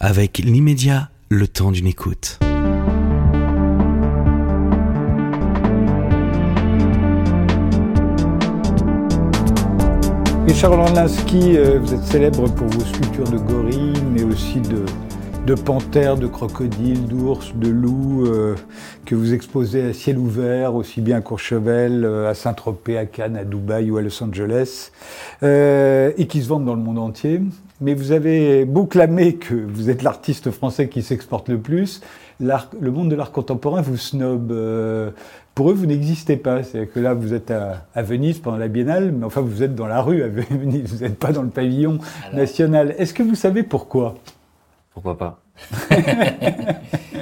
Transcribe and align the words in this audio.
avec 0.00 0.38
l'immédiat, 0.38 1.10
le 1.28 1.48
temps 1.48 1.72
d'une 1.72 1.86
écoute. 1.86 2.38
Richard 10.46 10.72
Orlinski, 10.72 11.56
euh, 11.56 11.78
vous 11.80 11.94
êtes 11.94 12.04
célèbre 12.04 12.48
pour 12.48 12.68
vos 12.68 12.80
sculptures 12.80 13.28
de 13.28 13.38
gorilles, 13.38 14.02
mais 14.12 14.22
aussi 14.22 14.60
de, 14.60 15.54
panthères, 15.54 16.16
de 16.16 16.26
crocodiles, 16.26 17.06
d'ours, 17.06 17.52
de 17.54 17.68
loups, 17.68 18.26
euh, 18.26 18.54
que 19.04 19.14
vous 19.14 19.34
exposez 19.34 19.82
à 19.82 19.92
ciel 19.92 20.16
ouvert, 20.16 20.74
aussi 20.74 21.00
bien 21.00 21.18
à 21.18 21.20
Courchevel, 21.20 22.04
euh, 22.04 22.30
à 22.30 22.34
Saint-Tropez, 22.34 22.96
à 22.96 23.06
Cannes, 23.06 23.36
à 23.36 23.44
Dubaï 23.44 23.90
ou 23.90 23.96
à 23.96 24.02
Los 24.02 24.22
Angeles, 24.22 24.90
et 25.42 26.26
qui 26.28 26.42
se 26.42 26.48
vendent 26.48 26.66
dans 26.66 26.74
le 26.74 26.82
monde 26.82 26.98
entier. 26.98 27.40
Mais 27.80 27.94
vous 27.94 28.12
avez 28.12 28.64
beau 28.64 28.86
clamer 28.86 29.34
que 29.34 29.54
vous 29.54 29.88
êtes 29.90 30.02
l'artiste 30.02 30.50
français 30.50 30.88
qui 30.88 31.02
s'exporte 31.02 31.48
le 31.48 31.58
plus, 31.58 32.00
le 32.40 32.90
monde 32.90 33.08
de 33.08 33.14
l'art 33.14 33.32
contemporain 33.32 33.80
vous 33.80 33.96
snob. 33.96 34.52
pour 35.54 35.70
eux, 35.70 35.74
vous 35.74 35.86
n'existez 35.86 36.36
pas. 36.36 36.62
C'est-à-dire 36.62 36.92
que 36.92 37.00
là, 37.00 37.14
vous 37.14 37.34
êtes 37.34 37.50
à, 37.50 38.02
Venise 38.02 38.38
pendant 38.40 38.56
la 38.56 38.68
Biennale, 38.68 39.12
mais 39.12 39.24
enfin, 39.24 39.40
vous 39.40 39.62
êtes 39.62 39.74
dans 39.74 39.86
la 39.86 40.02
rue 40.02 40.22
à 40.22 40.28
Venise, 40.50 40.92
vous 40.92 41.04
n'êtes 41.04 41.18
pas 41.18 41.32
dans 41.32 41.42
le 41.42 41.50
pavillon 41.50 41.98
national. 42.32 42.94
Est-ce 42.98 43.14
que 43.14 43.22
vous 43.22 43.36
savez 43.36 43.62
pourquoi? 43.62 44.16
Pourquoi 44.92 45.16
pas? 45.16 45.40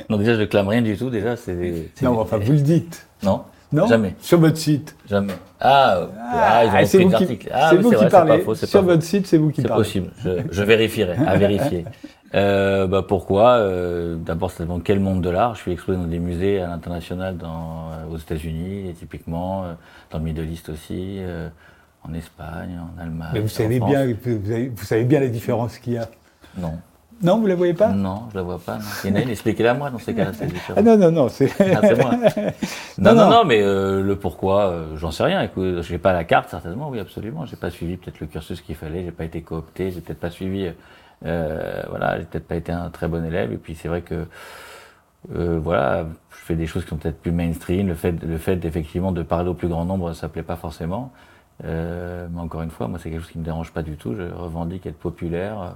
Non, 0.09 0.19
déjà, 0.19 0.35
je 0.35 0.41
ne 0.41 0.47
clame 0.47 0.69
rien 0.69 0.83
du 0.83 0.97
tout. 0.97 1.11
Déjà, 1.11 1.37
c'est. 1.37 1.91
Non, 2.02 2.21
enfin, 2.21 2.38
vous 2.38 2.52
le 2.52 2.61
dites. 2.61 3.07
Non. 3.23 3.43
Non 3.73 3.87
Jamais. 3.87 4.15
Sur 4.20 4.38
votre 4.38 4.56
site 4.56 4.97
Jamais. 5.09 5.33
Ah, 5.61 6.09
ah, 6.33 6.84
c'est 6.84 7.02
vous 7.02 7.11
qui, 7.11 7.38
ah, 7.52 7.74
vous 7.74 7.91
qui 7.91 8.07
parlez. 8.07 8.45
Sur 8.55 8.83
votre 8.83 9.02
site, 9.02 9.27
c'est 9.27 9.38
vous 9.38 9.51
qui 9.51 9.62
parlez. 9.62 9.84
C'est 9.84 10.01
possible. 10.01 10.47
Je, 10.51 10.62
vérifierai. 10.62 11.16
à 11.27 11.37
vérifier. 11.37 11.84
Euh, 12.34 12.87
bah 12.88 13.05
pourquoi 13.07 13.52
euh, 13.59 14.16
D'abord, 14.16 14.51
c'est 14.51 14.66
dans 14.66 14.80
quel 14.80 15.01
monde 15.01 15.23
de 15.23 15.30
l'art 15.30 15.55
Je 15.55 15.60
suis 15.60 15.73
exposé 15.73 15.97
dans 15.97 16.07
des 16.07 16.19
musées 16.19 16.60
à 16.60 16.66
l'international, 16.66 17.37
dans, 17.37 17.91
euh, 17.93 18.13
aux 18.13 18.18
États-Unis, 18.18 18.95
typiquement, 18.99 19.65
euh, 19.65 19.73
dans 20.10 20.19
le 20.19 20.24
Middle 20.24 20.51
East 20.51 20.69
aussi, 20.69 21.19
euh, 21.21 21.48
en 22.02 22.13
Espagne, 22.15 22.79
en 22.79 23.01
Allemagne. 23.01 23.30
Mais 23.32 23.41
vous 23.41 23.48
savez 23.48 23.79
bien, 23.79 24.07
vous, 24.07 24.52
avez, 24.52 24.69
vous 24.69 24.85
savez 24.85 25.04
bien 25.04 25.21
les 25.21 25.30
différences 25.30 25.79
qu'il 25.79 25.95
y 25.95 25.98
a. 25.98 26.09
Non. 26.59 26.74
Non, 27.23 27.39
vous 27.39 27.47
la 27.47 27.55
voyez 27.55 27.75
pas? 27.75 27.89
Non, 27.89 28.25
je 28.31 28.37
la 28.37 28.43
vois 28.43 28.59
pas. 28.59 28.79
Non. 29.05 29.17
expliquez-la 29.17 29.75
moi 29.75 29.91
dans 29.91 29.99
ces 29.99 30.15
cas-là. 30.15 30.33
Ah 30.77 30.83
non, 30.83 30.99
non, 30.99 31.11
non, 31.11 31.29
c'est. 31.29 31.51
Ah, 31.61 31.81
moi. 31.95 32.13
Non, 32.99 33.15
non, 33.15 33.31
non, 33.31 33.45
mais 33.45 33.61
euh, 33.63 34.03
le 34.03 34.17
pourquoi, 34.17 34.69
euh, 34.69 34.97
j'en 34.97 35.11
sais 35.11 35.23
rien. 35.23 35.43
Écoute, 35.43 35.83
j'ai 35.83 35.99
pas 35.99 36.13
la 36.13 36.25
carte 36.25 36.51
certainement, 36.51 36.89
oui, 36.89 36.99
absolument. 36.99 37.45
J'ai 37.47 37.57
pas 37.57 37.71
suivi 37.71 37.97
peut-être 37.97 38.21
le 38.21 38.27
cursus 38.27 38.61
qu'il 38.61 38.75
fallait. 38.75 39.05
J'ai 39.05 39.11
pas 39.11 39.25
été 39.25 39.43
coopté. 39.43 39.91
J'ai 39.91 40.01
peut-être 40.01 40.21
pas 40.21 40.31
suivi. 40.31 40.71
Euh, 41.25 41.83
voilà, 41.89 42.19
j'ai 42.19 42.27
peut-être 42.27 42.47
pas 42.47 42.57
été 42.57 42.73
un 42.73 42.91
très 42.91 43.09
bon 43.09 43.25
élève. 43.25 43.53
Et 43.53 43.57
puis 43.57 43.75
c'est 43.75 43.89
vrai 43.89 44.03
que 44.03 44.27
euh, 45.35 45.59
voilà, 45.63 46.07
je 46.31 46.37
fais 46.37 46.55
des 46.55 46.67
choses 46.67 46.85
qui 46.85 46.91
sont 46.91 46.97
peut-être 46.97 47.21
plus 47.21 47.33
mainstream. 47.33 47.89
Le 47.89 47.95
fait, 47.95 48.13
le 48.23 48.39
fait 48.39 48.65
effectivement 48.65 49.13
de 49.13 49.23
parler 49.23 49.49
au 49.49 49.55
plus 49.55 49.69
grand 49.69 49.85
nombre, 49.85 50.13
ça 50.13 50.29
plaît 50.29 50.43
pas 50.43 50.57
forcément. 50.57 51.13
Euh, 51.65 52.29
mais 52.31 52.41
encore 52.41 52.63
une 52.63 52.71
fois, 52.71 52.89
moi, 52.89 52.99
c'est 52.99 53.11
quelque 53.11 53.23
chose 53.23 53.31
qui 53.31 53.39
me 53.39 53.45
dérange 53.45 53.73
pas 53.73 53.83
du 53.83 53.97
tout. 53.97 54.15
Je 54.15 54.23
revendique 54.23 54.87
être 54.87 54.99
populaire 54.99 55.75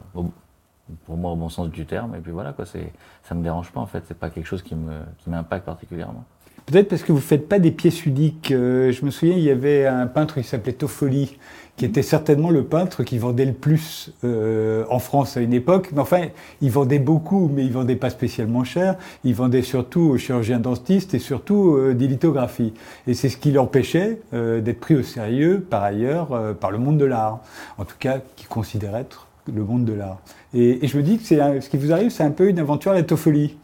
pour 1.06 1.16
moi 1.16 1.32
au 1.32 1.36
bon 1.36 1.48
sens 1.48 1.70
du 1.70 1.86
terme. 1.86 2.14
Et 2.14 2.18
puis 2.18 2.32
voilà, 2.32 2.52
quoi, 2.52 2.64
ça 2.66 3.34
me 3.34 3.42
dérange 3.42 3.70
pas 3.70 3.80
en 3.80 3.86
fait. 3.86 4.02
C'est 4.06 4.18
pas 4.18 4.30
quelque 4.30 4.46
chose 4.46 4.62
qui 4.62 4.74
me, 4.74 5.00
qui 5.18 5.30
m'impacte 5.30 5.66
particulièrement. 5.66 6.24
Peut-être 6.66 6.88
parce 6.88 7.02
que 7.02 7.10
vous 7.12 7.18
faites 7.18 7.48
pas 7.48 7.58
des 7.58 7.72
pièces 7.72 8.06
uniques. 8.06 8.52
Euh, 8.52 8.92
je 8.92 9.04
me 9.04 9.10
souviens, 9.10 9.34
il 9.34 9.42
y 9.42 9.50
avait 9.50 9.86
un 9.86 10.06
peintre 10.06 10.36
qui 10.36 10.44
s'appelait 10.44 10.72
Toffoli, 10.72 11.36
qui 11.76 11.84
était 11.84 12.02
certainement 12.02 12.50
le 12.50 12.62
peintre 12.64 13.02
qui 13.02 13.18
vendait 13.18 13.46
le 13.46 13.54
plus 13.54 14.12
euh, 14.22 14.84
en 14.88 15.00
France 15.00 15.36
à 15.36 15.40
une 15.40 15.52
époque. 15.52 15.90
Mais 15.92 16.00
enfin, 16.00 16.28
il 16.60 16.70
vendait 16.70 17.00
beaucoup, 17.00 17.50
mais 17.52 17.64
il 17.64 17.72
vendait 17.72 17.96
pas 17.96 18.10
spécialement 18.10 18.62
cher. 18.62 18.96
Il 19.24 19.34
vendait 19.34 19.62
surtout 19.62 20.02
aux 20.02 20.18
chirurgiens 20.18 20.60
dentistes 20.60 21.14
et 21.14 21.18
surtout 21.18 21.74
euh, 21.74 21.94
des 21.94 22.06
lithographies. 22.06 22.72
Et 23.08 23.14
c'est 23.14 23.30
ce 23.30 23.36
qui 23.36 23.50
l'empêchait 23.50 24.20
d'être 24.32 24.80
pris 24.80 24.94
au 24.94 25.02
sérieux, 25.02 25.66
par 25.68 25.82
ailleurs, 25.82 26.54
par 26.60 26.70
le 26.70 26.78
monde 26.78 26.98
de 26.98 27.04
l'art. 27.04 27.40
En 27.78 27.84
tout 27.84 27.96
cas, 27.98 28.20
qui 28.36 28.46
considérait 28.46 29.00
être 29.00 29.26
le 29.52 29.64
monde 29.64 29.84
de 29.84 29.92
l'art. 29.92 30.18
Et, 30.54 30.86
je 30.86 30.96
me 30.96 31.02
dis 31.02 31.18
que 31.18 31.24
c'est 31.24 31.60
ce 31.60 31.68
qui 31.70 31.76
vous 31.76 31.92
arrive, 31.92 32.10
c'est 32.10 32.24
un 32.24 32.30
peu 32.30 32.48
une 32.48 32.58
aventure 32.58 32.92
à 32.92 32.94
la 32.94 33.02
Toffoli. 33.02 33.56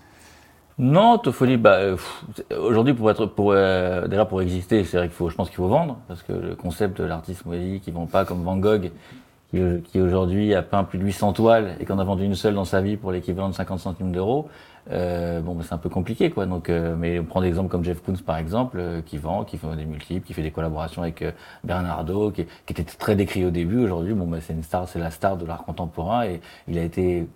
Non, 0.79 1.19
Toffoli, 1.19 1.57
bah, 1.57 1.77
euh, 1.77 1.97
aujourd'hui 2.59 2.93
pour 2.93 3.11
être, 3.11 3.27
pour 3.27 3.53
euh, 3.53 4.07
déjà 4.09 4.27
pour 4.27 4.43
exister, 4.43 4.85
c'est 4.85 4.99
vrai 4.99 5.09
qu'il 5.09 5.17
faut, 5.17 5.31
je 5.31 5.35
pense 5.35 5.49
qu'il 5.49 5.57
faut 5.57 5.69
vendre 5.69 5.99
parce 6.07 6.23
que 6.23 6.33
le 6.33 6.55
concept 6.55 7.01
de 7.01 7.05
l'artiste 7.05 7.47
modélique, 7.47 7.85
qui 7.85 7.91
vend 7.91 8.07
pas 8.07 8.25
comme 8.25 8.43
Van 8.43 8.59
Gogh, 8.59 8.91
qui, 9.51 9.61
qui 9.85 10.01
aujourd'hui 10.01 10.55
a 10.55 10.63
peint 10.63 10.85
plus 10.85 10.99
de 10.99 11.05
800 11.05 11.33
toiles 11.33 11.77
et 11.81 11.87
qu'on 11.87 11.99
a 11.99 12.05
vendu 12.05 12.25
une 12.25 12.35
seule 12.35 12.55
dans 12.55 12.65
sa 12.65 12.83
vie 12.83 12.97
pour 12.97 13.11
l'équivalent 13.11 13.49
de 13.49 13.55
50 13.55 13.79
centimes 13.81 14.13
d'euros. 14.13 14.49
Euh, 14.91 15.41
bon, 15.41 15.55
bah, 15.55 15.65
c'est 15.67 15.75
un 15.75 15.79
peu 15.79 15.89
compliqué, 15.89 16.31
quoi. 16.31 16.47
Donc, 16.47 16.71
euh, 16.71 16.95
mais 16.97 17.19
on 17.19 17.25
prend 17.25 17.41
des 17.41 17.49
exemples 17.49 17.71
comme 17.71 17.85
Jeff 17.85 18.03
Koons, 18.03 18.19
par 18.25 18.39
exemple, 18.39 18.79
euh, 18.79 19.03
qui 19.03 19.19
vend, 19.19 19.45
qui 19.45 19.59
fait 19.59 19.75
des 19.77 19.85
multiples, 19.85 20.27
qui 20.27 20.33
fait 20.33 20.43
des 20.43 20.51
collaborations 20.51 21.03
avec 21.03 21.25
Bernardo, 21.65 22.31
qui, 22.31 22.45
qui, 22.67 22.73
était 22.73 22.85
très 22.85 23.17
décrit 23.17 23.45
au 23.45 23.51
début. 23.51 23.79
Aujourd'hui, 23.81 24.15
bon, 24.15 24.27
bah, 24.27 24.39
c'est 24.41 24.53
une 24.53 24.63
star, 24.63 24.89
c'est 24.89 24.99
la 24.99 25.11
star 25.11 25.37
de 25.37 25.47
l'art 25.47 25.65
contemporain 25.65 26.25
et 26.25 26.41
il 26.69 26.79
a 26.79 26.83
été 26.83 27.29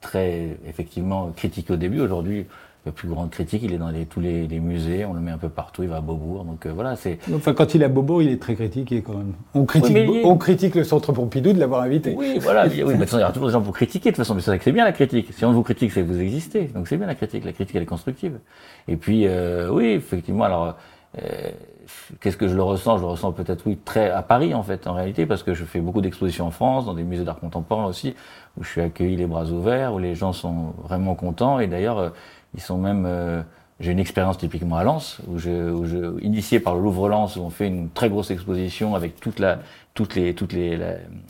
très 0.00 0.56
effectivement 0.66 1.30
critiqué 1.32 1.72
au 1.72 1.76
début. 1.76 2.00
Aujourd'hui, 2.00 2.46
le 2.84 2.90
plus 2.90 3.08
grand 3.08 3.28
critique, 3.28 3.62
il 3.64 3.72
est 3.72 3.78
dans 3.78 3.90
les, 3.90 4.06
tous 4.06 4.18
les, 4.18 4.48
les, 4.48 4.58
musées, 4.58 5.04
on 5.04 5.14
le 5.14 5.20
met 5.20 5.30
un 5.30 5.38
peu 5.38 5.48
partout, 5.48 5.84
il 5.84 5.88
va 5.88 5.96
à 5.96 6.00
Beaubourg. 6.00 6.44
Donc 6.44 6.66
euh, 6.66 6.72
voilà, 6.72 6.96
c'est. 6.96 7.18
Enfin, 7.32 7.54
quand 7.54 7.74
il 7.74 7.82
est 7.82 7.84
à 7.84 7.88
Beaubourg, 7.88 8.22
il 8.22 8.28
est 8.30 8.42
très 8.42 8.56
critiqué 8.56 9.02
quand 9.02 9.14
même. 9.14 9.34
On 9.54 9.64
critique, 9.64 9.96
on 10.24 10.36
critique 10.36 10.74
le 10.74 10.82
Centre 10.82 11.12
Pompidou 11.12 11.52
de 11.52 11.60
l'avoir 11.60 11.82
invité. 11.82 12.14
Oui, 12.16 12.38
voilà. 12.40 12.66
oui, 12.66 12.82
mais 12.84 12.84
de 12.84 12.90
toute 12.90 13.00
façon, 13.02 13.18
il 13.18 13.20
y 13.20 13.22
aura 13.22 13.32
toujours 13.32 13.48
des 13.48 13.52
gens 13.52 13.62
pour 13.62 13.74
critiquer. 13.74 14.10
De 14.10 14.16
toute 14.16 14.24
façon, 14.24 14.34
mais 14.34 14.40
c'est 14.40 14.72
bien 14.72 14.84
la 14.84 14.92
critique. 14.92 15.32
Si 15.32 15.44
on 15.44 15.52
vous 15.52 15.62
critique, 15.62 15.92
c'est 15.92 16.02
que 16.02 16.06
vous 16.06 16.20
existez. 16.20 16.64
Donc 16.64 16.88
c'est 16.88 16.96
bien 16.96 17.06
la 17.06 17.14
critique. 17.14 17.44
La 17.44 17.52
critique, 17.52 17.76
elle 17.76 17.82
est 17.82 17.86
constructive. 17.86 18.40
Et 18.88 18.96
puis, 18.96 19.26
euh, 19.26 19.70
oui, 19.70 19.86
effectivement, 19.86 20.44
alors. 20.44 20.76
Euh, 21.18 21.50
Qu'est-ce 22.20 22.36
que 22.36 22.48
je 22.48 22.54
le 22.54 22.62
ressens? 22.62 22.98
Je 22.98 23.02
le 23.02 23.08
ressens 23.08 23.32
peut-être, 23.32 23.66
oui, 23.66 23.78
très 23.84 24.10
à 24.10 24.22
Paris, 24.22 24.54
en 24.54 24.62
fait, 24.62 24.86
en 24.86 24.94
réalité, 24.94 25.26
parce 25.26 25.42
que 25.42 25.54
je 25.54 25.64
fais 25.64 25.80
beaucoup 25.80 26.00
d'expositions 26.00 26.46
en 26.46 26.50
France, 26.50 26.86
dans 26.86 26.94
des 26.94 27.02
musées 27.02 27.24
d'art 27.24 27.38
contemporain 27.38 27.86
aussi, 27.86 28.14
où 28.56 28.64
je 28.64 28.68
suis 28.68 28.80
accueilli 28.80 29.16
les 29.16 29.26
bras 29.26 29.44
ouverts, 29.46 29.94
où 29.94 29.98
les 29.98 30.14
gens 30.14 30.32
sont 30.32 30.74
vraiment 30.84 31.14
contents. 31.14 31.58
Et 31.58 31.66
d'ailleurs, 31.66 31.98
euh, 31.98 32.10
ils 32.54 32.60
sont 32.60 32.78
même. 32.78 33.04
Euh, 33.06 33.42
j'ai 33.80 33.90
une 33.90 33.98
expérience 33.98 34.38
typiquement 34.38 34.76
à 34.76 34.84
Lens, 34.84 35.18
où 35.26 35.38
je, 35.38 35.50
où 35.50 35.86
je, 35.86 36.20
initié 36.20 36.60
par 36.60 36.76
le 36.76 36.82
Louvre 36.82 37.08
Lens, 37.08 37.34
où 37.36 37.40
on 37.40 37.50
fait 37.50 37.66
une 37.66 37.90
très 37.90 38.08
grosse 38.08 38.30
exposition 38.30 38.94
avec 38.94 39.18
toute 39.18 39.40
la, 39.40 39.58
toutes 39.94 40.14
les, 40.14 40.34
toutes 40.34 40.52
les, 40.52 40.78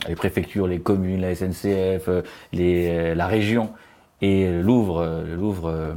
les 0.07 0.15
préfectures, 0.15 0.67
les 0.67 0.79
communes, 0.79 1.21
la 1.21 1.33
SNCF, 1.33 2.09
euh, 2.09 2.21
les, 2.51 2.89
euh, 2.89 3.15
la 3.15 3.25
région 3.25 3.71
et 4.21 4.47
le 4.47 4.61
Louvre, 4.61 5.23
le 5.25 5.35
Louvre, 5.35 5.95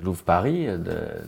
Louvre 0.00 0.22
Paris, 0.22 0.68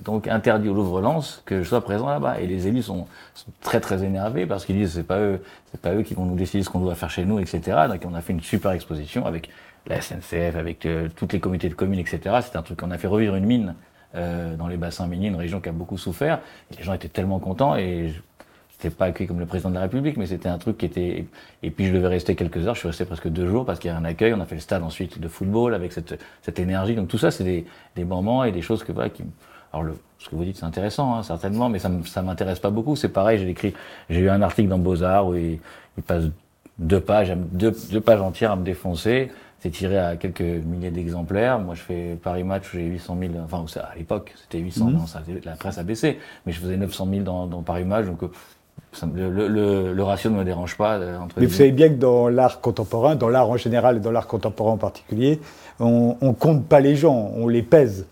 donc 0.04 0.28
interdit 0.28 0.68
au 0.68 0.74
Louvre 0.74 1.00
Lens 1.00 1.42
que 1.44 1.62
je 1.62 1.68
sois 1.68 1.82
présent 1.82 2.08
là-bas. 2.08 2.40
Et 2.40 2.46
les 2.46 2.68
élus 2.68 2.84
sont, 2.84 3.06
sont, 3.34 3.50
très 3.60 3.80
très 3.80 4.04
énervés 4.04 4.46
parce 4.46 4.64
qu'ils 4.64 4.76
disent 4.76 4.92
c'est 4.92 5.02
pas 5.02 5.18
eux, 5.18 5.42
c'est 5.70 5.80
pas 5.80 5.92
eux 5.92 6.02
qui 6.02 6.14
vont 6.14 6.24
nous 6.24 6.36
décider 6.36 6.62
ce 6.62 6.70
qu'on 6.70 6.80
doit 6.80 6.94
faire 6.94 7.10
chez 7.10 7.24
nous, 7.24 7.40
etc. 7.40 7.60
Donc 7.88 8.00
on 8.06 8.14
a 8.14 8.20
fait 8.20 8.32
une 8.32 8.40
super 8.40 8.70
exposition 8.70 9.26
avec 9.26 9.50
la 9.86 10.00
SNCF, 10.00 10.56
avec 10.56 10.86
euh, 10.86 11.08
toutes 11.14 11.32
les 11.32 11.40
comités 11.40 11.68
de 11.68 11.74
communes, 11.74 11.98
etc. 12.00 12.20
C'est 12.42 12.56
un 12.56 12.62
truc 12.62 12.80
qu'on 12.80 12.90
a 12.90 12.98
fait 12.98 13.08
revivre 13.08 13.34
une 13.34 13.46
mine 13.46 13.74
euh, 14.14 14.56
dans 14.56 14.68
les 14.68 14.76
bassins 14.76 15.06
miniers, 15.06 15.28
une 15.28 15.36
région 15.36 15.60
qui 15.60 15.68
a 15.68 15.72
beaucoup 15.72 15.98
souffert. 15.98 16.40
Et 16.72 16.76
les 16.78 16.82
gens 16.82 16.92
étaient 16.92 17.08
tellement 17.08 17.38
contents 17.38 17.76
et 17.76 18.12
c'était 18.70 18.94
pas 18.94 19.06
accueilli 19.06 19.28
comme 19.28 19.38
le 19.38 19.46
président 19.46 19.68
de 19.68 19.74
la 19.74 19.82
République, 19.82 20.16
mais 20.16 20.26
c'était 20.26 20.48
un 20.48 20.58
truc 20.58 20.78
qui 20.78 20.86
était. 20.86 21.26
Et 21.62 21.70
puis 21.70 21.86
je 21.86 21.92
devais 21.92 22.08
rester 22.08 22.34
quelques 22.34 22.66
heures. 22.66 22.74
Je 22.74 22.80
suis 22.80 22.88
resté 22.88 23.04
presque 23.04 23.28
deux 23.28 23.46
jours 23.46 23.64
parce 23.64 23.78
qu'il 23.78 23.90
y 23.90 23.94
a 23.94 23.96
un 23.96 24.04
accueil. 24.04 24.32
On 24.34 24.40
a 24.40 24.46
fait 24.46 24.54
le 24.54 24.60
stade 24.60 24.82
ensuite 24.82 25.20
de 25.20 25.28
football 25.28 25.74
avec 25.74 25.92
cette, 25.92 26.18
cette 26.42 26.58
énergie. 26.58 26.94
Donc 26.94 27.08
tout 27.08 27.18
ça, 27.18 27.30
c'est 27.30 27.44
des, 27.44 27.66
des 27.94 28.04
moments 28.04 28.42
et 28.44 28.52
des 28.52 28.62
choses 28.62 28.82
que 28.82 28.92
voilà 28.92 29.10
qui. 29.10 29.22
Alors 29.72 29.84
le, 29.84 29.96
ce 30.18 30.28
que 30.28 30.34
vous 30.34 30.44
dites, 30.44 30.56
c'est 30.56 30.64
intéressant, 30.64 31.14
hein, 31.14 31.22
certainement, 31.22 31.68
mais 31.68 31.78
ça, 31.78 31.90
ça 32.06 32.22
m'intéresse 32.22 32.58
pas 32.58 32.70
beaucoup. 32.70 32.96
C'est 32.96 33.10
pareil. 33.10 33.38
J'ai 33.38 33.48
écrit, 33.48 33.74
j'ai 34.08 34.20
eu 34.20 34.28
un 34.28 34.42
article 34.42 34.68
dans 34.68 34.78
Beaux 34.78 35.02
Arts 35.02 35.28
où 35.28 35.34
il, 35.36 35.60
il 35.96 36.02
passe 36.02 36.24
deux 36.78 37.00
pages, 37.00 37.32
deux 37.36 38.00
pages 38.00 38.20
entières 38.20 38.52
à 38.52 38.56
me 38.56 38.64
défoncer 38.64 39.30
c'est 39.60 39.70
tiré 39.70 39.98
à 39.98 40.16
quelques 40.16 40.40
milliers 40.40 40.90
d'exemplaires. 40.90 41.58
Moi, 41.58 41.74
je 41.74 41.82
fais 41.82 42.18
Paris 42.22 42.44
Match, 42.44 42.64
j'ai 42.72 42.84
800 42.86 43.16
000, 43.20 43.32
enfin, 43.44 43.64
à 43.80 43.96
l'époque, 43.96 44.34
c'était 44.42 44.58
800, 44.58 44.86
mmh. 44.86 44.92
non, 44.92 45.06
ça, 45.06 45.22
la 45.44 45.52
presse 45.52 45.78
a 45.78 45.82
baissé, 45.82 46.18
mais 46.46 46.52
je 46.52 46.60
faisais 46.60 46.76
900 46.76 47.08
000 47.10 47.22
dans, 47.22 47.46
dans 47.46 47.62
Paris 47.62 47.84
Match, 47.84 48.06
donc 48.06 48.22
euh, 48.22 48.28
le, 49.14 49.48
le, 49.48 49.92
le, 49.92 50.02
ratio 50.02 50.30
ne 50.30 50.36
me 50.38 50.44
dérange 50.44 50.76
pas. 50.76 50.96
Euh, 50.98 51.18
entre 51.18 51.38
mais 51.38 51.46
vous 51.46 51.54
savez 51.54 51.72
bien 51.72 51.88
que 51.90 51.94
dans 51.94 52.28
l'art 52.28 52.60
contemporain, 52.60 53.14
dans 53.14 53.28
l'art 53.28 53.48
en 53.50 53.56
général 53.56 53.98
et 53.98 54.00
dans 54.00 54.10
l'art 54.10 54.26
contemporain 54.26 54.72
en 54.72 54.78
particulier, 54.78 55.40
on, 55.78 56.16
on 56.20 56.32
compte 56.32 56.66
pas 56.66 56.80
les 56.80 56.96
gens, 56.96 57.30
on 57.36 57.46
les 57.46 57.62
pèse. 57.62 58.06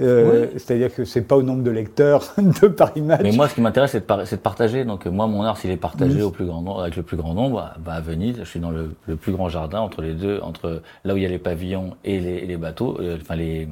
Euh, 0.00 0.48
C'est-à-dire 0.56 0.94
que 0.94 1.04
c'est 1.04 1.22
pas 1.22 1.36
au 1.36 1.42
nombre 1.42 1.62
de 1.62 1.70
lecteurs 1.70 2.22
de 2.38 2.68
Paris 2.68 3.00
Match. 3.00 3.20
Mais 3.22 3.32
moi, 3.32 3.48
ce 3.48 3.54
qui 3.54 3.60
m'intéresse, 3.60 3.92
c'est 3.92 4.06
de, 4.06 4.30
de, 4.30 4.36
partager. 4.36 4.84
Donc, 4.84 5.06
moi, 5.06 5.26
mon 5.26 5.42
art, 5.42 5.56
s'il 5.56 5.70
est 5.70 5.76
partagé 5.76 6.22
au 6.22 6.30
plus 6.30 6.44
grand 6.44 6.60
nombre, 6.62 6.82
avec 6.82 6.96
le 6.96 7.02
plus 7.02 7.16
grand 7.16 7.34
nombre, 7.34 7.72
bah, 7.84 7.92
à 7.92 8.00
Venise, 8.00 8.36
je 8.38 8.44
suis 8.44 8.60
dans 8.60 8.70
le, 8.70 8.94
le, 9.06 9.16
plus 9.16 9.32
grand 9.32 9.48
jardin 9.48 9.80
entre 9.80 10.02
les 10.02 10.14
deux, 10.14 10.40
entre 10.42 10.82
là 11.04 11.14
où 11.14 11.16
il 11.16 11.22
y 11.22 11.26
a 11.26 11.30
les 11.30 11.38
pavillons 11.38 11.96
et 12.04 12.20
les, 12.20 12.46
les 12.46 12.56
bateaux, 12.56 12.98
euh, 13.00 13.18
enfin 13.20 13.36
les, 13.36 13.68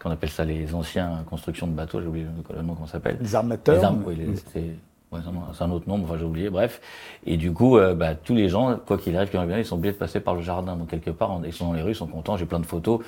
qu'on 0.00 0.10
appelle 0.10 0.30
ça 0.30 0.44
les 0.44 0.74
anciens 0.74 1.24
constructions 1.28 1.66
de 1.66 1.72
bateaux. 1.72 2.00
J'ai 2.00 2.06
oublié 2.06 2.26
le 2.54 2.62
nom 2.62 2.74
qu'on 2.74 2.86
s'appelle? 2.86 3.18
Les 3.20 3.34
armateurs. 3.34 3.94
Les 4.08 4.26
oui, 4.26 4.70
Ouais, 5.12 5.20
c'est 5.22 5.28
un- 5.28 5.52
c'est 5.54 5.62
un 5.62 5.70
autre 5.70 5.88
nombre, 5.88 6.04
enfin 6.04 6.16
j'ai 6.18 6.24
oublié, 6.24 6.50
bref. 6.50 6.80
Et 7.24 7.36
du 7.36 7.52
coup, 7.52 7.78
euh, 7.78 7.94
bah, 7.94 8.16
tous 8.16 8.34
les 8.34 8.48
gens, 8.48 8.76
quoi 8.86 8.98
qu'il 8.98 9.16
arrive, 9.16 9.30
qui 9.30 9.36
reviennent, 9.36 9.60
ils 9.60 9.64
sont 9.64 9.76
obligés 9.76 9.92
de 9.92 9.98
passer 9.98 10.18
par 10.18 10.34
le 10.34 10.42
jardin. 10.42 10.74
Donc 10.74 10.88
quelque 10.88 11.10
part, 11.10 11.40
ils 11.44 11.52
sont 11.52 11.66
dans 11.68 11.74
les 11.74 11.82
rues, 11.82 11.92
ils 11.92 11.96
sont 11.96 12.08
contents, 12.08 12.36
j'ai 12.36 12.44
plein 12.44 12.58
de 12.58 12.66
photos. 12.66 13.00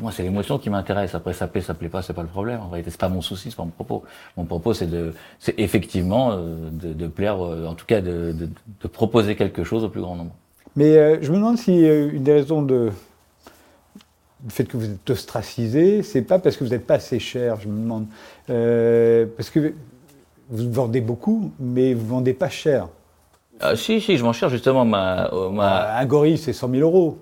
Moi, 0.00 0.10
c'est 0.10 0.22
l'émotion 0.22 0.58
qui 0.58 0.70
m'intéresse. 0.70 1.14
Après, 1.14 1.34
ça 1.34 1.46
plaît, 1.46 1.60
ça 1.60 1.74
plaît 1.74 1.88
pas, 1.88 2.02
c'est 2.02 2.14
pas 2.14 2.22
le 2.22 2.28
problème. 2.28 2.60
En 2.60 2.68
réalité, 2.68 2.90
c'est 2.90 3.00
pas 3.00 3.08
mon 3.10 3.20
souci, 3.20 3.50
c'est 3.50 3.56
pas 3.56 3.64
mon 3.64 3.70
propos. 3.70 4.04
Mon 4.36 4.44
propos, 4.44 4.72
c'est 4.72 4.86
de, 4.86 5.12
c'est 5.38 5.54
effectivement 5.58 6.30
euh, 6.32 6.70
de, 6.70 6.92
de 6.92 7.06
plaire, 7.06 7.44
euh, 7.44 7.66
en 7.66 7.74
tout 7.74 7.84
cas, 7.86 8.00
de, 8.00 8.32
de, 8.32 8.48
de 8.80 8.88
proposer 8.88 9.36
quelque 9.36 9.64
chose 9.64 9.84
au 9.84 9.88
plus 9.90 10.00
grand 10.00 10.16
nombre. 10.16 10.32
Mais 10.76 10.96
euh, 10.96 11.18
je 11.20 11.30
me 11.30 11.36
demande 11.36 11.58
si 11.58 11.84
euh, 11.86 12.10
une 12.12 12.22
des 12.22 12.32
raisons 12.32 12.62
de 12.62 12.90
du 14.42 14.52
fait 14.52 14.64
que 14.64 14.76
vous 14.76 14.90
êtes 14.90 15.08
ostracisé, 15.08 16.02
c'est 16.02 16.22
pas 16.22 16.40
parce 16.40 16.56
que 16.56 16.64
vous 16.64 16.70
n'êtes 16.70 16.86
pas 16.86 16.94
assez 16.94 17.20
cher, 17.20 17.60
je 17.60 17.68
me 17.68 17.80
demande. 17.80 18.06
Euh, 18.50 19.26
parce 19.36 19.50
que 19.50 19.72
vous 20.50 20.72
vendez 20.72 21.00
beaucoup, 21.00 21.52
mais 21.60 21.94
vous 21.94 22.06
vendez 22.06 22.34
pas 22.34 22.48
cher. 22.48 22.88
Ah, 23.60 23.76
si, 23.76 24.00
si, 24.00 24.16
je 24.16 24.24
m'en 24.24 24.32
cherche 24.32 24.52
justement. 24.52 24.84
Ma, 24.84 25.30
ma, 25.52 25.96
Un 25.96 26.06
gorille, 26.06 26.38
c'est 26.38 26.52
100 26.52 26.70
000 26.70 26.82
euros. 26.82 27.18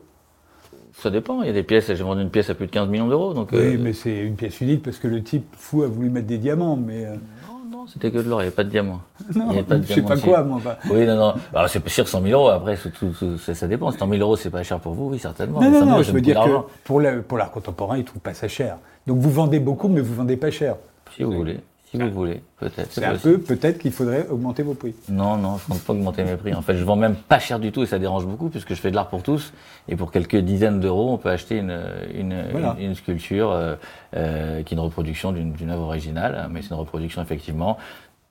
Ça 1.00 1.10
dépend. 1.10 1.42
Il 1.42 1.46
y 1.46 1.50
a 1.50 1.52
des 1.52 1.62
pièces. 1.62 1.86
J'ai 1.92 2.02
vendu 2.04 2.22
une 2.22 2.30
pièce 2.30 2.50
à 2.50 2.54
plus 2.54 2.66
de 2.66 2.70
15 2.70 2.88
millions 2.88 3.08
d'euros. 3.08 3.34
Donc, 3.34 3.52
euh, 3.52 3.70
Oui, 3.72 3.78
mais 3.80 3.92
c'est 3.92 4.18
une 4.18 4.34
pièce 4.36 4.60
unique 4.60 4.82
parce 4.82 4.98
que 4.98 5.08
le 5.08 5.22
type 5.22 5.46
fou 5.56 5.82
a 5.82 5.86
voulu 5.88 6.10
mettre 6.10 6.26
des 6.26 6.38
diamants, 6.38 6.76
mais 6.76 7.04
euh, 7.06 7.14
non, 7.48 7.78
non, 7.78 7.86
c'était 7.86 8.10
que 8.10 8.18
de 8.18 8.28
l'or. 8.28 8.40
Il 8.40 8.44
n'y 8.44 8.46
avait 8.48 8.54
pas 8.56 8.64
de 8.64 8.70
diamant. 8.70 9.00
non, 9.34 9.46
Il 9.50 9.54
y 9.54 9.58
avait 9.58 9.62
pas 9.66 9.76
de 9.76 9.82
je 9.86 9.94
sais 9.94 10.02
pas 10.02 10.16
quoi, 10.16 10.42
moi. 10.42 10.60
Oui, 10.90 11.06
non, 11.06 11.16
non. 11.16 11.34
Alors, 11.54 11.68
c'est 11.68 11.86
sûr 11.88 12.06
100 12.08 12.22
000 12.22 12.40
euros. 12.40 12.50
Après, 12.50 12.76
c'est 12.76 12.90
tout- 12.92 13.14
tout- 13.18 13.38
ça, 13.38 13.54
ça 13.54 13.66
dépend. 13.66 13.90
100 13.90 14.08
000 14.08 14.20
euros, 14.20 14.36
c'est 14.36 14.50
pas 14.50 14.62
cher 14.62 14.78
pour 14.80 14.92
vous, 14.94 15.08
oui, 15.10 15.18
certainement. 15.18 15.60
Non, 15.60 15.66
Mais 15.70 15.70
non, 15.72 15.78
100 15.80 15.84
000 15.86 15.96
non, 15.98 16.02
je 16.02 16.12
veux 16.12 16.20
dire 16.20 16.40
que 16.44 16.50
pour 16.84 17.00
la- 17.00 17.16
pour 17.16 17.38
l'art 17.38 17.50
contemporain, 17.50 17.96
ils 17.98 18.04
trouvent 18.04 18.20
pas 18.22 18.34
ça 18.34 18.48
cher. 18.48 18.76
Donc 19.06 19.18
vous 19.18 19.30
vendez 19.30 19.60
beaucoup, 19.60 19.88
mais 19.88 20.00
vous 20.00 20.14
vendez 20.14 20.36
pas 20.36 20.50
cher. 20.50 20.76
Si 21.16 21.22
vous 21.24 21.32
voulez. 21.32 21.58
Si 21.90 21.96
vous 21.98 22.10
voulez, 22.10 22.40
peut-être. 22.58 22.92
C'est 22.92 23.04
un 23.04 23.16
peu, 23.16 23.38
peut-être 23.38 23.78
qu'il 23.78 23.90
faudrait 23.90 24.28
augmenter 24.28 24.62
vos 24.62 24.74
prix. 24.74 24.94
Non, 25.08 25.36
non, 25.36 25.58
je 25.58 25.66
compte 25.66 25.80
pas 25.82 25.92
augmenter 25.92 26.22
mes 26.22 26.36
prix. 26.36 26.54
En 26.54 26.62
fait, 26.62 26.76
je 26.76 26.84
vends 26.84 26.94
même 26.94 27.16
pas 27.16 27.40
cher 27.40 27.58
du 27.58 27.72
tout 27.72 27.82
et 27.82 27.86
ça 27.86 27.98
dérange 27.98 28.26
beaucoup 28.26 28.48
puisque 28.48 28.70
je 28.74 28.80
fais 28.80 28.90
de 28.92 28.94
l'art 28.96 29.08
pour 29.08 29.24
tous. 29.24 29.52
Et 29.88 29.96
pour 29.96 30.12
quelques 30.12 30.36
dizaines 30.36 30.78
d'euros, 30.78 31.12
on 31.12 31.18
peut 31.18 31.30
acheter 31.30 31.56
une, 31.58 31.76
une, 32.14 32.44
Voilà. 32.52 32.76
une, 32.78 32.90
une 32.90 32.94
sculpture 32.94 33.50
euh, 33.50 33.74
euh, 34.16 34.62
qui 34.62 34.74
est 34.74 34.76
une 34.76 34.82
reproduction 34.84 35.32
d'une 35.32 35.70
œuvre 35.70 35.82
originale. 35.82 36.48
Mais 36.52 36.62
c'est 36.62 36.70
une 36.70 36.76
reproduction, 36.76 37.22
effectivement. 37.22 37.76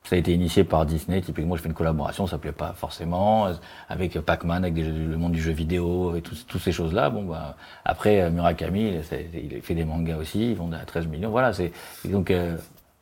Ça 0.04 0.16
a 0.16 0.18
été 0.18 0.32
initié 0.32 0.64
par 0.64 0.86
Disney. 0.86 1.20
Typiquement, 1.20 1.56
je 1.56 1.60
fais 1.60 1.68
une 1.68 1.74
collaboration, 1.74 2.26
ça 2.26 2.38
plaît 2.38 2.52
pas 2.52 2.72
forcément, 2.74 3.48
avec 3.90 4.18
Pac-Man, 4.18 4.64
avec 4.64 4.72
des 4.72 4.84
jeux- 4.84 4.92
le 5.10 5.16
monde 5.18 5.32
du 5.32 5.42
jeu 5.42 5.52
vidéo, 5.52 6.16
et 6.16 6.22
toutes 6.22 6.62
ces 6.62 6.72
choses-là. 6.72 7.10
Bon, 7.10 7.24
bah, 7.24 7.56
après, 7.84 8.22
euh, 8.22 8.30
Murakami, 8.30 8.94
il, 9.34 9.52
il 9.54 9.60
fait 9.60 9.74
des 9.74 9.84
mangas 9.84 10.16
aussi, 10.16 10.52
ils 10.52 10.56
vendent 10.56 10.72
à 10.72 10.86
13 10.86 11.06
millions. 11.06 11.28
Voilà, 11.28 11.52
c'est 11.52 11.70
donc 12.06 12.30
euh, 12.30 12.56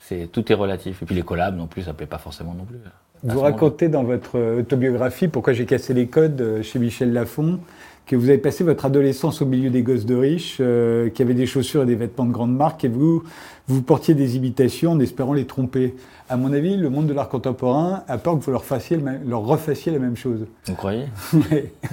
c'est 0.08 0.30
tout 0.30 0.50
est 0.50 0.54
relatif. 0.54 1.02
Et 1.02 1.06
puis 1.06 1.14
les 1.14 1.22
collabs 1.22 1.56
non 1.56 1.66
plus, 1.66 1.82
ça 1.82 1.92
plaît 1.92 2.06
pas 2.06 2.18
forcément 2.18 2.54
non 2.54 2.64
plus. 2.64 2.78
Vous 3.24 3.40
racontez 3.40 3.88
dans 3.88 4.04
votre 4.04 4.38
autobiographie 4.60 5.28
Pourquoi 5.28 5.52
j'ai 5.52 5.66
cassé 5.66 5.92
les 5.92 6.06
codes 6.06 6.40
euh, 6.40 6.62
chez 6.62 6.78
Michel 6.78 7.12
Lafon 7.12 7.58
que 8.06 8.16
vous 8.16 8.30
avez 8.30 8.38
passé 8.38 8.64
votre 8.64 8.86
adolescence 8.86 9.42
au 9.42 9.46
milieu 9.46 9.68
des 9.68 9.82
gosses 9.82 10.06
de 10.06 10.14
riches 10.14 10.56
euh, 10.60 11.10
qui 11.10 11.20
avaient 11.20 11.34
des 11.34 11.46
chaussures 11.46 11.82
et 11.82 11.86
des 11.86 11.94
vêtements 11.94 12.24
de 12.24 12.32
grande 12.32 12.56
marque 12.56 12.84
et 12.84 12.88
vous 12.88 13.22
vous 13.68 13.82
portiez 13.82 14.14
des 14.14 14.36
imitations 14.36 14.92
en 14.92 15.00
espérant 15.00 15.34
les 15.34 15.46
tromper. 15.46 15.94
À 16.30 16.36
mon 16.36 16.52
avis, 16.52 16.76
le 16.76 16.90
monde 16.90 17.06
de 17.06 17.14
l'art 17.14 17.28
contemporain 17.30 18.02
a 18.08 18.18
peur 18.18 18.38
que 18.38 18.44
vous 18.44 18.50
leur, 18.50 18.64
fassiez 18.64 18.96
le 18.98 19.02
même- 19.02 19.20
leur 19.26 19.42
refassiez 19.44 19.92
la 19.92 19.98
même 19.98 20.16
chose. 20.16 20.46
Vous 20.66 20.74
croyez? 20.74 21.04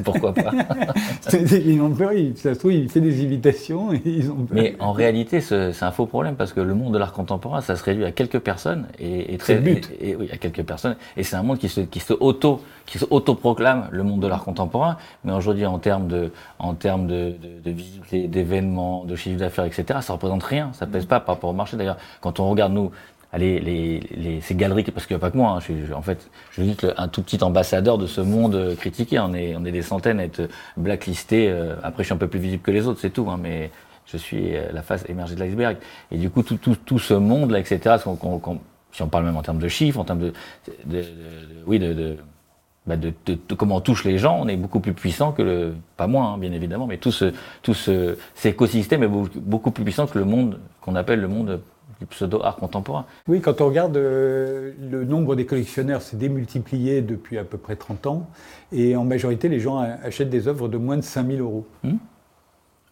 Pourquoi 0.04 0.33
pas? 0.33 0.51
Ils 1.66 1.81
ont 1.81 1.89
peur, 1.92 2.12
ils- 2.13 2.36
ça 2.38 2.54
se 2.54 2.60
trouve, 2.60 2.74
il 2.74 2.89
fait 2.89 3.00
des 3.01 3.24
imitations 3.24 3.94
et 3.94 4.01
ils 4.06 4.30
ont 4.31 4.36
peur. 4.36 4.48
Mais 4.51 4.75
en 4.80 4.92
réalité, 4.92 5.42
ce- 5.42 5.72
c'est 5.72 5.86
un 5.86 5.92
faux 5.92 6.06
problème 6.06 6.36
parce 6.36 6.54
que 6.54 6.60
le 6.62 6.74
monde 6.75 6.94
de 6.94 6.98
l'art 6.98 7.13
contemporain, 7.13 7.62
ça 7.62 7.75
se 7.75 7.83
réduit 7.83 8.06
à 8.06 8.12
quelques 8.12 8.39
personnes 8.39 8.86
et, 9.00 9.33
et 9.33 9.38
très 9.38 9.54
C'est 9.54 9.60
le 9.60 9.66
but. 9.74 9.89
Et, 10.00 10.10
et 10.10 10.16
oui, 10.16 10.30
à 10.31 10.38
quelques 10.38 10.63
personnes. 10.63 10.95
Et 11.18 11.24
c'est 11.24 11.36
un 11.36 11.44
monde 11.44 11.57
qui 11.57 11.69
se 11.69 11.81
qui 11.81 12.00
se 12.00 12.13
auto 12.13 12.62
qui 12.86 13.00
se 13.00 13.06
autoproclame 13.10 13.88
le 13.92 14.04
monde 14.04 14.19
de 14.19 14.27
l'art 14.27 14.44
contemporain. 14.44 14.98
Mais 15.24 15.31
aujourd'hui, 15.33 15.66
en 15.66 15.80
termes 15.80 16.07
de 16.07 16.31
en 16.60 16.74
termes 16.74 17.07
de, 17.07 17.31
de, 17.31 17.62
de 17.63 17.72
visibilité, 17.72 18.27
d'événements, 18.27 19.04
de 19.06 19.16
chiffre 19.16 19.39
d'affaires, 19.39 19.66
etc., 19.66 20.00
ça 20.01 20.13
représente 20.13 20.44
rien. 20.44 20.69
Ça 20.74 20.86
pèse 20.86 21.06
pas 21.06 21.19
par 21.19 21.36
rapport 21.36 21.50
au 21.50 21.54
marché. 21.54 21.65
D'ailleurs, 21.74 21.98
quand 22.22 22.40
on 22.40 22.50
regarde 22.50 22.74
nous. 22.74 22.92
Les, 23.38 23.60
les, 23.60 24.40
ces 24.40 24.56
galeries, 24.56 24.84
parce 24.84 25.06
qu'il 25.06 25.14
n'y 25.14 25.20
a 25.20 25.26
pas 25.26 25.30
que 25.30 25.36
moi, 25.36 25.52
hein, 25.52 25.60
je 25.60 25.66
suis, 25.66 25.94
en 25.94 26.02
fait, 26.02 26.30
je 26.52 26.62
suis 26.62 26.70
juste 26.70 26.88
un 26.96 27.10
tout 27.10 27.22
petit 27.22 27.44
ambassadeur 27.44 27.98
de 27.98 28.08
ce 28.08 28.22
monde 28.22 28.56
euh, 28.56 28.76
critiqué. 28.76 29.20
On 29.20 29.34
est, 29.34 29.58
on 29.58 29.66
est 29.66 29.74
des 29.74 29.82
centaines 29.82 30.22
à 30.22 30.24
être 30.24 30.48
blacklistés. 30.78 31.50
euh, 31.50 31.76
après, 31.84 32.04
je 32.04 32.06
suis 32.06 32.14
un 32.14 32.18
peu 32.18 32.30
plus 32.30 32.40
visible 32.40 32.64
que 32.64 32.72
les 32.72 32.88
autres, 32.88 33.02
c'est 33.02 33.10
tout. 33.10 33.30
Hein, 33.30 33.38
mais 33.42 33.72
je 34.06 34.16
suis 34.16 34.56
euh, 34.56 34.72
la 34.72 34.82
face 34.84 35.04
émergée 35.10 35.36
de 35.36 35.42
l'iceberg. 35.42 35.76
Et 36.12 36.18
du 36.18 36.30
coup, 36.30 36.44
tout, 36.44 36.56
tout, 36.56 36.78
tout 36.78 37.00
ce 37.00 37.14
monde-là, 37.14 37.60
etc., 37.60 37.98
si 38.00 39.02
on 39.02 39.08
parle 39.08 39.26
même 39.26 39.36
en 39.36 39.42
termes 39.42 39.60
de 39.60 39.68
chiffres, 39.68 40.00
en 40.00 40.06
termes 40.06 40.20
de, 40.20 40.34
de, 40.86 41.04
oui, 41.66 41.78
de, 41.78 42.16
bah, 42.88 42.98
de, 42.98 43.14
de- 43.26 43.38
de 43.50 43.56
comment 43.56 43.78
on 43.78 43.82
touche 43.82 44.04
les 44.06 44.18
gens, 44.18 44.38
on 44.42 44.48
est 44.48 44.58
beaucoup 44.58 44.80
plus 44.80 44.94
puissant 44.94 45.32
que 45.32 45.42
le, 45.42 45.74
pas 45.98 46.08
moins, 46.08 46.34
hein, 46.34 46.38
bien 46.38 46.52
évidemment, 46.52 46.86
mais 46.88 46.98
tout 46.98 47.12
ce, 47.12 47.34
tout 47.64 47.74
ce, 47.74 48.18
cet 48.36 48.54
écosystème 48.54 49.04
est 49.04 49.08
beaucoup, 49.08 49.40
beaucoup 49.40 49.72
plus 49.72 49.84
puissant 49.84 50.06
que 50.08 50.18
le 50.20 50.26
monde 50.26 50.60
qu'on 50.82 50.96
appelle 50.96 51.20
le 51.22 51.28
monde 51.28 51.62
du 52.00 52.06
pseudo-art 52.08 52.58
contemporain. 52.58 53.06
Oui, 53.28 53.40
quand 53.42 53.62
on 53.62 53.68
regarde 53.68 53.96
euh, 53.98 54.74
le 54.92 55.06
nombre 55.06 55.36
des 55.36 55.46
collectionneurs 55.46 56.02
s'est 56.02 56.18
démultiplié 56.18 57.02
depuis 57.02 57.38
à 57.38 57.44
peu 57.46 57.58
près 57.58 57.76
30 57.78 58.06
ans, 58.08 58.30
et 58.74 58.96
en 58.96 59.06
majorité, 59.06 59.48
les 59.50 59.60
gens 59.62 59.78
achètent 60.04 60.30
des 60.30 60.48
œuvres 60.48 60.68
de 60.68 60.78
moins 60.78 60.98
de 60.98 61.02
5000 61.04 61.40
euros. 61.40 61.66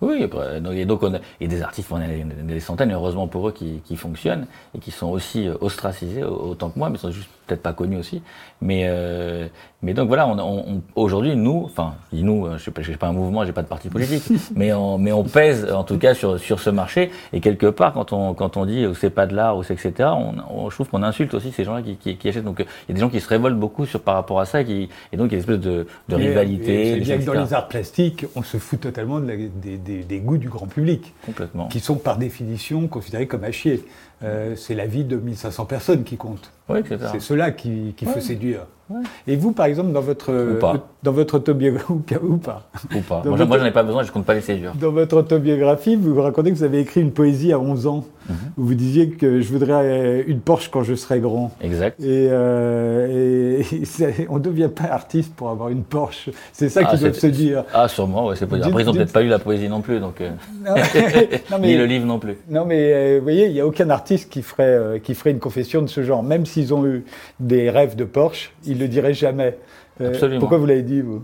Oui, 0.08 0.28
et 0.74 0.86
donc 0.86 1.04
on 1.04 1.14
a, 1.14 1.20
et 1.40 1.48
des 1.48 1.62
artistes, 1.62 1.90
on 1.92 1.96
a 1.98 2.08
des, 2.08 2.60
centaines, 2.60 2.92
heureusement 2.92 3.28
pour 3.28 3.48
eux, 3.48 3.52
qui, 3.52 3.82
qui 3.86 3.96
fonctionnent 3.96 4.46
et 4.76 4.80
qui 4.80 4.92
sont 4.92 5.08
aussi 5.08 5.48
euh, 5.48 5.56
ostracisés 5.62 6.24
au- 6.24 6.50
autant 6.52 6.70
que 6.70 6.78
moi, 6.80 6.90
mais 6.90 6.96
ils 6.98 7.00
sont 7.00 7.12
juste 7.12 7.30
peut-être 7.48 7.62
pas 7.62 7.74
connus 7.74 7.98
aussi. 7.98 8.22
Mais, 8.62 8.84
euh, 8.86 9.48
mais 9.82 9.94
donc 9.94 10.08
voilà, 10.08 10.28
on, 10.28 10.38
on- 10.40 10.66
on- 10.76 10.82
aujourd'hui, 10.96 11.36
nous, 11.36 11.64
enfin, 11.66 11.96
nous, 12.14 12.46
euh, 12.48 12.58
je 12.58 12.70
pas, 12.70 12.82
j'ai 12.82 12.96
pas 12.96 13.08
un 13.08 13.14
mouvement, 13.14 13.44
j'ai 13.46 13.52
pas 13.52 13.64
de 13.64 13.68
parti 13.68 13.90
politique, 13.90 14.24
mais 14.56 14.72
on, 14.74 14.98
mais 14.98 15.12
on 15.12 15.24
pèse 15.24 15.70
en 15.72 15.84
tout 15.84 15.98
cas 15.98 16.14
sur, 16.14 16.40
sur 16.40 16.60
ce 16.60 16.70
marché. 16.70 17.12
Et 17.34 17.40
quelque 17.42 17.66
part, 17.68 17.94
quand 17.94 18.14
on, 18.14 18.34
quand 18.34 18.56
on 18.58 18.66
dit 18.66 18.84
euh, 18.86 18.94
c'est 18.94 19.10
pas 19.10 19.26
de 19.26 19.36
l'art 19.36 19.58
ou 19.58 19.64
c'est 19.64 19.74
etc., 19.74 20.10
on, 20.14 20.36
on, 20.50 20.70
je 20.70 20.76
trouve 20.76 20.90
qu'on 20.90 21.04
insulte 21.04 21.34
aussi 21.34 21.52
ces 21.52 21.64
gens-là 21.64 21.82
qui, 21.82 21.96
qui, 21.98 22.16
qui 22.18 22.30
achètent. 22.30 22.44
Donc 22.46 22.58
il 22.60 22.66
y 22.90 22.92
a 22.92 22.96
des 22.96 23.02
gens 23.02 23.10
qui 23.10 23.20
se 23.20 23.28
révoltent 23.28 23.60
beaucoup 23.60 23.86
sur 23.86 24.00
par 24.02 24.16
rapport 24.16 24.40
à 24.40 24.46
ça, 24.46 24.62
et, 24.62 24.66
qui, 24.66 24.90
et 25.12 25.18
donc 25.18 25.28
il 25.32 25.34
y 25.34 25.36
a 25.36 25.38
une 25.38 25.40
espèce 25.42 25.60
de, 25.60 25.86
de 26.10 26.18
Et- 26.18 26.28
rivalité. 26.28 26.88
et 26.90 26.94
C'est 26.96 27.00
bien 27.02 27.18
que 27.18 27.24
dans 27.26 27.34
les 27.34 27.54
arts 27.54 27.68
plastiques, 27.68 28.26
on 28.36 28.44
se 28.44 28.58
fout 28.58 28.80
totalement 28.80 29.20
de 29.20 29.28
la- 29.28 29.36
des, 29.36 29.78
des- 29.78 29.78
des 30.02 30.20
goûts 30.20 30.38
du 30.38 30.50
grand 30.50 30.66
public, 30.68 31.14
Complètement. 31.26 31.68
qui 31.68 31.80
sont 31.80 31.96
par 31.96 32.18
définition 32.18 32.88
considérés 32.88 33.28
comme 33.28 33.44
à 33.44 33.52
chier. 33.52 33.84
Euh, 34.24 34.54
c'est 34.56 34.76
la 34.76 34.86
vie 34.86 35.04
de 35.04 35.18
1500 35.18 35.66
personnes 35.66 36.04
qui 36.04 36.18
compte. 36.18 36.52
Oui. 36.70 36.80
C'est 37.12 37.20
cela 37.20 37.52
qui, 37.52 37.94
qui 37.98 38.06
Ouais. 38.06 38.14
faut 38.14 38.20
séduire. 38.22 38.62
Ouais. 38.90 39.02
Et 39.28 39.36
vous, 39.36 39.52
par 39.52 39.66
exemple, 39.66 39.92
dans 39.92 40.00
votre, 40.02 40.58
pas. 40.60 40.88
dans 41.04 41.12
votre 41.12 41.36
autobiographie, 41.36 41.86
ou 41.92 41.98
pas- 42.38 42.64
ou 42.96 43.02
pas. 43.02 43.22
Dans 43.24 43.30
Moi, 43.30 43.38
votre- 43.38 43.46
moi, 43.48 43.60
j'en 43.60 43.66
ai 43.66 43.72
pas 43.72 43.84
besoin, 43.84 44.04
je 44.04 44.12
compte 44.12 44.26
pas 44.26 44.34
les 44.34 44.42
séduire. 44.42 44.74
Dans 44.80 44.92
votre 44.92 45.18
autobiographie, 45.18 45.96
vous 45.98 46.22
racontez 46.22 46.52
que 46.52 46.56
vous 46.56 46.64
avez 46.64 46.80
écrit 46.80 47.02
une 47.02 47.12
poésie 47.12 47.52
à 47.52 47.60
11 47.60 47.86
ans, 47.88 48.06
Mhm. 48.30 48.36
où 48.58 48.64
vous 48.64 48.76
disiez 48.76 49.10
que 49.10 49.42
je 49.42 49.52
voudrais 49.52 49.74
euh, 49.74 50.24
une 50.28 50.40
Porsche 50.40 50.70
quand 50.70 50.84
je 50.84 50.96
serai 50.96 51.20
grand. 51.20 51.52
Exact. 51.62 52.00
Et, 52.00 52.28
euh, 52.30 53.62
on 54.30 54.36
ne 54.36 54.40
devient 54.44 54.70
pas 54.74 54.86
artiste 54.86 55.34
pour 55.36 55.50
avoir 55.50 55.70
une 55.70 55.84
Porsche. 55.84 56.30
C'est 56.54 56.70
ça 56.70 56.82
Ah, 56.86 56.90
qu'ils 56.92 57.00
doivent 57.00 57.14
se 57.14 57.28
dire. 57.28 57.64
Ah, 57.74 57.88
sûrement, 57.88 58.28
ouais, 58.28 58.36
c'est 58.38 58.46
possible. 58.48 58.68
Après, 58.70 58.84
ils 58.84 58.90
ont 58.90 58.92
Dites- 58.92 59.02
peut-être 59.02 59.14
pas 59.14 59.24
eu 59.24 59.28
la 59.28 59.40
poésie 59.40 59.68
non 59.70 59.82
plus, 59.82 60.00
donc. 60.00 60.22
euh, 60.22 60.30
Non, 60.66 61.60
Ni 61.60 61.76
le 61.78 61.86
livre 61.86 62.06
non 62.06 62.20
plus. 62.20 62.38
non, 62.50 62.66
mais 62.66 62.94
euh, 62.94 63.18
vous 63.18 63.24
voyez, 63.24 63.48
il 63.48 63.54
n'y 63.54 63.60
a 63.62 63.68
aucun 63.68 63.90
artiste 63.90 64.13
qui 64.18 64.42
ferait, 64.42 64.64
euh, 64.64 65.00
qui 65.00 65.14
ferait 65.16 65.32
une 65.32 65.40
confession 65.40 65.82
de 65.82 65.88
ce 65.88 66.04
genre. 66.04 66.24
Même 66.24 66.46
s'ils 66.46 66.74
ont 66.74 66.86
eu 66.86 67.06
des 67.40 67.70
rêves 67.70 67.96
de 67.96 68.04
Porsche, 68.06 68.52
ils 68.66 68.76
ne 68.76 68.82
le 68.82 68.88
diraient 68.88 69.14
jamais. 69.14 69.58
Euh, 70.02 70.10
Absolument. 70.10 70.40
Pourquoi 70.40 70.58
vous 70.58 70.66
l'avez 70.66 70.82
dit, 70.84 71.02
vous? 71.02 71.22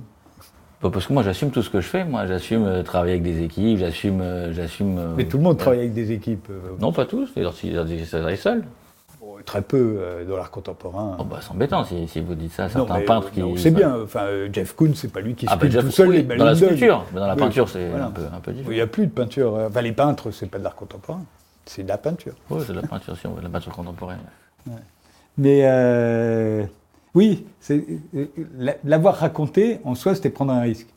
Bah, 0.81 0.89
Parce 0.93 1.07
que 1.07 1.13
moi, 1.13 1.23
j'assume 1.23 1.51
tout 1.51 1.61
ce 1.61 1.69
que 1.69 1.81
je 1.81 1.87
fais. 1.87 2.05
Moi, 2.05 2.25
j'assume 2.25 2.65
euh, 2.65 2.83
travailler 2.83 3.13
avec 3.13 3.23
des 3.23 3.43
équipes, 3.43 3.77
j'assume. 3.79 4.21
euh, 4.21 4.53
j'assume. 4.53 4.97
euh, 4.97 5.13
Mais 5.17 5.25
tout 5.25 5.37
le 5.37 5.43
monde 5.43 5.57
travaille 5.57 5.79
avec 5.79 5.93
des 5.93 6.11
équipes. 6.11 6.47
Non, 6.79 6.91
pas 6.93 7.05
tous. 7.05 7.27
C'est-à-dire, 7.33 7.53
si 7.53 7.73
si 7.99 8.05
ça 8.05 8.19
travaille 8.19 8.37
seul. 8.37 8.63
bon, 9.19 9.33
très 9.45 9.61
peu 9.61 9.99
dans 10.27 10.37
l'art 10.37 10.51
contemporain. 10.51 11.17
Oh, 11.19 11.23
bah, 11.25 11.39
c'est 11.41 11.51
embêtant 11.51 11.83
si, 11.83 12.07
si 12.07 12.21
vous 12.21 12.33
dites 12.35 12.53
ça. 12.53 12.63
Non, 12.63 12.69
Certains 12.69 12.99
mais, 12.99 13.05
peintres 13.05 13.31
qui. 13.31 13.41
sait 13.57 13.71
bien. 13.71 13.97
Enfin, 14.03 14.25
Jeff 14.53 14.73
Koons, 14.73 14.93
c'est 14.95 15.11
pas 15.11 15.19
lui 15.21 15.33
qui 15.35 15.47
Ah, 15.49 15.55
bah, 15.57 15.67
sculpte 15.67 15.73
déjà, 15.75 15.85
tout 15.85 15.91
seul 15.91 16.09
oui, 16.09 16.23
dans 16.23 16.45
la 16.45 16.55
sculpture. 16.55 17.05
Mais 17.13 17.19
dans 17.19 17.27
la 17.27 17.33
Oui, 17.33 17.39
peinture, 17.39 17.67
c'est 17.67 17.87
voilà. 17.89 18.05
un, 18.05 18.11
peu, 18.11 18.21
un 18.33 18.39
peu 18.39 18.51
Il 18.53 18.69
n'y 18.69 18.79
a 18.81 18.87
plus 18.87 19.07
de 19.07 19.11
peinture. 19.11 19.55
Enfin, 19.67 19.81
les 19.81 19.91
peintres, 19.91 20.31
c'est 20.31 20.49
pas 20.49 20.59
de 20.59 20.63
l'art 20.63 20.75
contemporain. 20.75 21.23
C'est 21.69 21.83
de 21.83 21.87
la 21.87 21.99
peinture. 21.99 22.33
Oui, 22.49 22.63
c'est 22.65 22.73
de 22.73 22.79
la 22.81 22.87
peinture, 22.87 23.15
si 23.15 23.27
on 23.27 23.33
veut, 23.33 23.41
de 23.41 23.45
la 23.45 23.49
peinture 23.51 23.71
contemporaine. 23.71 24.17
Mais 25.37 25.61
euh, 25.65 26.65
oui, 27.13 27.45
euh, 27.69 28.25
la- 28.57 28.75
l'avoir 28.83 29.17
raconté 29.17 29.79
en 29.83 29.93
soi, 29.93 30.15
c'était 30.15 30.31
prendre 30.31 30.51
un 30.51 30.61
risque. 30.61 30.87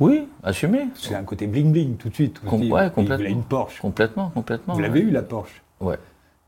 Oui, 0.00 0.26
assumer. 0.42 0.88
C'est 0.94 1.14
un 1.14 1.22
côté 1.22 1.46
bling 1.46 1.70
bling 1.70 1.96
tout 1.96 2.08
de 2.08 2.14
suite. 2.14 2.40
Com- 2.40 2.60
dit, 2.60 2.70
ouais, 2.72 2.86
il 2.86 2.90
complètement. 2.90 3.16
voulait 3.16 3.30
une 3.30 3.44
Porsche. 3.44 3.80
Complètement, 3.80 4.30
complètement. 4.30 4.74
Vous 4.74 4.80
ouais. 4.80 4.86
l'avez 4.88 5.00
eu 5.00 5.10
la 5.10 5.22
Porsche. 5.22 5.62
Ouais. 5.80 5.98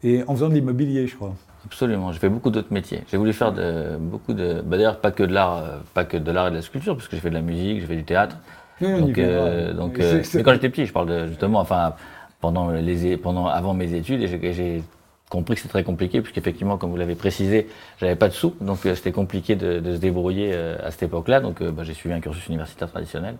Et 0.03 0.25
en 0.27 0.35
faisant 0.35 0.49
de 0.49 0.55
l'immobilier, 0.55 1.07
je 1.07 1.15
crois. 1.15 1.35
Absolument, 1.65 2.11
j'ai 2.11 2.19
fait 2.19 2.29
beaucoup 2.29 2.51
d'autres 2.51 2.73
métiers. 2.73 3.03
J'ai 3.09 3.19
voulu 3.19 3.33
faire 3.33 3.53
de, 3.53 3.97
beaucoup 4.01 4.33
de. 4.35 4.63
Bah 4.63 4.77
d'ailleurs, 4.79 5.01
pas 5.01 5.13
que 5.13 5.23
de 5.23 5.33
l'art, 5.33 5.59
euh, 5.59 5.79
pas 5.95 6.05
que 6.05 6.17
de 6.17 6.33
l'art 6.33 6.49
et 6.49 6.51
de 6.51 6.57
la 6.57 6.63
sculpture, 6.63 6.97
parce 6.97 7.07
que 7.07 7.15
j'ai 7.15 7.23
fait 7.23 7.31
de 7.31 7.35
la 7.35 7.41
musique, 7.41 7.81
j'ai 7.81 7.87
fait 7.87 7.97
du 7.97 8.05
théâtre. 8.05 8.37
Oui, 8.81 8.99
Donc, 8.99 9.19
euh, 9.19 9.75
donc, 9.75 10.01
euh, 10.01 10.23
mais 10.35 10.43
quand 10.43 10.53
j'étais 10.55 10.71
petit, 10.71 10.87
je 10.87 10.93
parle 10.93 11.09
de 11.09 11.27
justement, 11.29 11.61
enfin, 11.61 11.95
pendant 12.41 12.71
les, 12.71 13.17
pendant, 13.17 13.47
avant 13.47 13.75
mes 13.75 13.95
études, 13.95 14.23
et 14.23 14.53
j'ai- 14.53 14.83
compris 15.29 15.55
que 15.55 15.61
c'était 15.61 15.71
très 15.71 15.85
compliqué, 15.85 16.21
puisqu'effectivement, 16.23 16.77
comme 16.77 16.91
vous 16.91 16.97
l'avez 16.97 17.15
précisé, 17.15 17.69
j'avais 18.01 18.17
pas 18.17 18.27
de 18.27 18.33
sous, 18.33 18.57
donc 18.61 18.85
euh, 18.85 18.97
c'était 18.97 19.13
compliqué 19.13 19.55
de, 19.55 19.79
de, 19.79 19.95
se 19.95 20.01
débrouiller 20.01 20.51
euh, 20.53 20.77
à 20.85 20.91
cette 20.91 21.05
époque-là. 21.05 21.39
Donc 21.39 21.63
bah, 21.63 21.85
j'ai 21.85 21.95
suivi 21.95 22.13
un 22.13 22.21
cursus 22.21 22.49
universitaire 22.49 22.91
traditionnel. 22.91 23.37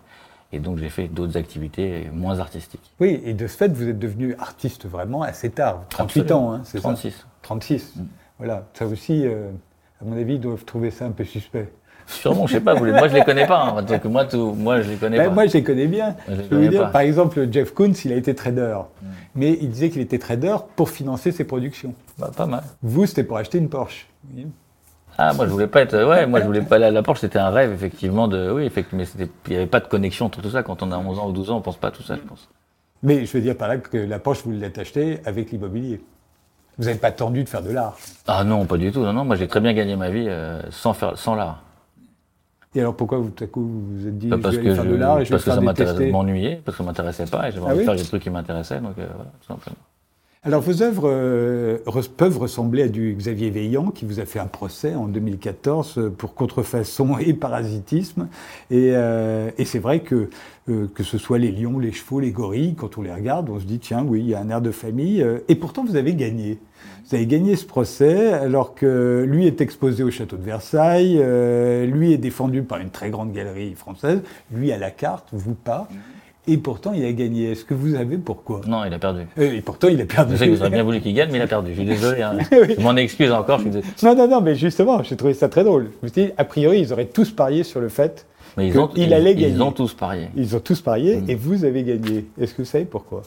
Et 0.53 0.61
donc 0.61 0.79
j'ai 0.79 0.89
fait 0.89 1.09
d'autres 1.09 1.37
activités 1.37 2.09
moins 2.13 2.39
artistiques. 2.39 2.93
Oui, 3.01 3.21
et 3.25 3.35
de 3.35 3.47
ce 3.49 3.57
fait, 3.57 3.73
vous 3.73 3.89
êtes 3.89 3.99
devenu 3.99 4.37
artiste 4.39 4.87
vraiment 4.87 5.23
assez 5.23 5.51
tard, 5.51 5.83
38 5.91 6.31
ans, 6.31 6.53
hein, 6.53 6.61
c'est 6.63 6.79
36. 6.79 7.11
ça 7.11 7.25
36. 7.43 7.97
Mm. 7.97 8.03
Voilà, 8.39 8.69
ça 8.75 8.87
aussi, 8.87 9.27
à 9.27 10.05
mon 10.05 10.17
avis, 10.17 10.35
ils 10.35 10.41
doivent 10.41 10.65
trouver 10.65 10.91
ça 10.91 11.07
un 11.07 11.11
peu 11.11 11.25
suspect. 11.25 11.73
Sûrement, 12.11 12.47
je 12.47 12.55
sais 12.55 12.61
pas. 12.61 12.75
moi, 12.75 13.09
je 13.09 13.15
les 13.15 13.25
connais 13.25 13.47
pas. 13.47 13.63
Hein. 13.63 13.83
Donc, 13.83 14.05
moi, 14.05 14.25
tout, 14.25 14.53
moi, 14.57 14.83
je 14.83 14.91
les 14.91 14.97
connais 14.97 15.19
ben, 15.19 15.29
pas. 15.29 15.35
Moi, 15.35 15.47
je 15.47 15.53
les 15.55 15.63
connais 15.63 15.87
bien. 15.87 16.17
Je, 16.29 16.69
dire, 16.69 16.91
par 16.91 17.03
exemple, 17.03 17.49
Jeff 17.51 17.73
Koons, 17.73 17.93
il 18.05 18.13
a 18.13 18.17
été 18.17 18.35
trader. 18.35 18.77
Hmm. 19.01 19.07
Mais 19.37 19.59
il 19.61 19.71
disait 19.71 19.91
qu'il 19.91 20.01
était 20.01 20.19
trader 20.19 20.57
pour 20.77 20.91
financer 20.91 21.33
ses 21.33 21.45
productions. 21.45 21.95
Bah, 22.19 22.31
pas 22.37 22.47
mal. 22.47 22.63
Vous, 22.83 23.07
c'était 23.07 23.25
pour 23.25 23.37
acheter 23.37 23.59
une 23.59 23.69
Porsche. 23.69 24.07
Ah, 25.17 25.33
moi, 25.35 25.47
je 25.47 25.51
voulais 25.51 25.67
pas 25.67 25.83
être. 25.83 25.97
Ouais, 25.97 26.27
moi, 26.27 26.41
je 26.41 26.47
voulais 26.47 26.63
pas. 26.63 26.79
La, 26.79 26.91
la 26.91 27.03
Porsche, 27.03 27.21
c'était 27.21 27.39
un 27.39 27.51
rêve, 27.51 27.73
effectivement. 27.73 28.27
De, 28.27 28.51
oui, 28.51 28.65
effectivement. 28.65 29.05
Mais 29.17 29.27
il 29.47 29.51
n'y 29.51 29.57
avait 29.57 29.67
pas 29.67 29.81
de 29.81 29.87
connexion 29.87 30.27
entre 30.27 30.43
tout 30.43 30.51
ça. 30.51 30.63
Quand 30.63 30.83
on 30.83 30.93
a 30.93 30.99
11 30.99 31.19
ans 31.19 31.29
ou 31.29 31.33
12 31.33 31.51
ans, 31.51 31.59
on 31.59 31.63
pense 31.63 31.77
pas 31.77 31.89
à 31.89 31.93
tout 31.93 32.03
ça, 32.03 32.17
je 32.17 32.21
pense. 32.21 32.49
Mais 33.03 33.25
je 33.25 33.33
veux 33.33 33.41
dire 33.41 33.57
par 33.57 33.69
là 33.69 33.79
que 33.79 33.97
la 33.97 34.19
Porsche, 34.19 34.43
vous 34.45 34.53
l'êtes 34.53 34.79
achetée 34.79 35.21
avec 35.25 35.51
l'immobilier. 35.53 36.03
Vous 36.79 36.87
n'avez 36.87 36.99
pas 36.99 37.13
tendu 37.13 37.45
de 37.45 37.49
faire 37.49 37.63
de 37.63 37.71
l'art. 37.71 37.97
Ah 38.27 38.43
non, 38.45 38.65
pas 38.65 38.79
du 38.79 38.91
tout. 38.91 39.01
Non, 39.01 39.13
non. 39.13 39.25
Moi, 39.25 39.37
j'ai 39.37 39.49
très 39.49 39.61
bien 39.61 39.73
gagné 39.73 39.97
ma 39.97 40.11
vie 40.11 40.27
euh, 40.29 40.63
sans 40.71 40.95
faire, 40.95 41.17
sans 41.19 41.35
l'art. 41.35 41.63
Et 42.75 42.81
alors 42.81 42.95
pourquoi 42.95 43.19
vous, 43.19 43.31
tout 43.31 43.43
à 43.43 43.47
coup, 43.49 43.63
vous 43.63 43.97
vous 43.97 44.07
êtes 44.07 44.17
dit, 44.17 44.29
bah, 44.29 44.39
parce 44.41 44.55
je 44.55 44.61
vais 44.61 44.69
que 44.69 44.75
faire 44.75 44.85
de 44.85 44.95
l'art 44.95 45.21
et 45.21 45.25
je 45.25 45.31
parce 45.31 45.45
vais 45.45 45.51
que 45.51 45.55
ça 45.57 45.61
m'intéressait 45.61 46.11
m'ennuyait, 46.11 46.63
parce 46.65 46.77
que 46.77 46.83
ça 46.85 46.87
m'intéressait 46.87 47.27
pas 47.27 47.49
et 47.49 47.53
j'avais 47.53 47.67
ah 47.67 47.71
envie 47.71 47.81
de 47.81 47.85
faire 47.85 47.97
des 47.97 48.05
trucs 48.05 48.23
qui 48.23 48.31
m'intéressaient, 48.31 48.81
donc 48.81 48.97
euh, 48.99 49.07
voilà, 49.13 49.31
tout 49.41 49.47
simplement. 49.49 49.77
Alors 50.43 50.63
vos 50.63 50.83
œuvres 50.83 51.03
euh, 51.05 51.77
peuvent 52.17 52.39
ressembler 52.39 52.85
à 52.85 52.89
du 52.89 53.15
Xavier 53.15 53.51
Veillant 53.51 53.91
qui 53.91 54.07
vous 54.07 54.21
a 54.21 54.25
fait 54.25 54.39
un 54.39 54.47
procès 54.47 54.95
en 54.95 55.07
2014 55.07 55.99
euh, 55.99 56.09
pour 56.09 56.33
contrefaçon 56.33 57.19
et 57.21 57.35
parasitisme. 57.35 58.27
Euh, 58.73 59.51
et 59.59 59.67
c'est 59.67 59.79
vrai 59.79 60.01
que 60.01 60.31
que 60.95 61.03
ce 61.03 61.19
soit 61.19 61.39
les 61.39 61.51
lions, 61.51 61.81
les 61.81 61.91
chevaux, 61.91 62.21
les 62.21 62.31
gorilles, 62.31 62.77
quand 62.77 62.97
on 62.97 63.03
les 63.03 63.13
regarde, 63.13 63.51
on 63.51 63.59
se 63.59 63.65
dit 63.65 63.81
tiens 63.81 64.05
oui, 64.07 64.21
il 64.21 64.29
y 64.29 64.35
a 64.35 64.41
un 64.41 64.49
air 64.51 64.61
de 64.61 64.71
famille. 64.71 65.27
et 65.49 65.57
pourtant 65.57 65.85
vous 65.85 65.97
avez 65.97 66.15
gagné. 66.15 66.59
Vous 67.05 67.17
avez 67.17 67.27
gagné 67.27 67.57
ce 67.57 67.67
procès 67.67 68.33
alors 68.33 68.77
que 68.77 69.27
lui 69.27 69.49
est 69.49 69.61
exposé 69.61 70.05
au 70.05 70.13
château 70.13 70.37
de 70.37 70.45
Versailles, 70.45 71.17
lui 71.89 72.13
est 72.13 72.19
défendu 72.19 72.63
par 72.63 72.79
une 72.79 72.91
très 72.91 73.11
grande 73.11 73.33
galerie 73.33 73.75
française, 73.75 74.23
lui 74.53 74.71
à 74.71 74.79
la 74.79 74.93
carte, 74.93 75.27
vous 75.33 75.55
pas. 75.55 75.89
Et 76.47 76.57
pourtant, 76.57 76.93
il 76.95 77.05
a 77.05 77.13
gagné. 77.13 77.53
Est-ce 77.53 77.65
que 77.65 77.75
vous 77.75 77.93
savez 77.93 78.17
pourquoi 78.17 78.63
Non, 78.67 78.85
il 78.85 78.93
a 78.93 78.99
perdu. 78.99 79.21
Euh, 79.39 79.53
et 79.53 79.61
pourtant, 79.61 79.89
il 79.89 80.01
a 80.01 80.07
perdu. 80.07 80.33
Je 80.33 80.39
sais 80.39 80.47
que 80.47 80.53
vous 80.53 80.61
auriez 80.61 80.73
bien 80.73 80.83
voulu 80.85 81.01
qu'il 81.01 81.15
gagne, 81.15 81.31
mais 81.31 81.39
il 81.39 81.43
a 81.43 81.47
perdu. 81.47 81.71
Je 81.73 81.77
suis 81.77 81.85
désolé. 81.85 82.23
Hein. 82.23 82.39
Je 82.51 82.81
m'en 82.81 82.97
excuse 82.97 83.31
encore. 83.31 83.61
Je 83.61 83.71
suis 83.71 84.07
Non, 84.07 84.15
non, 84.15 84.27
non, 84.27 84.41
mais 84.41 84.55
justement, 84.55 85.03
j'ai 85.03 85.17
trouvé 85.17 85.35
ça 85.35 85.49
très 85.49 85.65
drôle. 85.65 85.91
Je 86.01 86.07
me 86.07 86.13
suis 86.13 86.27
dit, 86.27 86.33
a 86.37 86.45
priori, 86.45 86.81
ils 86.81 86.93
auraient 86.93 87.07
tous 87.07 87.31
parié 87.31 87.63
sur 87.63 87.81
le 87.81 87.89
fait 87.89 88.27
qu'il 88.95 89.15
allait 89.15 89.35
gagner. 89.35 89.55
Ils 89.55 89.63
ont 89.63 89.73
tous 89.73 89.95
parié. 89.95 90.29
Ils 90.35 90.57
ont 90.57 90.61
tous 90.61 90.81
parié 90.81 91.19
mm. 91.19 91.31
et 91.31 91.35
vous 91.35 91.65
avez 91.65 91.85
gagné. 91.85 92.27
Est-ce 92.41 92.55
que 92.55 92.63
vous 92.63 92.69
savez 92.69 92.85
pourquoi? 92.85 93.23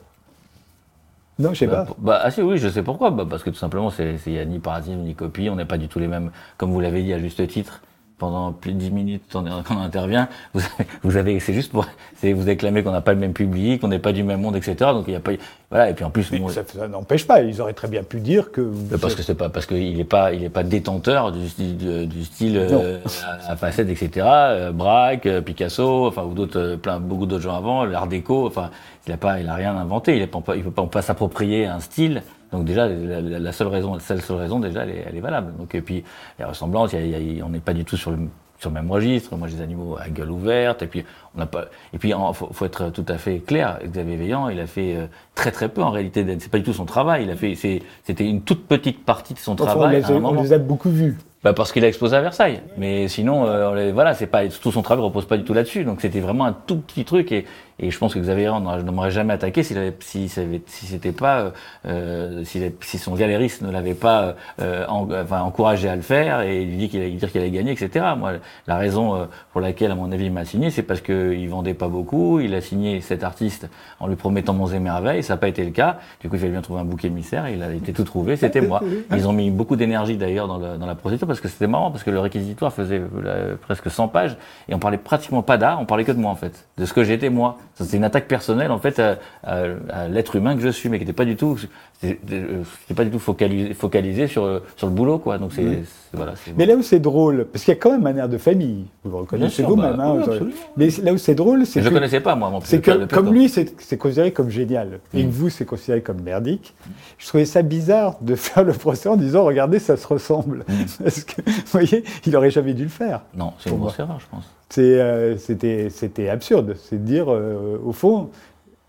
Non, 1.39 1.53
je 1.53 1.59
sais 1.59 1.67
bah, 1.67 1.85
pas. 1.87 1.95
Bah, 1.97 2.19
ah 2.23 2.31
si, 2.31 2.41
oui, 2.41 2.57
je 2.57 2.67
sais 2.67 2.83
pourquoi. 2.83 3.11
Bah, 3.11 3.25
parce 3.29 3.43
que 3.43 3.49
tout 3.49 3.57
simplement, 3.57 3.91
il 3.99 4.33
n'y 4.33 4.39
a 4.39 4.45
ni 4.45 4.59
paradigme 4.59 5.01
ni 5.01 5.15
copie. 5.15 5.49
On 5.49 5.55
n'est 5.55 5.65
pas 5.65 5.77
du 5.77 5.87
tout 5.87 5.99
les 5.99 6.07
mêmes, 6.07 6.31
comme 6.57 6.71
vous 6.71 6.79
l'avez 6.79 7.03
dit 7.03 7.13
à 7.13 7.19
juste 7.19 7.45
titre 7.47 7.81
pendant 8.23 8.53
plus 8.53 8.71
de 8.71 8.77
10 8.77 8.91
minutes 8.91 9.23
quand 9.33 9.43
on 9.69 9.81
intervient, 9.81 10.29
vous 10.53 10.61
avez, 10.61 10.87
vous 11.03 11.17
avez 11.17 11.39
c'est 11.41 11.53
juste 11.53 11.73
pour 11.73 11.85
vous 12.23 12.47
acclamer 12.47 12.81
qu'on 12.81 12.93
n'a 12.93 13.01
pas 13.01 13.11
le 13.11 13.19
même 13.19 13.33
public, 13.33 13.81
qu'on 13.81 13.89
n'est 13.89 13.99
pas 13.99 14.13
du 14.13 14.23
même 14.23 14.39
monde, 14.39 14.55
etc. 14.55 14.75
Donc 14.93 15.03
il 15.07 15.13
y 15.13 15.17
a 15.17 15.19
pas, 15.19 15.33
voilà. 15.69 15.89
Et 15.89 15.93
puis 15.93 16.05
en 16.05 16.09
plus, 16.09 16.23
ça, 16.23 16.87
n'empêche 16.87 17.27
pas. 17.27 17.41
Ils 17.41 17.59
auraient 17.59 17.73
très 17.73 17.89
bien 17.89 18.03
pu 18.03 18.21
dire 18.21 18.49
que. 18.51 18.61
parce 19.01 19.13
que 19.13 19.23
c'est 19.23 19.35
pas 19.35 19.49
parce 19.49 19.65
qu'il 19.65 19.97
n'est 19.97 20.05
pas, 20.05 20.31
il 20.31 20.41
est 20.41 20.49
pas 20.49 20.63
détenteur 20.63 21.33
du, 21.33 21.73
du, 21.73 22.05
du 22.07 22.23
style 22.23 22.57
euh, 22.57 22.99
à, 23.45 23.57
facettes, 23.57 23.89
etc. 23.89 24.25
Euh, 24.25 24.71
Braque, 24.71 25.25
euh, 25.25 25.41
Picasso, 25.41 26.07
enfin 26.07 26.23
ou 26.23 26.33
d'autres, 26.33 26.75
plein 26.75 27.01
beaucoup 27.01 27.25
d'autres 27.25 27.43
gens 27.43 27.57
avant, 27.57 27.83
l'Art 27.83 28.07
déco. 28.07 28.47
Enfin, 28.47 28.69
il 29.05 29.11
a 29.11 29.17
pas, 29.17 29.41
il 29.41 29.49
a 29.49 29.55
rien 29.55 29.75
inventé. 29.75 30.15
Il 30.15 30.21
ne 30.21 30.27
peut 30.27 30.71
pas, 30.71 30.85
pas 30.85 31.01
s'approprier 31.01 31.65
un 31.65 31.81
style. 31.81 32.23
Donc 32.53 32.65
déjà, 32.65 32.87
la, 32.87 33.51
seule 33.51 33.67
raison, 33.67 33.95
la 33.95 33.99
seule 33.99 34.21
raison 34.37 34.59
déjà, 34.59 34.83
elle 34.83 34.91
est, 34.91 35.05
elle 35.09 35.17
est 35.17 35.21
valable. 35.21 35.53
Donc 35.57 35.75
et 35.75 35.81
puis 35.81 36.03
les 36.39 36.45
ressemblances, 36.45 36.93
il 36.93 37.35
y 37.35 37.41
a, 37.41 37.45
on 37.45 37.49
n'est 37.49 37.59
pas 37.59 37.73
du 37.73 37.83
tout 37.83 37.97
sur 37.97 38.11
le 38.11 38.19
sur 38.63 38.69
le 38.69 38.75
même 38.75 38.89
registre. 38.89 39.35
Moi, 39.35 39.49
j'ai 39.49 39.57
des 39.57 39.61
animaux 39.61 39.97
à 39.99 40.09
gueule 40.09 40.31
ouverte. 40.31 40.83
Et 40.83 40.87
puis, 40.87 41.03
on 41.35 41.39
n'a 41.39 41.45
pas. 41.45 41.65
Et 41.93 41.97
puis, 41.97 42.09
il 42.11 42.33
faut, 42.33 42.47
faut, 42.51 42.65
être 42.65 42.89
tout 42.91 43.05
à 43.09 43.17
fait 43.17 43.39
clair. 43.39 43.79
Xavier 43.85 44.15
Veillant, 44.15 44.47
il 44.47 44.59
a 44.59 44.67
fait 44.67 44.95
euh, 44.95 45.07
très 45.35 45.51
très 45.51 45.67
peu 45.67 45.83
en 45.83 45.91
réalité. 45.91 46.25
C'est 46.39 46.49
pas 46.49 46.59
du 46.59 46.63
tout 46.63 46.71
son 46.71 46.85
travail. 46.85 47.23
Il 47.23 47.29
a 47.29 47.35
fait. 47.35 47.55
C'était 47.55 48.25
une 48.25 48.41
toute 48.41 48.65
petite 48.65 49.03
partie 49.03 49.33
de 49.33 49.39
son 49.39 49.55
travail. 49.55 50.01
On 50.07 50.19
les, 50.19 50.25
on 50.25 50.41
les 50.41 50.53
a 50.53 50.59
beaucoup 50.59 50.89
vus. 50.89 51.17
Bah 51.43 51.51
parce 51.51 51.73
qu'il 51.73 51.83
a 51.83 51.89
exposé 51.89 52.15
à 52.15 52.21
Versailles. 52.21 52.61
Mais 52.77 53.09
sinon, 53.09 53.45
euh, 53.45 53.91
voilà, 53.91 54.13
c'est 54.13 54.27
pas 54.27 54.47
tout 54.47 54.71
son 54.71 54.81
travail 54.81 55.03
repose 55.03 55.25
pas 55.25 55.35
du 55.35 55.43
tout 55.43 55.53
là-dessus. 55.53 55.83
Donc 55.83 55.99
c'était 55.99 56.21
vraiment 56.21 56.45
un 56.45 56.53
tout 56.53 56.77
petit 56.77 57.03
truc 57.03 57.33
et, 57.33 57.45
et 57.79 57.91
je 57.91 57.97
pense 57.97 58.13
que 58.13 58.19
Xavier 58.19 58.51
ne 58.59 58.91
m'aurait 58.91 59.11
jamais 59.11 59.33
attaqué 59.33 59.63
s'il 59.63 59.77
avait, 59.77 59.93
si, 59.99 60.29
si 60.29 60.85
c'était 60.85 61.11
pas, 61.11 61.53
euh, 61.85 62.43
si, 62.43 62.61
si, 62.81 62.97
son 62.97 63.15
galériste 63.15 63.61
ne 63.61 63.71
l'avait 63.71 63.93
pas 63.93 64.35
euh, 64.61 64.85
enfin, 64.87 65.41
encouragé 65.41 65.89
à 65.89 65.95
le 65.95 66.01
faire 66.01 66.41
et 66.41 66.61
il 66.61 66.77
dit 66.77 66.89
qu'il 66.89 67.01
allait 67.01 67.11
dire 67.11 67.31
qu'il 67.31 67.41
allait 67.41 67.51
gagner, 67.51 67.71
etc. 67.71 68.05
Moi, 68.17 68.33
la 68.67 68.77
raison 68.77 69.15
euh, 69.15 69.25
pour 69.51 69.61
laquelle, 69.61 69.91
à 69.91 69.95
mon 69.95 70.11
avis, 70.11 70.25
il 70.25 70.31
m'a 70.31 70.45
signé, 70.45 70.69
c'est 70.69 70.83
parce 70.83 71.01
qu'il 71.01 71.49
vendait 71.49 71.73
pas 71.73 71.87
beaucoup. 71.87 72.39
Il 72.39 72.53
a 72.53 72.61
signé 72.61 73.01
cet 73.01 73.23
artiste 73.23 73.67
en 73.99 74.07
lui 74.07 74.15
promettant 74.15 74.53
Monts 74.53 74.67
et 74.67 74.79
Merveilles. 74.79 75.23
Ça 75.23 75.33
n'a 75.33 75.37
pas 75.37 75.47
été 75.47 75.63
le 75.63 75.71
cas. 75.71 75.99
Du 76.21 76.29
coup, 76.29 76.35
il 76.35 76.39
fallait 76.39 76.51
bien 76.51 76.61
trouver 76.61 76.81
un 76.81 76.85
bouc 76.85 77.03
émissaire. 77.05 77.49
Il 77.49 77.61
a 77.63 77.73
été 77.73 77.93
tout 77.93 78.03
trouvé. 78.03 78.35
C'était 78.35 78.61
moi. 78.61 78.81
Ils 79.11 79.27
ont 79.27 79.33
mis 79.33 79.51
beaucoup 79.51 79.75
d'énergie 79.75 80.17
d'ailleurs 80.17 80.47
dans, 80.47 80.59
dans, 80.77 80.85
la 80.85 80.95
procédure 80.95 81.27
parce 81.27 81.39
que 81.39 81.47
c'était 81.47 81.67
marrant 81.67 81.91
parce 81.91 82.03
que 82.03 82.11
le 82.11 82.19
réquisitoire 82.19 82.73
faisait 82.73 83.01
euh, 83.25 83.55
presque 83.55 83.89
100 83.89 84.07
pages 84.09 84.37
et 84.69 84.75
on 84.75 84.79
parlait 84.79 84.97
pratiquement 84.97 85.41
pas 85.41 85.57
d'art. 85.57 85.79
On 85.79 85.85
parlait 85.85 86.03
que 86.03 86.11
de 86.11 86.19
moi 86.19 86.31
en 86.31 86.35
fait, 86.35 86.65
de 86.77 86.85
ce 86.85 86.93
que 86.93 87.03
j'étais 87.03 87.29
moi. 87.29 87.57
C'est 87.75 87.97
une 87.97 88.03
attaque 88.03 88.27
personnelle 88.27 88.71
en 88.71 88.79
fait 88.79 88.99
à, 88.99 89.17
à, 89.43 90.07
l'être 90.07 90.35
humain 90.35 90.55
que 90.55 90.61
je 90.61 90.69
suis, 90.69 90.89
mais 90.89 90.99
qui 90.99 91.05
n'était 91.05 91.13
pas 91.13 91.25
du 91.25 91.35
tout, 91.35 91.57
c'était 92.01 92.93
pas 92.95 93.03
du 93.03 93.09
tout 93.09 93.19
focalisé, 93.19 93.73
focalisé 93.73 94.27
sur 94.27 94.61
sur 94.75 94.87
le 94.87 94.93
boulot 94.93 95.17
quoi. 95.17 95.39
Donc 95.39 95.53
c'est 95.53 95.83
voilà. 96.13 96.33
Mais 96.55 96.67
là 96.67 96.75
où 96.75 96.83
c'est 96.83 96.99
drôle, 96.99 97.45
parce 97.51 97.63
qu'il 97.65 97.73
y 97.73 97.77
a 97.77 97.79
quand 97.79 97.91
même 97.91 98.05
un 98.05 98.15
air 98.15 98.29
de 98.29 98.37
famille. 98.37 98.85
Vous 99.03 99.09
le 99.09 99.17
reconnaissez 99.17 99.63
vous-même. 99.63 99.97
Bah, 99.97 100.15
hein, 100.19 100.45
mais 100.77 100.89
là 101.01 101.13
où 101.13 101.17
c'est 101.17 101.33
drôle, 101.33 101.65
c'est 101.65 101.79
que 101.79 101.85
je 101.85 101.91
connaissais 101.91 102.19
pas 102.19 102.35
moi. 102.35 102.59
C'est 102.63 102.81
que 102.81 103.05
comme 103.05 103.33
lui, 103.33 103.49
c'est 103.49 103.97
considéré 103.97 104.31
comme 104.31 104.49
génial, 104.49 104.99
et 105.13 105.23
que 105.23 105.27
mm. 105.27 105.31
vous, 105.31 105.49
c'est 105.49 105.65
considéré 105.65 106.01
comme 106.01 106.21
merdique. 106.21 106.75
Je 107.17 107.27
trouvais 107.27 107.45
ça 107.45 107.63
bizarre 107.63 108.17
de 108.21 108.35
faire 108.35 108.63
le 108.63 108.73
procès 108.73 109.09
en 109.09 109.17
disant 109.17 109.43
regardez, 109.43 109.79
ça 109.79 109.97
se 109.97 110.05
ressemble, 110.05 110.65
mm. 110.67 111.03
parce 111.03 111.23
que 111.23 111.41
vous 111.41 111.71
voyez, 111.71 112.03
il 112.25 112.35
aurait 112.35 112.51
jamais 112.51 112.73
dû 112.73 112.83
le 112.83 112.89
faire. 112.89 113.21
Non, 113.35 113.53
c'est 113.57 113.71
une 113.71 113.77
grosse 113.77 113.97
erreur, 113.97 114.19
je 114.19 114.27
pense. 114.29 114.45
Euh, 114.77 115.37
c'était 115.37 116.29
absurde. 116.29 116.75
C'est 116.77 116.97
de 116.97 117.05
dire, 117.05 117.31
euh, 117.31 117.79
au 117.83 117.91
fond, 117.91 118.29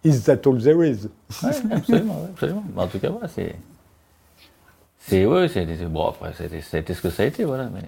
is 0.04 0.22
that 0.22 0.38
all 0.46 0.62
there 0.62 0.86
is? 0.86 1.08
Ouais, 1.42 1.50
Absolument, 1.72 2.28
absolument. 2.32 2.64
en 2.76 2.86
tout 2.86 2.98
cas, 2.98 3.10
voilà, 3.10 3.28
c'est. 3.28 3.54
C'est. 4.98 5.26
Ouais, 5.26 5.48
c'était. 5.48 5.84
Bon, 5.86 6.06
après, 6.06 6.32
c'était 6.62 6.94
ce 6.94 7.02
que 7.02 7.10
ça 7.10 7.22
a 7.22 7.26
été, 7.26 7.44
voilà. 7.44 7.70
Mais... 7.72 7.80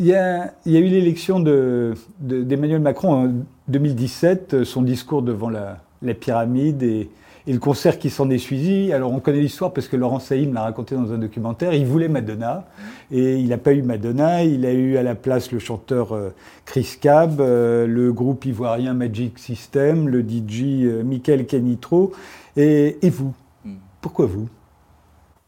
Il 0.00 0.06
y, 0.06 0.14
a, 0.14 0.54
il 0.64 0.72
y 0.72 0.76
a 0.76 0.80
eu 0.80 0.88
l'élection 0.88 1.38
d'Emmanuel 1.38 2.78
de, 2.78 2.82
Macron 2.82 3.26
en 3.26 3.32
2017, 3.68 4.64
son 4.64 4.82
discours 4.82 5.22
devant 5.22 5.50
la, 5.50 5.78
la 6.00 6.14
pyramide 6.14 6.82
et 6.82 7.10
et 7.46 7.52
le 7.52 7.58
concert 7.58 7.98
qui 7.98 8.10
s'en 8.10 8.30
est 8.30 8.38
suivi, 8.38 8.92
alors 8.92 9.12
on 9.12 9.18
connaît 9.18 9.40
l'histoire 9.40 9.72
parce 9.72 9.88
que 9.88 9.96
Laurent 9.96 10.20
Saïm 10.20 10.54
l'a 10.54 10.62
raconté 10.62 10.94
dans 10.94 11.12
un 11.12 11.18
documentaire, 11.18 11.74
il 11.74 11.86
voulait 11.86 12.08
Madonna 12.08 12.66
et 13.10 13.36
il 13.36 13.48
n'a 13.48 13.58
pas 13.58 13.72
eu 13.72 13.82
Madonna, 13.82 14.44
il 14.44 14.64
a 14.64 14.72
eu 14.72 14.96
à 14.96 15.02
la 15.02 15.14
place 15.14 15.50
le 15.50 15.58
chanteur 15.58 16.12
euh, 16.12 16.30
Chris 16.64 16.98
Cab, 17.00 17.40
euh, 17.40 17.86
le 17.86 18.12
groupe 18.12 18.44
ivoirien 18.44 18.94
Magic 18.94 19.38
System, 19.38 20.08
le 20.08 20.20
DJ 20.20 20.84
euh, 20.84 21.02
Michael 21.02 21.46
Canitro 21.46 22.12
et, 22.56 22.98
et 23.02 23.10
vous? 23.10 23.34
Hmm. 23.64 23.74
Pourquoi 24.00 24.26
vous? 24.26 24.48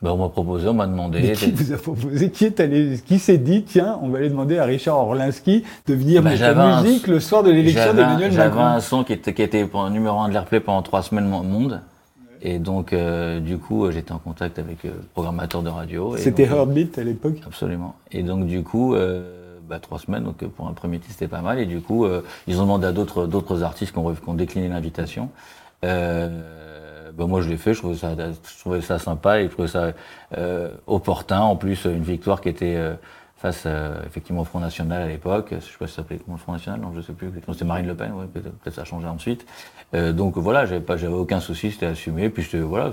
Ben, 0.04 0.10
on 0.10 0.18
m'a 0.18 0.28
proposé, 0.28 0.68
on 0.68 0.74
m'a 0.74 0.86
demandé. 0.86 1.32
qui 1.32 1.50
vous 1.50 1.72
a 1.72 1.78
proposé 1.78 2.30
Qui 2.30 2.44
est 2.44 2.60
allé 2.60 3.00
Qui 3.06 3.18
s'est 3.18 3.38
dit 3.38 3.62
tiens, 3.62 3.98
on 4.02 4.08
va 4.08 4.18
aller 4.18 4.28
demander 4.28 4.58
à 4.58 4.64
Richard 4.64 4.98
Orlinski 4.98 5.64
de 5.86 5.94
venir 5.94 6.22
ben, 6.22 6.30
mettre 6.30 6.42
la 6.42 6.82
musique 6.82 7.06
le 7.06 7.20
soir 7.20 7.42
de 7.42 7.50
l'élection 7.50 7.94
d'Emmanuel 7.94 8.30
Macron 8.32 8.58
J'avais 8.60 8.76
un 8.76 8.80
son 8.80 9.02
qui 9.02 9.14
était, 9.14 9.32
qui 9.32 9.40
était 9.40 9.66
numéro 9.90 10.20
un 10.20 10.28
de 10.28 10.34
l'Airplay 10.34 10.60
pendant 10.60 10.82
trois 10.82 11.02
semaines 11.02 11.32
au 11.32 11.42
monde. 11.42 11.80
Et 12.42 12.58
donc, 12.58 12.92
euh, 12.92 13.40
du 13.40 13.56
coup, 13.56 13.90
j'étais 13.90 14.12
en 14.12 14.18
contact 14.18 14.58
avec 14.58 14.84
euh, 14.84 14.90
le 14.90 15.08
programmateur 15.14 15.62
de 15.62 15.70
radio. 15.70 16.14
C'était 16.18 16.44
Heartbeat 16.44 16.98
à 16.98 17.02
l'époque 17.02 17.40
Absolument. 17.46 17.94
Et 18.12 18.22
donc, 18.22 18.46
du 18.46 18.62
coup, 18.62 18.94
euh, 18.94 19.56
bah, 19.66 19.78
trois 19.78 19.98
semaines, 19.98 20.24
donc 20.24 20.44
pour 20.44 20.68
un 20.68 20.74
premier 20.74 20.98
titre, 20.98 21.12
c'était 21.12 21.28
pas 21.28 21.40
mal. 21.40 21.58
Et 21.58 21.64
du 21.64 21.80
coup, 21.80 22.06
ils 22.46 22.58
ont 22.60 22.64
demandé 22.64 22.86
à 22.86 22.92
d'autres 22.92 23.62
artistes 23.62 23.92
qui 23.92 23.98
ont, 23.98 24.14
ont, 24.26 24.34
décliné 24.34 24.68
l'invitation. 24.68 25.30
Euh, 25.84 26.28
ben 27.16 27.26
moi 27.26 27.40
je 27.40 27.48
l'ai 27.48 27.56
fait, 27.56 27.74
je 27.74 27.78
trouvais 27.78 27.96
ça, 27.96 28.14
je 28.16 28.58
trouvais 28.60 28.80
ça 28.80 28.98
sympa 28.98 29.40
et 29.40 29.44
je 29.44 29.50
trouvais 29.50 29.68
ça 29.68 29.92
euh, 30.36 30.70
opportun. 30.86 31.40
En 31.40 31.56
plus, 31.56 31.84
une 31.84 32.02
victoire 32.02 32.40
qui 32.40 32.48
était, 32.48 32.76
euh, 32.76 32.94
face 33.36 33.64
euh, 33.66 34.02
effectivement 34.06 34.42
au 34.42 34.44
Front 34.44 34.60
National 34.60 35.02
à 35.02 35.06
l'époque. 35.06 35.48
Je 35.50 35.60
sais 35.60 35.78
pas 35.78 35.86
si 35.86 35.94
ça 35.94 36.02
s'appelait 36.02 36.18
comment 36.18 36.36
le 36.36 36.40
Front 36.40 36.52
National, 36.52 36.80
non, 36.80 36.92
je 36.94 37.00
sais 37.00 37.12
plus. 37.12 37.30
C'était 37.52 37.64
Marine 37.64 37.86
Le 37.86 37.94
Pen, 37.94 38.12
ouais, 38.12 38.26
peut-être 38.26 38.56
peut 38.58 38.70
ça 38.70 38.82
a 38.82 38.84
changé 38.84 39.06
ensuite. 39.06 39.46
Donc 39.92 40.36
voilà, 40.38 40.66
j'avais 40.66 40.80
pas, 40.80 40.96
j'avais 40.96 41.14
aucun 41.14 41.40
souci, 41.40 41.70
c'était 41.70 41.86
assumé. 41.86 42.30
Puis 42.30 42.42
je, 42.42 42.56
voilà, 42.56 42.90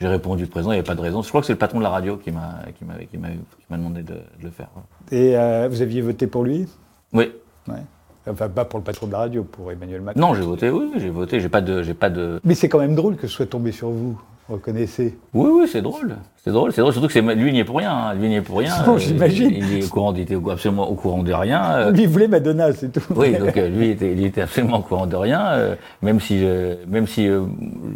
j'ai 0.00 0.08
répondu 0.08 0.46
présent, 0.46 0.70
il 0.70 0.74
n'y 0.74 0.78
avait 0.78 0.86
pas 0.86 0.96
de 0.96 1.00
raison. 1.00 1.22
Je 1.22 1.28
crois 1.28 1.40
que 1.40 1.46
c'est 1.46 1.52
le 1.52 1.58
patron 1.58 1.78
de 1.78 1.84
la 1.84 1.90
radio 1.90 2.16
qui 2.16 2.32
m'a, 2.32 2.60
qui 2.76 2.84
m'a, 2.84 2.94
qui 3.04 3.18
m'a, 3.18 3.76
demandé 3.76 4.02
de, 4.02 4.14
de, 4.14 4.42
le 4.42 4.50
faire. 4.50 4.68
Et 5.12 5.36
vous 5.68 5.82
aviez 5.82 6.00
voté 6.00 6.26
pour 6.26 6.42
lui? 6.42 6.66
Oui. 7.12 7.30
Ouais. 7.68 7.82
Enfin, 8.28 8.48
pas 8.48 8.64
pour 8.64 8.78
le 8.78 8.84
patron 8.84 9.06
de 9.06 9.12
la 9.12 9.18
radio, 9.18 9.44
pour 9.44 9.72
Emmanuel 9.72 10.00
Macron. 10.00 10.20
Non, 10.20 10.34
j'ai 10.34 10.42
voté, 10.42 10.70
oui, 10.70 10.92
j'ai 10.96 11.10
voté. 11.10 11.40
J'ai 11.40 11.48
pas 11.48 11.60
de, 11.60 11.82
j'ai 11.82 11.94
pas 11.94 12.10
de. 12.10 12.40
Mais 12.44 12.54
c'est 12.54 12.68
quand 12.68 12.78
même 12.78 12.94
drôle 12.94 13.16
que 13.16 13.26
ce 13.26 13.34
soit 13.34 13.46
tombé 13.46 13.72
sur 13.72 13.90
vous 13.90 14.18
reconnaissez 14.48 15.16
Oui, 15.34 15.48
oui, 15.52 15.68
c'est 15.70 15.82
drôle. 15.82 16.16
C'est 16.44 16.50
drôle, 16.50 16.72
c'est 16.72 16.80
drôle. 16.80 16.92
Surtout 16.92 17.08
que 17.08 17.18
lui, 17.18 17.48
il 17.48 17.52
n'y 17.52 17.60
est 17.60 17.64
pour 17.64 17.78
rien. 17.78 17.92
Hein. 17.92 18.14
Lui, 18.14 18.24
il 18.24 18.30
n'y 18.30 18.36
est 18.36 18.42
pour 18.42 18.58
rien. 18.58 18.74
Non, 18.86 18.98
j'imagine. 18.98 19.50
Il, 19.50 19.78
est 19.78 19.84
au 19.84 19.88
courant, 19.88 20.12
il 20.14 20.20
était 20.20 20.36
absolument 20.50 20.90
au 20.90 20.94
courant 20.94 21.22
de 21.22 21.32
rien. 21.32 21.62
Euh. 21.72 21.90
Lui, 21.90 22.02
il 22.02 22.08
voulait 22.08 22.28
Madonna, 22.28 22.72
c'est 22.72 22.92
tout. 22.92 23.00
Oui, 23.14 23.32
donc 23.36 23.56
euh, 23.56 23.68
lui, 23.68 23.86
il 23.86 23.90
était, 23.92 24.12
il 24.12 24.24
était, 24.24 24.42
absolument 24.42 24.78
au 24.78 24.82
courant 24.82 25.06
de 25.06 25.16
rien. 25.16 25.46
Euh, 25.52 25.74
même 26.02 26.20
si, 26.20 26.44
même 26.88 27.06
si 27.06 27.28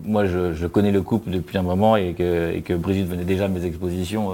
moi, 0.05 0.27
je, 0.27 0.53
je, 0.53 0.67
connais 0.67 0.93
le 0.93 1.03
couple 1.03 1.31
depuis 1.31 1.59
un 1.59 1.63
moment 1.63 1.97
et 1.97 2.15
que, 2.15 2.53
et 2.53 2.63
que 2.63 2.75
Brigitte 2.75 3.09
venait 3.09 3.25
déjà 3.25 3.47
à 3.47 3.49
mes 3.49 3.65
expositions 3.65 4.33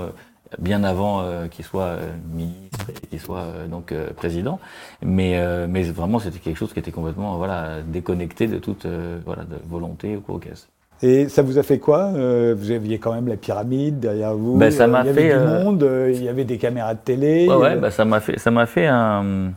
bien 0.58 0.84
avant 0.84 1.24
qu'il 1.50 1.64
soit 1.64 1.96
ministre 2.32 2.90
et 2.90 3.06
qu'il 3.06 3.20
soit 3.20 3.46
donc 3.70 3.92
président. 4.16 4.60
Mais, 5.02 5.40
mais 5.68 5.82
vraiment, 5.84 6.18
c'était 6.18 6.38
quelque 6.38 6.56
chose 6.56 6.72
qui 6.72 6.78
était 6.78 6.92
complètement 6.92 7.36
voilà 7.36 7.82
déconnecté 7.86 8.46
de 8.46 8.58
toute 8.58 8.86
voilà 9.24 9.44
de 9.44 9.56
volonté 9.68 10.16
ou 10.16 10.20
quoi 10.20 10.40
caisse. 10.40 10.68
Et 11.02 11.28
ça 11.28 11.42
vous 11.42 11.58
a 11.58 11.64
fait 11.64 11.78
quoi 11.78 12.12
euh, 12.14 12.54
Vous 12.56 12.70
aviez 12.70 12.98
quand 12.98 13.12
même 13.12 13.26
la 13.26 13.36
pyramide 13.36 13.98
derrière 13.98 14.34
vous. 14.34 14.56
Ben, 14.56 14.70
ça 14.70 14.86
m'a 14.86 15.02
il 15.04 15.10
y 15.10 15.14
fait, 15.14 15.32
avait 15.32 15.44
du 15.44 15.50
euh, 15.50 15.64
monde, 15.64 15.82
euh, 15.82 16.12
il 16.14 16.22
y 16.22 16.28
avait 16.28 16.44
des 16.44 16.58
caméras 16.58 16.94
de 16.94 17.00
télé. 17.00 17.48
Ouais, 17.48 17.56
ouais 17.56 17.76
bah, 17.76 17.90
ça 17.90 18.04
m'a 18.04 18.20
fait, 18.20 18.38
ça 18.38 18.50
m'a 18.52 18.66
fait 18.66 18.86
un. 18.86 19.52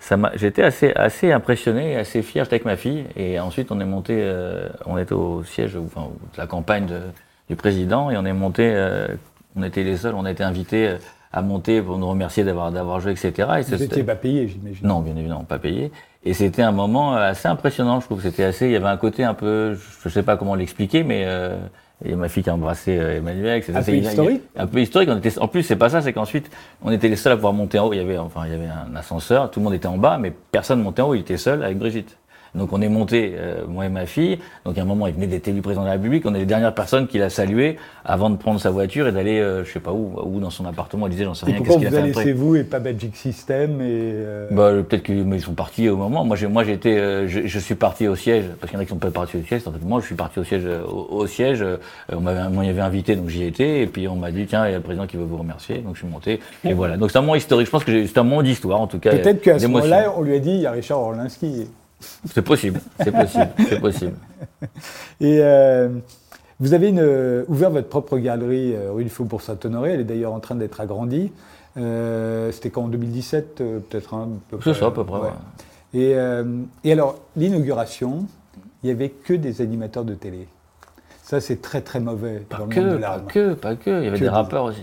Ça 0.00 0.16
m'a, 0.16 0.32
j'étais 0.34 0.62
assez, 0.62 0.92
assez 0.94 1.30
impressionné, 1.30 1.96
assez 1.96 2.22
fier. 2.22 2.44
J'étais 2.44 2.54
avec 2.54 2.64
ma 2.64 2.76
fille 2.76 3.04
et 3.16 3.38
ensuite 3.38 3.70
on 3.70 3.80
est 3.80 3.84
monté, 3.84 4.32
on 4.86 4.96
était 4.96 5.12
au 5.12 5.42
siège, 5.42 5.76
enfin, 5.76 6.08
de 6.34 6.38
la 6.38 6.46
campagne 6.46 6.86
de, 6.86 7.00
du 7.48 7.56
président 7.56 8.10
et 8.10 8.16
on 8.16 8.24
est 8.24 8.32
monté. 8.32 8.72
On 9.58 9.62
était 9.62 9.82
les 9.82 9.96
seuls, 9.96 10.14
on 10.14 10.24
a 10.24 10.30
été 10.30 10.44
invités 10.44 10.96
à 11.32 11.42
monter 11.42 11.82
pour 11.82 11.98
nous 11.98 12.08
remercier 12.08 12.44
d'avoir 12.44 12.72
d'avoir 12.72 13.00
joué, 13.00 13.12
etc. 13.12 13.48
Et 13.58 13.62
Vous 13.62 13.76
n'étiez 13.76 14.04
pas 14.04 14.14
payé, 14.14 14.48
j'imagine. 14.48 14.86
Non, 14.86 15.00
bien 15.00 15.16
évidemment, 15.16 15.44
pas 15.44 15.58
payé. 15.58 15.92
Et 16.24 16.34
c'était 16.34 16.62
un 16.62 16.72
moment 16.72 17.16
euh, 17.16 17.30
assez 17.30 17.48
impressionnant, 17.48 18.00
je 18.00 18.06
trouve. 18.06 18.22
C'était 18.22 18.44
assez, 18.44 18.66
il 18.66 18.72
y 18.72 18.76
avait 18.76 18.86
un 18.86 18.96
côté 18.96 19.24
un 19.24 19.34
peu, 19.34 19.78
je 20.02 20.08
sais 20.08 20.22
pas 20.22 20.36
comment 20.36 20.54
l'expliquer, 20.54 21.04
mais 21.04 21.24
euh, 21.26 21.56
il 22.04 22.10
y 22.10 22.14
a 22.14 22.16
ma 22.16 22.28
fille 22.28 22.42
qui 22.42 22.50
a 22.50 22.54
embrassé 22.54 22.98
euh, 22.98 23.18
Emmanuel. 23.18 23.62
Un 23.72 23.82
peu 23.82 23.94
historique. 23.94 24.42
un 24.56 24.66
peu 24.66 24.80
historique. 24.80 25.08
On 25.12 25.18
était, 25.18 25.38
en 25.38 25.48
plus, 25.48 25.62
c'est 25.62 25.76
pas 25.76 25.90
ça, 25.90 26.02
c'est 26.02 26.12
qu'ensuite, 26.12 26.50
on 26.82 26.90
était 26.90 27.08
les 27.08 27.16
seuls 27.16 27.32
à 27.32 27.36
pouvoir 27.36 27.52
monter 27.52 27.78
en 27.78 27.86
haut. 27.86 27.92
Il 27.92 27.98
y 27.98 28.02
avait, 28.02 28.18
enfin, 28.18 28.42
il 28.46 28.52
y 28.52 28.54
avait 28.54 28.66
un 28.68 28.96
ascenseur, 28.96 29.50
tout 29.50 29.60
le 29.60 29.64
monde 29.64 29.74
était 29.74 29.86
en 29.86 29.98
bas, 29.98 30.18
mais 30.18 30.32
personne 30.50 30.82
montait 30.82 31.02
en 31.02 31.08
haut. 31.08 31.14
Il 31.14 31.20
était 31.20 31.36
seul 31.36 31.62
avec 31.62 31.78
Brigitte. 31.78 32.16
Donc 32.54 32.72
on 32.72 32.80
est 32.80 32.88
monté, 32.88 33.34
euh, 33.36 33.66
moi 33.66 33.86
et 33.86 33.88
ma 33.88 34.06
fille. 34.06 34.38
Donc 34.64 34.78
à 34.78 34.82
un 34.82 34.84
moment, 34.84 35.06
il 35.06 35.14
venait 35.14 35.26
d'être 35.26 35.48
élu 35.48 35.60
président 35.62 35.82
de 35.82 35.86
la 35.86 35.92
République. 35.92 36.24
On 36.26 36.34
est 36.34 36.40
les 36.40 36.46
dernières 36.46 36.74
personnes 36.74 37.06
qu'il 37.06 37.22
a 37.22 37.30
saluées 37.30 37.76
avant 38.04 38.30
de 38.30 38.36
prendre 38.36 38.60
sa 38.60 38.70
voiture 38.70 39.08
et 39.08 39.12
d'aller, 39.12 39.38
euh, 39.38 39.64
je 39.64 39.72
sais 39.72 39.80
pas 39.80 39.92
où, 39.92 40.18
où 40.24 40.40
dans 40.40 40.50
son 40.50 40.64
appartement. 40.66 41.06
Il 41.06 41.10
disait, 41.10 41.24
j'en 41.24 41.34
sais 41.34 41.46
rien. 41.46 41.56
Pourquoi 41.56 41.76
vous 41.76 41.94
allez 41.94 42.12
laissé 42.12 42.32
vous 42.32 42.56
et 42.56 42.64
pas 42.64 42.80
Magic 42.80 43.16
System 43.16 43.80
et 43.80 43.84
euh... 43.84 44.48
bah, 44.50 44.72
peut-être 44.88 45.02
qu'ils 45.02 45.40
sont 45.40 45.52
partis 45.52 45.88
au 45.88 45.96
moment. 45.96 46.24
Moi, 46.24 46.36
j'ai, 46.36 46.46
moi, 46.46 46.64
j'étais, 46.64 46.96
euh, 46.96 47.28
je, 47.28 47.46
je, 47.46 47.58
suis 47.58 47.74
parti 47.74 48.08
au 48.08 48.16
siège 48.16 48.44
parce 48.60 48.70
qu'il 48.70 48.78
y 48.78 48.80
en 48.80 48.82
a 48.82 48.84
qui 48.84 48.90
sont 48.90 48.96
pas 48.96 49.10
partis 49.10 49.36
au 49.36 49.42
siège. 49.42 49.62
Moi, 49.82 50.00
je 50.00 50.06
suis 50.06 50.14
parti 50.14 50.38
au 50.38 50.44
siège. 50.44 50.66
Au, 50.66 51.26
siège, 51.26 51.64
on 52.10 52.20
m'avait, 52.20 52.40
on 52.40 52.60
m'y 52.60 52.68
avait 52.68 52.80
invité, 52.80 53.16
donc 53.16 53.28
j'y 53.28 53.44
étais. 53.44 53.82
Et 53.82 53.86
puis 53.86 54.08
on 54.08 54.16
m'a 54.16 54.30
dit, 54.30 54.46
tiens, 54.46 54.66
il 54.66 54.70
y 54.70 54.74
a 54.74 54.78
le 54.78 54.82
président 54.82 55.06
qui 55.06 55.16
veut 55.16 55.24
vous 55.24 55.36
remercier. 55.36 55.78
Donc 55.78 55.94
je 55.94 56.00
suis 56.00 56.08
monté. 56.08 56.40
Et 56.64 56.72
voilà. 56.72 56.96
Donc 56.96 57.10
c'est 57.10 57.18
un 57.18 57.22
moment 57.22 57.34
historique. 57.34 57.66
Je 57.66 57.70
pense 57.70 57.84
que 57.84 58.06
c'est 58.06 58.18
un 58.18 58.24
moment 58.24 58.42
d'histoire, 58.42 58.80
en 58.80 58.86
tout 58.86 58.98
cas. 58.98 59.10
Peut-être 59.10 59.42
qu'à 59.42 59.58
ce 59.58 59.66
moment-là, 59.66 60.14
on 60.16 60.22
lui 60.22 60.34
a 60.34 60.38
dit, 60.38 60.50
il 60.50 60.60
y 60.60 60.66
a 60.66 60.72
Richard 60.72 61.00
Orlinski. 61.00 61.68
C'est 62.00 62.42
possible, 62.42 62.80
c'est 63.02 63.12
possible, 63.12 63.48
c'est 63.68 63.80
possible. 63.80 64.16
Et 65.20 65.38
euh, 65.40 65.88
vous 66.60 66.74
avez 66.74 66.88
une, 66.88 67.44
ouvert 67.48 67.70
votre 67.70 67.88
propre 67.88 68.18
galerie 68.18 68.74
euh, 68.74 68.92
rue 68.92 69.04
du 69.04 69.10
Faubourg 69.10 69.42
Saint-Honoré, 69.42 69.92
elle 69.92 70.00
est 70.00 70.04
d'ailleurs 70.04 70.32
en 70.32 70.40
train 70.40 70.54
d'être 70.54 70.80
agrandie. 70.80 71.32
Euh, 71.76 72.52
C'était 72.52 72.70
quand 72.70 72.84
en 72.84 72.88
2017, 72.88 73.56
peut-être 73.56 74.14
un 74.14 74.28
peu 74.48 74.58
C'est 74.62 74.74
ça, 74.74 74.86
à 74.86 74.90
peu 74.90 75.04
près. 75.04 75.20
Ouais. 75.20 75.28
Et, 75.94 76.16
et, 76.84 76.92
alors, 76.92 77.18
l'inauguration, 77.36 78.26
il 78.82 78.86
n'y 78.86 78.92
avait 78.92 79.10
que 79.10 79.32
des 79.34 79.60
animateurs 79.60 80.04
de 80.04 80.14
télé. 80.14 80.48
Ça, 81.22 81.40
c'est 81.40 81.60
très 81.62 81.80
très 81.80 82.00
mauvais 82.00 82.40
pas 82.40 82.58
dans 82.58 82.66
le 82.66 82.74
monde 82.74 82.94
de 82.94 82.96
l'art. 82.96 83.22
Pas 83.22 83.32
que, 83.32 83.54
pas 83.54 83.74
que. 83.76 83.90
Il 84.00 84.04
y 84.04 84.08
avait 84.08 84.18
des 84.18 84.28
rappeurs 84.28 84.64
aussi. 84.64 84.82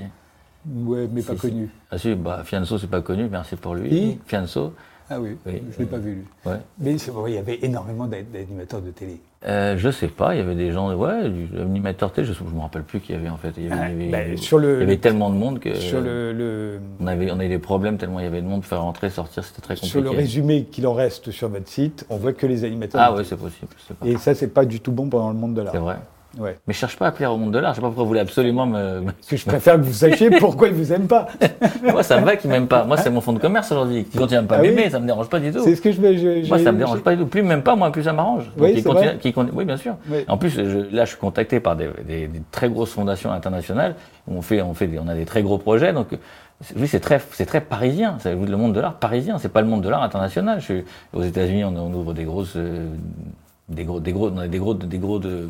Ouais, 0.68 1.08
mais 1.12 1.22
pas 1.22 1.36
connus. 1.36 1.70
Ah 1.92 1.98
si, 1.98 2.16
bah, 2.16 2.42
Fianso, 2.44 2.78
c'est 2.78 2.90
pas 2.90 3.02
connu, 3.02 3.28
merci 3.30 3.56
pour 3.56 3.76
lui. 3.76 4.20
Fianso. 4.26 4.74
Ah 5.10 5.20
oui, 5.20 5.38
je 5.46 5.52
ne 5.52 5.58
l'ai 5.80 5.86
pas 5.86 5.98
vu 5.98 6.16
lui. 6.16 6.24
Ouais. 6.46 6.58
Mais 6.80 6.96
il 6.96 7.34
y 7.34 7.38
avait 7.38 7.60
énormément 7.62 8.08
d'animateurs 8.08 8.82
de 8.82 8.90
télé. 8.90 9.20
Euh, 9.46 9.78
je 9.78 9.92
sais 9.92 10.08
pas, 10.08 10.34
il 10.34 10.40
y 10.40 10.42
avait 10.42 10.56
des 10.56 10.72
gens, 10.72 10.92
ouais, 10.96 11.32
animateurs 11.60 12.12
télé, 12.12 12.26
je 12.26 12.44
ne 12.44 12.50
me 12.50 12.62
rappelle 12.62 12.82
plus 12.82 13.00
qu'il 13.00 13.14
y 13.14 13.18
avait 13.18 13.30
en 13.30 13.38
fait. 13.38 13.54
Il 13.58 13.68
y 13.68 13.72
avait, 13.72 13.94
il 13.94 14.10
y 14.10 14.16
avait, 14.16 14.38
sur 14.38 14.58
le, 14.58 14.78
il 14.78 14.80
y 14.80 14.84
avait 14.84 14.98
tellement 14.98 15.30
de 15.30 15.36
monde 15.36 15.60
que. 15.60 15.76
Sur 15.76 16.02
le, 16.02 16.34
le, 16.34 16.80
On, 17.00 17.06
avait, 17.06 17.30
on 17.32 17.36
avait 17.36 17.50
des 17.50 17.60
problèmes 17.60 17.98
tellement 17.98 18.20
il 18.20 18.24
y 18.24 18.28
avait 18.28 18.42
de 18.42 18.48
monde, 18.48 18.64
faire 18.64 18.82
rentrer, 18.82 19.12
sortir, 19.12 19.44
c'était 19.44 19.62
très 19.62 19.76
compliqué. 19.76 19.92
Sur 19.92 20.02
le 20.02 20.10
résumé 20.10 20.64
qu'il 20.64 20.88
en 20.88 20.94
reste 20.94 21.30
sur 21.30 21.50
votre 21.50 21.68
site, 21.68 22.06
on 22.10 22.18
voit 22.18 22.34
que 22.34 22.48
les 22.48 22.64
animateurs. 22.64 23.02
Ah 23.04 23.14
oui, 23.14 23.24
c'est 23.26 23.38
possible. 23.38 23.68
Pas 24.00 24.08
Et 24.08 24.18
ça, 24.18 24.34
c'est 24.34 24.48
pas 24.48 24.66
du 24.66 24.80
tout 24.80 24.92
bon 24.92 25.10
pendant 25.10 25.30
le 25.30 25.38
monde 25.38 25.54
de 25.54 25.62
l'art. 25.62 25.74
C'est 25.74 25.80
vrai. 25.80 25.98
Ouais. 26.38 26.58
Mais 26.68 26.74
je 26.74 26.80
cherche 26.80 26.98
pas 26.98 27.08
à 27.08 27.12
plaire 27.12 27.32
au 27.32 27.38
monde 27.38 27.52
de 27.52 27.60
l'art. 27.60 27.74
Je 27.74 27.76
sais 27.76 27.82
pas 27.82 27.88
pourquoi 27.88 28.04
vous 28.04 28.10
voulez 28.10 28.20
absolument 28.20 28.66
me. 28.66 29.02
Parce 29.06 29.28
que 29.28 29.38
je 29.38 29.46
préfère 29.46 29.76
que 29.76 29.82
vous 29.82 29.94
sachiez 29.94 30.30
pourquoi 30.32 30.68
ils 30.68 30.74
vous 30.74 30.92
aiment 30.92 31.08
pas. 31.08 31.28
moi, 31.84 32.04
ça 32.04 32.20
me 32.20 32.26
va 32.26 32.36
qu'ils 32.36 32.50
m'aiment 32.50 32.68
pas. 32.68 32.84
Moi, 32.84 32.98
c'est 32.98 33.10
mon 33.10 33.22
fond 33.22 33.34
de 33.34 33.40
commerce 33.40 33.72
aujourd'hui. 33.72 34.06
Ils 34.14 34.26
n'aiment 34.26 34.48
pas 34.48 34.58
ah 34.58 34.62
m'aimer, 34.62 34.90
ça 34.90 35.00
me 35.00 35.06
dérange 35.06 35.30
pas 35.30 35.40
du 35.40 35.52
tout. 35.52 35.64
C'est 35.64 35.76
ce 35.76 35.82
que 35.82 35.92
je 35.92 36.02
veux. 36.02 36.48
Moi, 36.48 36.60
ça 36.60 36.72
me 36.72 36.78
dérange 36.78 37.02
pas 37.02 37.16
du 37.16 37.24
tout. 37.24 37.28
Plus 37.28 37.44
m'aiment 37.44 37.64
pas, 37.64 37.76
moi, 37.76 37.92
plus 37.92 38.04
ça 38.04 38.14
m'arrange. 38.14 38.52
Oui, 38.58 38.84
oui, 39.54 39.66
bien 39.66 39.78
sûr. 39.78 39.96
En 40.28 40.38
plus, 40.38 40.58
là, 40.58 41.06
je 41.06 41.10
suis 41.10 41.20
contacté 41.20 41.60
par 41.60 41.76
des, 41.76 41.90
des, 42.08 42.28
des, 42.28 42.42
très 42.52 42.70
grosses 42.70 42.92
fondations 42.92 43.32
internationales. 43.32 43.96
On 44.28 44.42
fait, 44.42 44.62
on 44.62 44.74
fait, 44.74 44.90
on 45.04 45.08
a 45.08 45.16
des 45.16 45.26
très 45.26 45.44
gros 45.44 45.58
projets. 45.58 45.94
Donc, 45.94 46.08
oui, 46.76 46.88
c'est 46.88 47.00
très, 47.00 47.22
c'est 47.32 47.46
très 47.46 47.62
parisien. 47.62 48.18
C'est 48.20 48.34
le 48.34 48.58
monde 48.58 48.74
de 48.74 48.80
l'art 48.80 48.96
parisien. 48.96 49.38
C'est 49.38 49.52
pas 49.52 49.62
le 49.62 49.68
monde 49.68 49.82
de 49.82 49.90
l'art 49.90 50.04
international. 50.04 50.60
Je 50.60 50.66
suis 50.66 50.84
aux 51.14 51.22
États-Unis, 51.22 51.64
on, 51.64 51.76
on, 51.76 51.94
ouvre 51.94 52.14
des 52.14 52.24
grosses. 52.24 52.56
Euh, 52.56 52.88
des 53.68 53.84
gros, 53.84 54.00
des 54.00 54.14
gros, 54.14 54.30
des 54.30 54.60
gros, 54.60 54.74
des 54.76 54.98
gros, 54.98 55.20
de, 55.20 55.50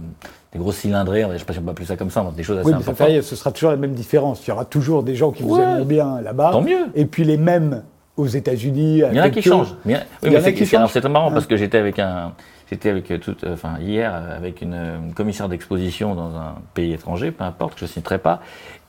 des 0.53 0.59
gros 0.59 0.71
cylindrés, 0.71 1.25
je 1.33 1.37
sais 1.37 1.45
pas 1.45 1.53
si 1.53 1.59
on 1.59 1.63
peut 1.63 1.71
appeler 1.71 1.85
ça 1.85 1.97
comme 1.97 2.09
ça, 2.09 2.25
des 2.35 2.43
choses 2.43 2.59
assez 2.59 2.69
oui, 2.69 2.73
importantes. 2.73 3.21
ce 3.21 3.35
sera 3.35 3.51
toujours 3.51 3.71
la 3.71 3.77
même 3.77 3.93
différence. 3.93 4.45
Il 4.45 4.49
y 4.49 4.53
aura 4.53 4.65
toujours 4.65 5.03
des 5.03 5.15
gens 5.15 5.31
qui 5.31 5.43
vous 5.43 5.57
aimeront 5.57 5.85
bien 5.85 6.21
là-bas. 6.21 6.51
Tant 6.51 6.61
mieux. 6.61 6.87
Et 6.95 7.05
puis 7.05 7.23
les 7.23 7.37
mêmes 7.37 7.83
aux 8.17 8.27
États-unis. 8.27 9.01
Il 9.11 9.15
y 9.15 9.19
en 9.19 9.23
a 9.23 9.29
qui 9.29 9.41
changent. 9.41 9.75
Oui, 9.85 9.95
mais 10.23 10.87
c'est 10.87 11.05
marrant 11.09 11.31
parce 11.31 11.45
que 11.45 11.57
j'étais 11.57 11.77
avec 11.77 11.99
un, 11.99 12.31
j'étais 12.69 12.89
avec 12.89 13.09
euh, 13.11 13.17
toute, 13.17 13.43
euh, 13.43 13.53
enfin 13.53 13.79
hier 13.79 14.13
avec 14.13 14.61
une, 14.61 14.73
une 14.73 15.13
commissaire 15.13 15.49
d'exposition 15.49 16.15
dans 16.15 16.35
un 16.35 16.55
pays 16.73 16.93
étranger, 16.93 17.31
peu 17.31 17.43
importe, 17.43 17.75
que 17.75 17.81
je 17.81 17.85
citerai 17.85 18.17
pas, 18.17 18.41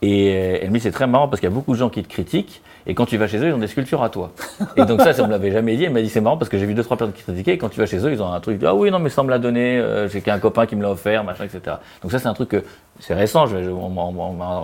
et 0.02 0.32
euh, 0.34 0.58
elle 0.62 0.70
me 0.70 0.74
dit 0.74 0.80
c'est 0.80 0.90
très 0.90 1.06
marrant 1.06 1.28
parce 1.28 1.40
qu'il 1.40 1.48
y 1.48 1.52
a 1.52 1.54
beaucoup 1.54 1.72
de 1.72 1.78
gens 1.78 1.90
qui 1.90 2.02
te 2.02 2.08
critiquent 2.08 2.62
et 2.86 2.94
quand 2.94 3.06
tu 3.06 3.16
vas 3.16 3.26
chez 3.26 3.38
eux, 3.38 3.48
ils 3.48 3.52
ont 3.52 3.58
des 3.58 3.66
sculptures 3.66 4.02
à 4.02 4.10
toi. 4.10 4.30
Et 4.76 4.84
donc 4.84 5.00
ça, 5.02 5.12
ça 5.12 5.26
me 5.26 5.30
l'avait 5.30 5.50
jamais 5.50 5.76
dit. 5.76 5.84
Elle 5.84 5.92
m'a 5.92 6.02
dit 6.02 6.08
c'est 6.08 6.20
marrant 6.20 6.36
parce 6.36 6.48
que 6.48 6.56
j'ai 6.56 6.66
vu 6.66 6.74
deux 6.74 6.84
trois 6.84 6.96
personnes 6.96 7.14
qui 7.14 7.22
critiquaient. 7.22 7.54
Et 7.54 7.58
quand 7.58 7.68
tu 7.68 7.80
vas 7.80 7.86
chez 7.86 7.98
eux, 7.98 8.12
ils 8.12 8.22
ont 8.22 8.32
un 8.32 8.38
truc. 8.38 8.62
Ah 8.64 8.74
oui, 8.74 8.90
non, 8.92 9.00
mais 9.00 9.10
ça 9.10 9.24
me 9.24 9.30
l'a 9.30 9.40
donné. 9.40 9.78
Euh, 9.78 10.08
j'ai 10.08 10.20
qu'un 10.20 10.38
copain 10.38 10.66
qui 10.66 10.76
me 10.76 10.82
l'a 10.82 10.92
offert, 10.92 11.24
machin, 11.24 11.44
etc. 11.44 11.76
Donc 12.02 12.12
ça, 12.12 12.20
c'est 12.20 12.28
un 12.28 12.34
truc 12.34 12.50
que 12.50 12.62
c'est 13.00 13.14
récent. 13.14 13.46
Je, 13.46 13.56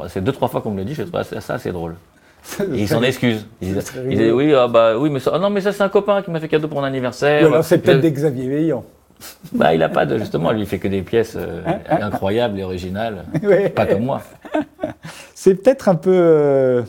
c'est 0.08 0.22
deux 0.22 0.32
trois 0.32 0.48
fois 0.48 0.60
qu'on 0.60 0.70
me 0.70 0.78
le 0.78 0.84
dit. 0.84 0.94
Je 0.94 1.02
trouve 1.02 1.22
ça 1.22 1.54
assez 1.54 1.72
drôle. 1.72 1.96
Et 2.60 2.82
ils 2.82 2.88
s'en 2.88 3.02
excusent. 3.02 3.46
Ils 3.60 3.74
disent, 3.74 4.32
oui, 4.32 4.54
ah 4.54 4.68
bah 4.68 4.96
oui, 4.96 5.10
mais 5.10 5.18
ça, 5.18 5.32
ah 5.34 5.38
non, 5.38 5.50
mais 5.50 5.60
ça 5.60 5.72
c'est 5.72 5.82
un 5.82 5.88
copain 5.88 6.22
qui 6.22 6.30
m'a 6.30 6.40
fait 6.40 6.48
cadeau 6.48 6.68
pour 6.68 6.80
mon 6.80 6.84
anniversaire. 6.84 7.46
alors 7.46 7.64
c'est 7.64 7.78
peut-être 7.78 8.00
des 8.00 8.12
Xavier 8.12 8.48
Veillant. 8.48 8.84
Bah, 9.52 9.74
il 9.74 9.82
a 9.82 9.88
pas 9.88 10.06
de 10.06 10.18
justement, 10.18 10.52
lui 10.52 10.60
il 10.60 10.66
fait 10.66 10.78
que 10.78 10.88
des 10.88 11.02
pièces 11.02 11.34
euh, 11.36 11.62
hein, 11.66 11.78
hein. 11.88 11.98
incroyables 12.02 12.58
et 12.58 12.64
originales, 12.64 13.24
pas 13.74 13.86
comme 13.86 14.04
moi. 14.04 14.22
C'est 15.34 15.54
peut-être 15.54 15.88
un 15.88 15.94
peu 15.94 16.12
euh, 16.14 16.82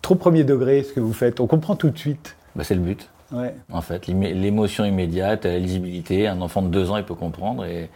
trop 0.00 0.14
premier 0.14 0.44
degré 0.44 0.82
ce 0.82 0.92
que 0.92 1.00
vous 1.00 1.12
faites. 1.12 1.40
On 1.40 1.46
comprend 1.46 1.76
tout 1.76 1.90
de 1.90 1.98
suite. 1.98 2.36
Bah, 2.56 2.64
c'est 2.64 2.74
le 2.74 2.80
but. 2.80 3.08
Ouais. 3.30 3.54
En 3.70 3.80
fait, 3.80 4.08
l'émotion 4.08 4.84
immédiate, 4.84 5.44
la 5.44 5.58
lisibilité, 5.58 6.26
un 6.26 6.40
enfant 6.42 6.60
de 6.60 6.68
deux 6.68 6.90
ans 6.90 6.98
il 6.98 7.04
peut 7.04 7.14
comprendre 7.14 7.64
et 7.64 7.88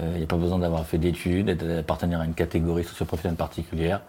euh, 0.00 0.10
il 0.12 0.18
n'y 0.18 0.24
a 0.24 0.26
pas 0.26 0.36
besoin 0.36 0.58
d'avoir 0.58 0.84
fait 0.84 0.98
d'études, 0.98 1.50
d'appartenir 1.56 2.20
à 2.20 2.24
une 2.24 2.34
catégorie 2.34 2.84
socio-professionnelle 2.84 3.38
particulière. 3.38 4.02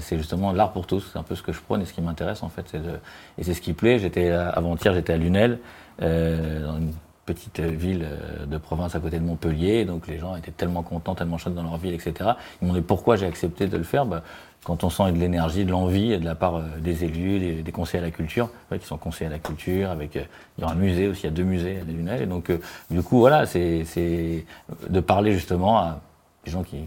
C'est 0.00 0.16
justement 0.16 0.52
l'art 0.52 0.72
pour 0.72 0.88
tous, 0.88 1.08
c'est 1.12 1.18
un 1.20 1.22
peu 1.22 1.36
ce 1.36 1.42
que 1.42 1.52
je 1.52 1.60
prône 1.60 1.82
et 1.82 1.84
ce 1.84 1.92
qui 1.92 2.00
m'intéresse 2.00 2.42
en 2.42 2.48
fait. 2.48 2.74
De, 2.74 2.98
et 3.38 3.44
c'est 3.44 3.54
ce 3.54 3.60
qui 3.60 3.74
plaît. 3.74 4.00
J'étais 4.00 4.30
avant-hier, 4.30 4.92
j'étais 4.92 5.12
à 5.12 5.16
Lunel, 5.18 5.60
dans 6.00 6.78
une 6.78 6.92
petite 7.28 7.60
ville 7.60 8.04
euh, 8.04 8.46
de 8.46 8.56
province 8.56 8.94
à 8.94 9.00
côté 9.00 9.18
de 9.18 9.24
Montpellier. 9.24 9.84
Donc 9.84 10.06
les 10.06 10.18
gens 10.18 10.34
étaient 10.36 10.50
tellement 10.50 10.82
contents, 10.82 11.14
tellement 11.14 11.36
chauds 11.36 11.50
dans 11.50 11.62
leur 11.62 11.76
ville, 11.76 11.94
etc. 11.94 12.12
Ils 12.18 12.66
m'ont 12.66 12.72
demandé 12.72 12.80
pourquoi 12.80 13.16
j'ai 13.16 13.26
accepté 13.26 13.66
de 13.66 13.76
le 13.76 13.84
faire? 13.84 14.06
Bah, 14.06 14.22
quand 14.64 14.82
on 14.82 14.90
sent 14.90 15.12
de 15.12 15.18
l'énergie, 15.18 15.64
de 15.64 15.70
l'envie 15.70 16.18
de 16.18 16.24
la 16.24 16.34
part 16.34 16.56
euh, 16.56 16.62
des 16.80 17.04
élus, 17.04 17.62
des, 17.62 17.72
conseillers 17.72 18.02
à 18.02 18.06
la 18.06 18.10
culture, 18.10 18.50
qui 18.72 18.86
sont 18.86 18.96
conseillers 18.96 19.28
à 19.28 19.32
la 19.32 19.38
culture, 19.38 19.90
avec 19.90 20.16
euh, 20.16 20.22
il 20.56 20.64
y 20.64 20.66
a 20.66 20.70
un 20.70 20.74
musée 20.74 21.08
aussi, 21.08 21.22
il 21.22 21.26
y 21.26 21.28
a 21.28 21.32
deux 21.32 21.44
musées 21.44 21.80
à 21.80 21.84
Lunel. 21.84 22.22
Et 22.22 22.26
donc 22.26 22.50
du 22.90 23.02
coup 23.02 23.18
voilà, 23.18 23.44
c'est 23.46 23.84
de 24.88 25.00
parler 25.00 25.32
justement 25.32 25.78
à 25.78 26.00
des 26.44 26.50
gens 26.50 26.62
qui, 26.62 26.78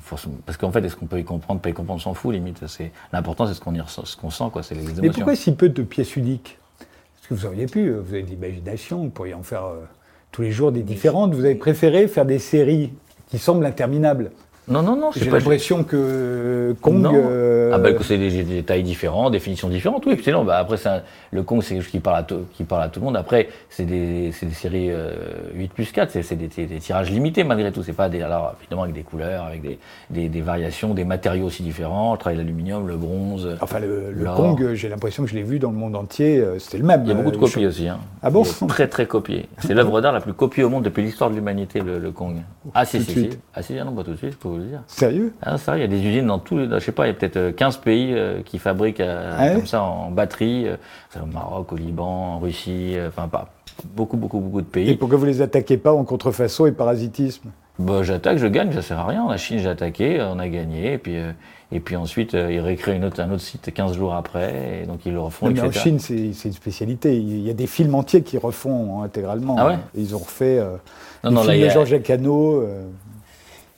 parce 0.46 0.58
qu'en 0.58 0.72
fait, 0.72 0.84
est-ce 0.84 0.96
qu'on 0.96 1.06
peut 1.06 1.20
y 1.20 1.24
comprendre, 1.24 1.62
pas 1.62 1.70
y 1.70 1.74
comprendre, 1.74 2.02
s'en 2.02 2.14
fout 2.14 2.34
limite. 2.34 2.66
C'est 2.68 2.92
l'important, 3.14 3.46
c'est 3.46 3.54
ce 3.54 3.62
qu'on 3.62 3.74
ce 3.86 4.18
qu'on 4.18 4.30
sent, 4.30 4.46
quoi. 4.52 4.64
C'est 4.64 4.76
les 4.76 4.82
émotions. 4.82 5.04
Mais 5.04 5.10
pourquoi 5.10 5.36
si 5.36 5.54
peu 5.54 5.70
de 5.70 5.84
pièces 5.84 6.16
uniques? 6.16 6.58
Parce 6.78 7.28
que 7.28 7.34
vous 7.36 7.46
auriez 7.46 7.68
pu, 7.68 7.92
vous 7.92 8.14
avez 8.14 8.24
de 8.24 8.30
l'imagination, 8.30 9.04
vous 9.04 9.10
pourriez 9.10 9.34
en 9.34 9.44
faire 9.44 9.66
euh, 9.66 9.86
tous 10.32 10.42
les 10.42 10.52
jours 10.52 10.72
des 10.72 10.84
différentes. 10.84 11.34
Vous 11.34 11.46
avez 11.46 11.56
préféré 11.56 12.08
faire 12.08 12.26
des 12.26 12.40
séries 12.40 12.92
qui 13.28 13.38
semblent 13.38 13.66
interminables. 13.66 14.32
Non, 14.68 14.82
non, 14.84 14.96
non. 14.96 15.10
J'ai 15.16 15.30
l'impression 15.30 15.84
que 15.84 16.76
Kong. 16.82 17.06
Euh... 17.06 17.72
Ah 17.74 17.78
bah 17.78 17.90
c'est 18.02 18.18
des, 18.18 18.44
des, 18.44 18.64
tailles 18.64 18.84
différentes, 18.84 19.32
définitions 19.32 19.70
différentes. 19.70 20.06
Oui, 20.06 20.22
non. 20.28 20.44
Bah 20.44 20.58
après, 20.60 20.76
un, 20.88 21.02
le 21.32 21.44
Kong, 21.44 21.62
c'est 21.62 21.74
quelque 21.74 21.84
chose 21.84 21.92
qui 21.92 22.00
parle 22.00 22.18
à, 22.18 22.28
qui 22.54 22.64
parle 22.64 22.84
à 22.84 22.90
tout 22.90 23.00
le 23.00 23.06
monde. 23.06 23.18
Après, 23.18 23.50
c'est 23.70 23.86
des, 23.86 24.32
des 24.42 24.52
séries 24.54 24.92
euh, 24.92 25.14
8 25.56 25.74
plus 25.74 25.92
4, 25.92 26.12
c'est 26.22 26.36
des, 26.36 26.48
des, 26.48 26.80
tirages 26.80 27.10
limités 27.10 27.44
malgré 27.44 27.72
tout. 27.72 27.82
C'est 27.84 27.94
pas 27.94 28.08
des, 28.10 28.22
alors 28.22 28.56
évidemment 28.62 28.84
avec 28.84 28.94
des 28.96 29.02
couleurs, 29.02 29.46
avec 29.46 29.62
des, 30.10 30.30
des, 30.30 30.42
variations, 30.42 30.94
des 30.94 31.06
matériaux 31.06 31.46
aussi 31.48 31.64
différents. 31.64 32.16
Je 32.16 32.20
travaille 32.20 32.38
l'aluminium, 32.38 32.88
le 32.88 32.98
bronze. 32.98 33.58
Enfin, 33.62 33.80
le, 33.80 34.12
le 34.12 34.26
Kong, 34.26 34.74
j'ai 34.74 34.90
l'impression 34.90 35.24
que 35.24 35.30
je 35.30 35.36
l'ai 35.36 35.44
vu 35.44 35.60
dans 35.60 35.72
le 35.72 35.78
monde 35.78 35.96
entier. 35.96 36.38
euh, 36.40 36.60
C'était 36.60 36.78
le 36.78 36.84
même. 36.86 37.02
Il 37.04 37.10
y 37.10 37.12
a 37.12 37.16
beaucoup 37.16 37.32
de 37.32 37.38
euh, 37.38 37.40
copies 37.40 37.66
aussi. 37.66 37.88
Hein. 37.88 38.00
Ah 38.22 38.30
bon 38.30 38.44
Très 38.68 38.88
très 38.88 39.06
copié. 39.06 39.48
C'est 39.60 39.74
l'œuvre 39.74 40.02
d'art 40.02 40.14
la 40.14 40.22
plus 40.22 40.34
copiée 40.34 40.64
au 40.64 40.70
monde 40.70 40.84
depuis 40.84 41.02
l'histoire 41.04 41.30
de 41.30 41.36
l'humanité, 41.36 41.80
le, 41.82 42.00
le 42.00 42.12
Kong. 42.12 42.36
Ah 42.74 42.86
si, 42.86 43.02
si, 43.02 43.12
si. 43.12 43.30
Ah 43.56 43.62
si, 43.64 43.74
non, 43.74 43.92
pas 43.94 44.04
tout 44.04 44.12
de 44.12 44.18
suite, 44.18 44.38
vous 44.52 44.58
le 44.58 44.66
dire. 44.66 44.82
Sérieux? 44.88 45.34
Ah, 45.42 45.58
ça, 45.58 45.78
il 45.78 45.82
y 45.82 45.84
a 45.84 45.88
des 45.88 46.02
usines 46.02 46.28
dans 46.28 46.40
tous 46.40 46.58
les, 46.58 46.68
je 46.70 46.80
sais 46.80 46.92
pas, 46.92 47.06
il 47.06 47.10
y 47.10 47.12
a 47.12 47.14
peut-être 47.14 47.38
euh, 47.38 47.52
15 47.52 47.78
pays 47.78 48.14
euh, 48.14 48.42
qui 48.44 48.60
fabriquent 48.60 49.00
euh, 49.00 49.36
Ah 49.38 49.46
ouais? 49.48 49.54
comme 49.56 49.66
ça 49.68 49.82
en 49.84 50.12
batterie, 50.12 50.68
euh, 50.68 50.76
au 51.22 51.26
Maroc, 51.26 51.72
au 51.74 51.76
Liban, 51.78 52.36
en 52.36 52.40
Russie, 52.40 52.94
euh, 52.96 53.08
enfin 53.10 53.28
pas 53.28 53.50
beaucoup, 53.96 54.18
beaucoup, 54.18 54.40
beaucoup 54.40 54.62
de 54.62 54.68
Et 54.68 54.70
pays. 54.72 54.96
pourquoi 54.96 55.18
vous 55.18 55.26
les 55.26 55.42
attaquez 55.42 55.78
pas 55.78 55.94
en 55.94 56.04
contrefaçon 56.04 56.66
et 56.68 56.72
parasitisme? 56.72 57.50
Bah, 57.80 58.04
j'attaque, 58.04 58.38
je 58.38 58.46
gagne, 58.48 58.72
ça 58.74 58.82
sert 58.84 59.00
à 59.00 59.08
rien. 59.08 59.28
La 59.28 59.38
Chine, 59.38 59.58
j'ai 59.58 59.70
attaqué, 59.70 60.22
on 60.22 60.38
a 60.38 60.48
gagné, 60.48 60.94
et 60.94 60.98
puis, 61.00 61.18
euh, 61.18 61.32
et 61.72 61.80
puis 61.80 61.96
ensuite, 61.96 62.36
euh, 62.36 62.52
ils 62.52 62.60
récréent 62.60 62.98
une 62.98 63.06
autre, 63.06 63.20
un 63.22 63.32
autre 63.32 63.42
site 63.42 63.74
15 63.74 63.96
jours 63.96 64.14
après, 64.14 64.82
et 64.84 64.86
donc 64.86 65.00
ils 65.06 65.14
le 65.14 65.20
refont, 65.22 65.48
Non, 65.48 65.54
mais 65.54 65.62
en. 65.62 65.72
Chine, 65.72 65.98
c'est 65.98 66.16
une 66.16 66.54
spécialité. 66.54 67.18
Il 67.18 67.40
y 67.40 67.50
a 67.50 67.54
des 67.54 67.66
films 67.66 67.96
entiers 67.96 68.22
qui 68.22 68.38
refont 68.38 69.02
intégralement. 69.02 69.56
Ah 69.58 69.68
ouais? 69.68 69.78
Ils 69.96 70.14
ont 70.14 70.20
refait 70.20 70.60
euh, 70.60 70.76
Non, 71.24 71.30
les 71.32 71.36
non, 71.38 71.44
là, 71.44 71.52
films 71.54 71.62
de 71.64 71.66
a- 71.68 71.70
Jean-Jacques 71.74 72.10
Hano. 72.12 72.62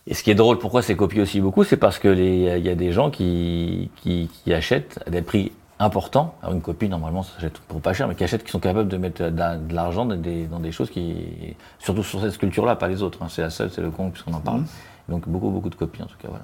Euh, 0.07 0.11
Et 0.11 0.13
ce 0.13 0.23
qui 0.23 0.31
est 0.31 0.35
drôle, 0.35 0.59
pourquoi 0.59 0.81
c'est 0.81 0.95
copié 0.95 1.21
aussi 1.21 1.39
beaucoup, 1.41 1.63
c'est 1.63 1.77
parce 1.77 1.99
que 1.99 2.07
les- 2.07 2.57
il 2.57 2.65
y 2.65 2.69
a 2.69 2.75
des 2.75 2.91
gens 2.91 3.09
qui, 3.09 3.89
qui, 3.97 4.29
qui 4.43 4.53
achètent 4.53 4.99
à 5.05 5.09
des 5.09 5.21
prix 5.21 5.51
importants. 5.79 6.35
Alors 6.41 6.53
une 6.53 6.61
copie, 6.61 6.87
normalement, 6.87 7.23
ça 7.23 7.33
s'achète 7.35 7.57
pour 7.67 7.81
pas 7.81 7.93
cher, 7.93 8.07
mais 8.07 8.15
qui 8.15 8.23
achètent, 8.23 8.43
qui 8.43 8.51
sont 8.51 8.59
capables 8.59 8.87
de 8.89 8.97
mettre 8.97 9.29
de, 9.29 9.37
la- 9.37 9.57
de 9.57 9.73
l'argent 9.73 10.05
dans 10.05 10.15
des, 10.15 10.45
dans 10.45 10.59
des 10.59 10.71
choses 10.71 10.89
qui, 10.89 11.15
surtout 11.79 12.03
sur 12.03 12.21
cette 12.21 12.31
sculpture-là, 12.31 12.75
pas 12.75 12.87
les 12.87 13.01
autres. 13.01 13.19
hein. 13.21 13.27
C'est 13.29 13.41
la 13.41 13.49
seule, 13.49 13.69
c'est 13.69 13.81
le 13.81 13.89
Kong, 13.91 14.11
puisqu'on 14.11 14.33
en 14.33 14.39
parle. 14.39 14.63
Donc 15.09 15.27
beaucoup, 15.27 15.49
beaucoup 15.49 15.69
de 15.69 15.75
copies, 15.75 16.01
en 16.03 16.05
tout 16.05 16.15
cas, 16.21 16.27
voilà. 16.29 16.43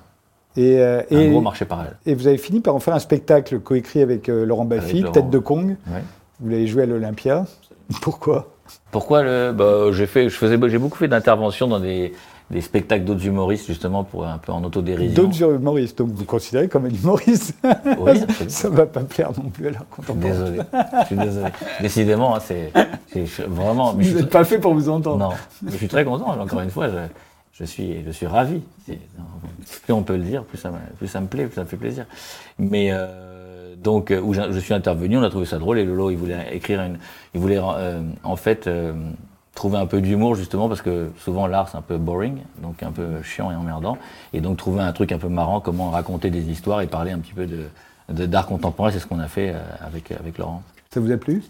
Et, 0.57 0.79
euh, 0.81 1.01
Un 1.11 1.19
et, 1.19 1.29
gros 1.29 1.41
marché 1.41 1.63
parallèle. 1.63 1.95
et 2.05 2.15
vous 2.15 2.27
avez 2.27 2.37
fini 2.39 2.59
par 2.59 2.75
en 2.75 2.79
faire 2.79 2.95
un 2.95 2.99
spectacle 2.99 3.59
coécrit 3.59 4.01
avec 4.01 4.27
euh, 4.29 4.45
Laurent 4.45 4.65
Baffy, 4.65 5.01
Laurent. 5.01 5.13
Tête 5.13 5.29
de 5.29 5.37
Kong. 5.39 5.77
Ouais. 5.87 6.03
Vous 6.41 6.49
l'avez 6.49 6.65
joué 6.67 6.83
à 6.83 6.85
l'Olympia. 6.87 7.45
Pourquoi? 8.01 8.47
Pourquoi 8.91 9.23
le, 9.23 9.51
bah, 9.53 9.91
j'ai 9.91 10.07
fait, 10.07 10.27
je 10.29 10.35
faisais, 10.35 10.57
j'ai 10.69 10.77
beaucoup 10.79 10.97
fait 10.97 11.07
d'interventions 11.07 11.67
dans 11.67 11.79
des, 11.79 12.13
des 12.51 12.61
spectacles 12.61 13.05
d'autres 13.05 13.25
humoristes, 13.25 13.67
justement, 13.67 14.03
pour 14.03 14.25
un 14.25 14.37
peu 14.39 14.51
en 14.51 14.63
autodérision. 14.63 15.23
D'autres 15.23 15.53
humoristes, 15.55 15.97
donc 15.99 16.09
vous 16.09 16.25
considérez 16.25 16.67
comme 16.67 16.85
un 16.85 16.89
humoriste. 16.89 17.53
Oui. 17.99 18.19
Ça 18.47 18.69
va 18.69 18.85
pas 18.87 19.01
plaire 19.01 19.31
non 19.37 19.49
plus 19.49 19.67
à 19.67 19.71
l'art 19.71 19.85
contemporain. 19.89 20.29
Désolé, 20.33 20.59
je 21.01 21.05
suis 21.05 21.15
désolé. 21.17 21.49
Décidément, 21.81 22.35
hein, 22.35 22.39
c'est, 22.39 22.71
vraiment. 23.47 23.93
mais 23.93 24.03
Vous 24.05 24.17
n'êtes 24.17 24.29
pas 24.29 24.43
fait 24.45 24.57
pour 24.57 24.73
vous 24.73 24.89
entendre. 24.89 25.29
Non, 25.29 25.35
mais 25.61 25.71
je 25.71 25.77
suis 25.77 25.87
très 25.87 26.03
content. 26.03 26.39
Encore 26.39 26.61
une 26.61 26.71
fois, 26.71 26.87
je, 26.89 26.97
je 27.53 27.65
suis, 27.65 28.03
je 28.03 28.09
suis 28.11 28.25
ravi. 28.25 28.61
Plus 29.83 29.93
on 29.93 30.01
peut 30.03 30.17
le 30.17 30.23
dire, 30.23 30.43
plus 30.43 30.57
ça, 30.57 30.71
me- 30.71 30.77
plus 30.97 31.07
ça 31.07 31.21
me 31.21 31.27
plaît, 31.27 31.45
plus 31.45 31.55
ça 31.55 31.61
me 31.63 31.67
fait 31.67 31.77
plaisir. 31.77 32.05
Mais 32.57 32.87
euh, 32.91 33.75
donc, 33.75 34.09
euh, 34.09 34.19
où 34.19 34.33
je, 34.33 34.41
je 34.51 34.57
suis 34.59 34.73
intervenu, 34.73 35.17
on 35.17 35.21
a 35.23 35.29
trouvé 35.29 35.45
ça 35.45 35.59
drôle. 35.59 35.77
Et 35.77 35.85
Lolo, 35.85 36.09
il 36.09 36.17
voulait 36.17 36.47
écrire 36.51 36.81
une, 36.81 36.97
il 37.35 37.39
voulait 37.41 37.59
euh, 37.61 38.01
en 38.23 38.35
fait 38.35 38.65
euh, 38.65 38.93
trouver 39.55 39.77
un 39.77 39.85
peu 39.85 40.01
d'humour 40.01 40.35
justement 40.35 40.67
parce 40.67 40.81
que 40.81 41.11
souvent 41.19 41.47
l'art 41.47 41.69
c'est 41.69 41.77
un 41.77 41.81
peu 41.81 41.97
boring, 41.97 42.37
donc 42.61 42.81
un 42.83 42.91
peu 42.91 43.21
chiant 43.23 43.51
et 43.51 43.55
emmerdant. 43.55 43.97
Et 44.33 44.41
donc 44.41 44.57
trouver 44.57 44.81
un 44.81 44.93
truc 44.93 45.11
un 45.11 45.19
peu 45.19 45.29
marrant, 45.29 45.59
comment 45.59 45.89
raconter 45.89 46.29
des 46.29 46.49
histoires 46.49 46.81
et 46.81 46.87
parler 46.87 47.11
un 47.11 47.19
petit 47.19 47.33
peu 47.33 47.45
de 47.45 47.67
d'art 48.09 48.47
contemporain, 48.47 48.89
c'est 48.89 48.99
ce 48.99 49.05
qu'on 49.05 49.19
a 49.19 49.27
fait 49.27 49.51
euh, 49.53 49.59
avec 49.85 50.11
avec 50.11 50.37
Laurent. 50.37 50.63
Ça 50.91 50.99
vous 50.99 51.11
a 51.11 51.17
plu? 51.17 51.43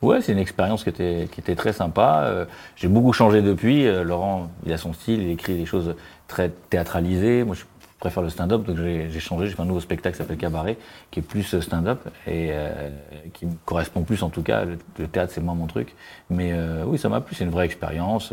Ouais, 0.00 0.20
c'est 0.22 0.32
une 0.32 0.38
expérience 0.38 0.84
qui 0.84 0.90
était, 0.90 1.28
qui 1.32 1.40
était 1.40 1.56
très 1.56 1.72
sympa. 1.72 2.22
Euh, 2.24 2.44
j'ai 2.76 2.86
beaucoup 2.86 3.12
changé 3.12 3.42
depuis. 3.42 3.86
Euh, 3.86 4.04
Laurent, 4.04 4.48
il 4.64 4.72
a 4.72 4.78
son 4.78 4.92
style, 4.92 5.20
il 5.22 5.30
écrit 5.30 5.56
des 5.58 5.66
choses 5.66 5.96
très 6.28 6.50
théâtralisées. 6.70 7.42
Moi, 7.42 7.56
je 7.56 7.64
préfère 7.98 8.22
le 8.22 8.30
stand-up, 8.30 8.64
donc 8.64 8.76
j'ai 8.76 9.20
changé. 9.20 9.46
J'ai 9.46 9.54
fait 9.54 9.62
un 9.62 9.66
nouveau 9.66 9.80
spectacle 9.80 10.16
qui 10.16 10.22
s'appelle 10.22 10.36
Cabaret, 10.36 10.78
qui 11.10 11.20
est 11.20 11.22
plus 11.22 11.54
euh, 11.54 11.60
stand-up 11.60 12.00
et 12.26 12.50
euh, 12.52 12.90
qui 13.32 13.46
me 13.46 13.54
correspond 13.64 14.02
plus 14.02 14.22
en 14.22 14.30
tout 14.30 14.42
cas. 14.42 14.64
Le, 14.64 15.08
théâtre, 15.08 15.32
c'est 15.34 15.40
moins 15.40 15.54
mon 15.54 15.66
truc. 15.66 15.94
Mais 16.30 16.52
euh, 16.52 16.84
oui, 16.86 16.98
ça 16.98 17.08
m'a 17.08 17.20
plu. 17.20 17.34
C'est 17.34 17.44
une 17.44 17.50
vraie 17.50 17.66
expérience. 17.66 18.32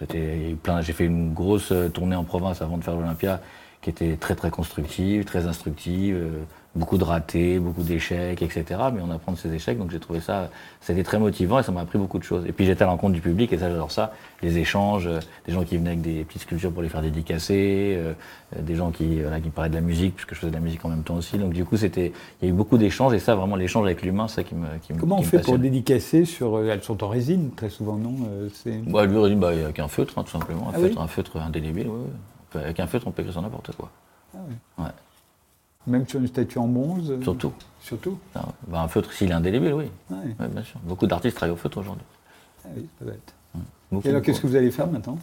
J'ai 0.00 0.92
fait 0.92 1.04
une 1.04 1.32
grosse 1.32 1.72
euh, 1.72 1.88
tournée 1.88 2.16
en 2.16 2.24
province 2.24 2.60
avant 2.62 2.76
de 2.76 2.84
faire 2.84 2.94
l'Olympia, 2.94 3.40
qui 3.80 3.90
était 3.90 4.16
très 4.16 4.34
très 4.34 4.50
constructive, 4.50 5.24
très 5.24 5.46
instructive. 5.46 6.28
Beaucoup 6.76 6.98
de 6.98 7.04
ratés, 7.04 7.58
beaucoup 7.58 7.82
d'échecs, 7.82 8.42
etc. 8.42 8.64
Mais 8.94 9.00
on 9.02 9.10
apprend 9.10 9.32
de 9.32 9.36
ces 9.38 9.52
échecs, 9.52 9.78
donc 9.78 9.90
j'ai 9.90 9.98
trouvé 9.98 10.20
ça, 10.20 10.50
c'était 10.80 11.02
très 11.02 11.18
motivant 11.18 11.58
et 11.58 11.62
ça 11.62 11.72
m'a 11.72 11.80
appris 11.80 11.98
beaucoup 11.98 12.18
de 12.18 12.22
choses. 12.24 12.44
Et 12.46 12.52
puis 12.52 12.66
j'étais 12.66 12.84
à 12.84 12.86
l'encontre 12.86 13.14
du 13.14 13.20
public 13.20 13.52
et 13.52 13.58
ça 13.58 13.68
j'adore 13.68 13.90
ça, 13.90 14.12
les 14.42 14.58
échanges, 14.58 15.06
euh, 15.06 15.20
des 15.46 15.52
gens 15.52 15.64
qui 15.64 15.76
venaient 15.76 15.90
avec 15.90 16.02
des 16.02 16.24
petites 16.24 16.42
sculptures 16.42 16.70
pour 16.72 16.82
les 16.82 16.88
faire 16.88 17.02
dédicacer, 17.02 17.94
euh, 17.96 18.12
euh, 18.56 18.62
des 18.62 18.74
gens 18.74 18.90
qui, 18.90 19.20
voilà, 19.20 19.40
qui 19.40 19.46
me 19.46 19.52
parlaient 19.52 19.70
de 19.70 19.74
la 19.74 19.80
musique 19.80 20.14
puisque 20.16 20.34
je 20.34 20.40
faisais 20.40 20.50
de 20.50 20.56
la 20.56 20.62
musique 20.62 20.84
en 20.84 20.88
même 20.88 21.02
temps 21.02 21.16
aussi. 21.16 21.38
Donc 21.38 21.52
du 21.52 21.64
coup 21.64 21.76
c'était, 21.76 22.12
il 22.40 22.44
y 22.46 22.50
a 22.50 22.54
eu 22.54 22.56
beaucoup 22.56 22.78
d'échanges 22.78 23.14
et 23.14 23.18
ça 23.18 23.34
vraiment 23.34 23.56
l'échange 23.56 23.86
avec 23.86 24.02
l'humain, 24.02 24.28
c'est 24.28 24.36
ça 24.36 24.42
qui 24.44 24.54
me, 24.54 24.66
qui 24.82 24.92
me 24.92 24.98
Comment 24.98 25.16
on 25.16 25.20
me 25.20 25.24
fait 25.24 25.40
pour 25.40 25.58
dédicacer 25.58 26.24
sur 26.24 26.62
Elles 26.62 26.82
sont 26.82 27.02
en 27.02 27.08
résine, 27.08 27.50
très 27.56 27.70
souvent, 27.70 27.96
non 27.96 28.14
c'est- 28.52 28.78
Bah, 28.90 29.06
lui, 29.06 29.16
il 29.30 29.36
bah, 29.36 29.54
il 29.54 29.60
n'y 29.60 29.64
a 29.64 29.72
qu'un 29.72 29.88
feutre, 29.88 30.18
hein, 30.18 30.22
tout 30.24 30.30
simplement. 30.30 30.68
Un 30.68 30.72
Ah 30.74 30.78
oui 30.78 30.88
feutre, 30.88 31.00
un 31.00 31.06
feutre 31.08 31.36
indélébile, 31.38 31.88
ouais, 31.88 32.60
Avec 32.60 32.80
un 32.80 32.86
feutre, 32.86 33.06
on 33.06 33.10
peut 33.10 33.22
écrire 33.22 33.32
sur 33.32 33.42
n'importe 33.42 33.74
quoi. 33.76 33.90
Ouais, 34.78 34.84
Même 35.86 36.06
sur 36.08 36.20
une 36.20 36.26
statue 36.26 36.58
en 36.58 36.66
bronze 36.66 37.10
euh, 37.10 37.22
surtout. 37.22 37.52
Surtout 37.80 38.18
Ah, 38.34 38.46
bah, 38.66 38.80
un 38.82 38.88
feutre, 38.88 39.12
s'il 39.12 39.30
est 39.30 39.34
indélébile, 39.34 39.72
oui. 39.74 39.84
Ouais. 40.10 40.16
Ouais, 40.40 40.48
bien 40.48 40.62
sûr. 40.64 40.80
Beaucoup 40.82 41.06
d'artistes 41.06 41.36
travaillent 41.36 41.54
au 41.54 41.58
feutre 41.58 41.78
aujourd'hui. 41.78 42.04
Ah 42.64 42.68
oui, 42.76 42.86
ça 42.98 43.04
va 43.04 43.12
être. 43.12 43.34
Beaucoup, 43.92 44.06
Et 44.06 44.10
alors, 44.10 44.22
qu'est-ce 44.22 44.40
que 44.40 44.46
vous 44.48 44.56
allez 44.56 44.72
faire 44.72 44.88
maintenant? 44.88 45.18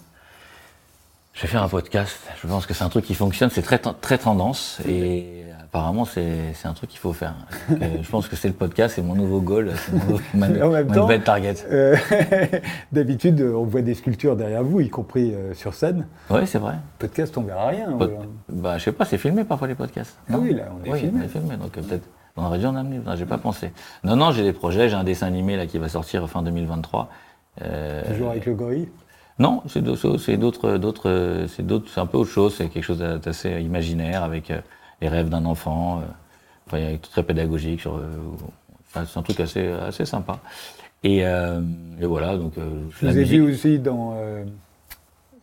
Je 1.34 1.42
vais 1.42 1.48
faire 1.48 1.64
un 1.64 1.70
podcast. 1.70 2.18
Je 2.42 2.48
pense 2.48 2.66
que 2.66 2.74
c'est 2.74 2.84
un 2.84 2.90
truc 2.90 3.06
qui 3.06 3.16
fonctionne. 3.16 3.50
C'est 3.50 3.62
très, 3.64 3.80
très 3.80 4.18
tendance. 4.18 4.80
Et 4.88 5.44
apparemment, 5.74 6.06
c'est 6.06 6.54
un 6.66 6.74
truc 6.74 6.92
qu'il 6.92 7.00
faut 7.00 7.14
faire. 7.14 7.34
Donc, 7.70 7.82
euh, 7.82 7.88
je 8.04 8.10
pense 8.10 8.28
que 8.28 8.36
c'est 8.36 8.48
le 8.48 8.54
podcast. 8.54 8.94
C'est 8.96 9.02
mon 9.02 9.16
nouveau 9.16 9.42
goal. 9.42 9.72
C'est 9.76 9.92
mon 9.94 10.04
nouveau- 10.06 10.22
ma, 10.36 10.46
En 10.48 10.70
même 10.70 10.88
ma 10.88 10.94
temps- 10.96 11.02
nouvelle 11.02 11.24
target. 11.24 11.56
Euh, 11.72 11.96
D'habitude, 12.92 13.42
on 13.42 13.64
voit 13.64 13.82
des 13.82 13.96
sculptures 13.96 14.36
derrière 14.36 14.64
vous, 14.64 14.80
y 14.82 14.90
compris 14.90 15.34
euh, 15.34 15.54
sur 15.54 15.74
scène. 15.74 16.06
Oui, 16.30 16.42
c'est 16.46 16.60
vrai. 16.60 16.76
Podcast, 17.00 17.36
on 17.38 17.42
verra 17.42 17.68
rien. 17.68 17.92
Pod- 17.92 18.12
voilà. 18.12 18.26
bah, 18.50 18.78
je 18.78 18.84
sais 18.84 18.92
pas, 18.92 19.06
c'est 19.06 19.18
filmé 19.18 19.44
parfois 19.44 19.68
les 19.68 19.76
podcasts. 19.76 20.18
Ah 20.32 20.36
oui, 20.40 20.54
là, 20.54 20.66
on 20.80 20.86
est 20.86 20.92
oui, 20.92 21.00
filmé. 21.00 21.20
on 21.22 21.26
est 21.26 21.28
filmé. 21.28 21.58
Donc 21.58 21.72
peut-être. 21.72 22.08
On 22.38 22.46
aurait 22.46 22.58
dû 22.60 22.66
en 22.66 22.76
amener. 22.76 23.00
J'ai 23.16 23.26
pas 23.26 23.38
pensé. 23.38 23.72
Non, 24.04 24.16
non, 24.16 24.32
j'ai 24.32 24.44
des 24.44 24.54
projets. 24.54 24.90
J'ai 24.90 24.96
un 24.96 25.04
dessin 25.04 25.28
animé 25.28 25.56
là 25.56 25.68
qui 25.68 25.78
va 25.78 25.88
sortir 25.90 26.28
fin 26.30 26.42
2023. 26.42 27.10
Euh, 27.62 28.02
Toujours 28.12 28.32
avec 28.32 28.46
le 28.48 28.54
gorille. 28.56 28.90
Non, 29.40 29.64
c'est 29.68 29.82
d'autres, 29.84 30.18
c'est 30.18 30.38
d'autres, 30.38 30.78
d'autres, 30.78 31.46
c'est 31.48 31.66
d'autres, 31.66 31.90
c'est 31.94 32.00
un 32.00 32.06
peu 32.06 32.18
autre 32.20 32.30
chose. 32.32 32.56
C'est 32.56 32.68
quelque 32.70 32.84
chose 32.84 33.00
d'assez 33.24 33.50
imaginaire 33.62 34.24
avec 34.24 34.52
les 35.04 35.10
rêves 35.10 35.30
d'un 35.30 35.46
enfant. 35.46 36.00
euh, 36.00 36.02
Enfin, 36.66 36.78
il 36.80 36.90
y 36.92 36.94
a 36.94 36.98
très 36.98 37.24
pédagogique. 37.24 37.82
Sur, 37.82 37.96
euh, 37.98 38.02
enfin, 38.88 39.06
c'est 39.06 39.20
un 39.20 39.22
truc 39.22 39.40
assez, 39.42 39.68
assez 39.68 40.06
sympa. 40.06 40.40
Et, 41.04 41.26
euh, 41.26 41.60
et 42.02 42.06
voilà. 42.06 42.38
Donc, 42.38 42.54
Je 42.58 43.06
vous 43.06 43.18
ai 43.20 43.24
vu 43.26 43.42
aussi 43.42 43.80
dans, 43.80 44.16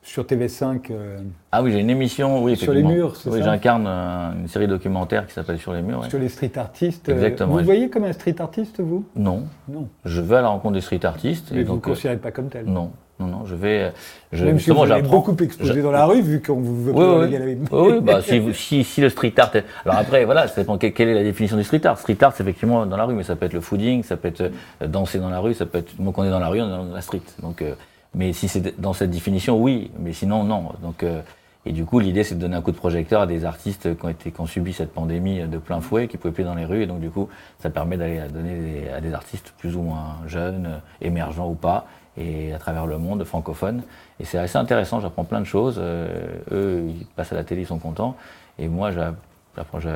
sur 0.02 0.24
TV5. 0.24 0.90
euh, 0.90 1.18
Ah 1.52 1.62
oui, 1.62 1.72
j'ai 1.72 1.80
une 1.80 1.90
émission. 1.90 2.42
Oui, 2.42 2.56
Sur 2.56 2.72
les 2.72 2.82
murs, 2.82 3.16
c'est 3.16 3.28
Oui, 3.28 3.42
j'incarne 3.42 3.86
une 3.86 4.48
série 4.48 4.66
documentaire 4.66 5.26
qui 5.26 5.34
s'appelle 5.34 5.58
Sur 5.58 5.74
les 5.74 5.82
murs. 5.82 6.00
ouais. 6.00 6.08
Sur 6.08 6.18
les 6.18 6.30
street 6.30 6.52
artistes. 6.56 7.10
Exactement, 7.10 7.50
Vous 7.52 7.58
ouais. 7.58 7.64
voyez 7.64 7.90
comme 7.90 8.04
un 8.04 8.12
street 8.14 8.36
artiste, 8.40 8.80
vous? 8.80 9.04
Non, 9.14 9.42
Non. 9.68 9.88
je 10.06 10.22
vais 10.22 10.36
à 10.36 10.40
la 10.42 10.48
rencontre 10.48 10.74
des 10.74 10.80
street 10.80 11.04
artistes. 11.04 11.50
Mais 11.52 11.60
et 11.60 11.64
vous 11.64 11.72
ne 11.72 11.76
vous 11.76 11.82
considérez 11.82 12.16
pas 12.16 12.30
comme 12.30 12.48
tel. 12.48 12.64
non, 12.64 12.92
non, 13.20 13.26
non, 13.26 13.44
je 13.46 13.54
vais. 13.54 13.82
euh, 13.82 13.90
Je, 14.32 14.44
Même 14.44 14.58
si 14.58 14.70
vous 14.70 14.76
justement, 14.76 14.82
avez 14.82 15.02
j'apprends. 15.02 15.10
beaucoup 15.18 15.36
exposé 15.42 15.74
je- 15.74 15.80
dans 15.80 15.90
la 15.90 16.04
rue, 16.06 16.22
vu 16.22 16.40
qu'on 16.40 16.54
vous 16.60 16.84
veut 16.84 16.92
Oui, 16.92 16.98
pas 16.98 17.18
oui, 17.18 17.56
oui, 17.72 17.92
oui, 17.92 18.00
bah, 18.00 18.20
si, 18.26 18.38
vous- 18.38 18.52
si, 18.52 18.82
si 18.84 19.00
le 19.00 19.08
street 19.10 19.34
art. 19.38 19.54
est- 19.56 19.64
Alors 19.84 19.98
après, 19.98 20.24
voilà, 20.24 20.48
ça 20.48 20.60
dépend 20.60 20.78
que- 20.78 20.86
quelle 20.88 21.08
est 21.08 21.14
la 21.14 21.22
définition 21.22 21.56
du 21.56 21.64
street 21.64 21.84
art. 21.86 21.98
Street 21.98 22.16
art, 22.22 22.32
c'est 22.34 22.42
effectivement 22.42 22.86
dans 22.86 22.96
la 22.96 23.04
rue, 23.04 23.14
mais 23.14 23.22
ça 23.24 23.36
peut 23.36 23.46
être 23.46 23.52
le 23.52 23.60
fooding, 23.60 24.02
ça 24.02 24.16
peut 24.16 24.28
être 24.28 24.40
euh, 24.82 24.86
danser 24.86 25.18
dans 25.18 25.30
la 25.30 25.38
rue, 25.40 25.54
ça 25.54 25.66
peut 25.66 25.78
être. 25.78 26.00
Donc 26.00 26.16
on 26.18 26.24
est 26.24 26.30
dans 26.30 26.40
la 26.40 26.48
rue, 26.48 26.60
on 26.62 26.66
est 26.66 26.88
dans 26.88 26.94
la 26.94 27.00
street. 27.02 27.22
Donc, 27.42 27.62
euh, 27.62 27.74
mais 28.14 28.32
si 28.32 28.48
c'est 28.48 28.80
dans 28.80 28.92
cette 28.92 29.10
définition, 29.10 29.60
oui, 29.60 29.90
mais 29.98 30.12
sinon, 30.12 30.42
non. 30.44 30.70
Donc, 30.82 31.02
euh, 31.02 31.20
et 31.66 31.72
du 31.72 31.84
coup, 31.84 31.98
l'idée, 32.00 32.24
c'est 32.24 32.34
de 32.36 32.40
donner 32.40 32.56
un 32.56 32.62
coup 32.62 32.72
de 32.72 32.76
projecteur 32.76 33.20
à 33.20 33.26
des 33.26 33.44
artistes 33.44 33.94
qui 33.98 34.04
ont, 34.04 34.08
été, 34.08 34.30
qui 34.30 34.40
ont 34.40 34.46
subi 34.46 34.72
cette 34.72 34.92
pandémie 34.94 35.40
de 35.42 35.58
plein 35.58 35.80
fouet, 35.82 36.08
qui 36.08 36.16
ne 36.16 36.20
pouvaient 36.22 36.32
plus 36.32 36.42
dans 36.44 36.54
les 36.54 36.64
rues. 36.64 36.82
Et 36.82 36.86
donc, 36.86 37.00
du 37.00 37.10
coup, 37.10 37.28
ça 37.62 37.68
permet 37.68 37.98
d'aller 37.98 38.18
donner 38.32 38.54
des- 38.58 38.88
à 38.88 39.00
des 39.02 39.12
artistes 39.12 39.52
plus 39.58 39.76
ou 39.76 39.82
moins 39.82 40.16
jeunes, 40.26 40.80
émergents 41.02 41.48
ou 41.50 41.54
pas, 41.54 41.86
et 42.20 42.52
à 42.52 42.58
travers 42.58 42.86
le 42.86 42.98
monde 42.98 43.24
francophone. 43.24 43.82
Et 44.20 44.24
c'est 44.24 44.38
assez 44.38 44.58
intéressant, 44.58 45.00
j'apprends 45.00 45.24
plein 45.24 45.40
de 45.40 45.46
choses. 45.46 45.80
eux, 45.80 46.84
ils 46.86 47.06
passent 47.16 47.32
à 47.32 47.36
la 47.36 47.44
télé, 47.44 47.62
ils 47.62 47.66
sont 47.66 47.78
contents. 47.78 48.16
Et 48.58 48.68
moi, 48.68 48.90
je, 48.90 49.00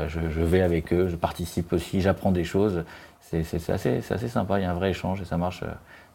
je, 0.09 0.41
vais 0.41 0.63
avec 0.63 0.93
eux, 0.93 1.09
je 1.09 1.17
participe 1.17 1.73
aussi, 1.73 2.01
j'apprends 2.01 2.33
des 2.33 2.45
choses. 2.45 2.85
C'est 3.21 3.71
assez, 3.71 4.03
assez, 4.11 4.29
sympa, 4.29 4.59
il 4.59 4.63
y 4.63 4.65
a 4.65 4.71
un 4.71 4.75
vrai 4.75 4.91
échange 4.91 5.21
et 5.21 5.25
ça 5.25 5.37
marche, 5.37 5.65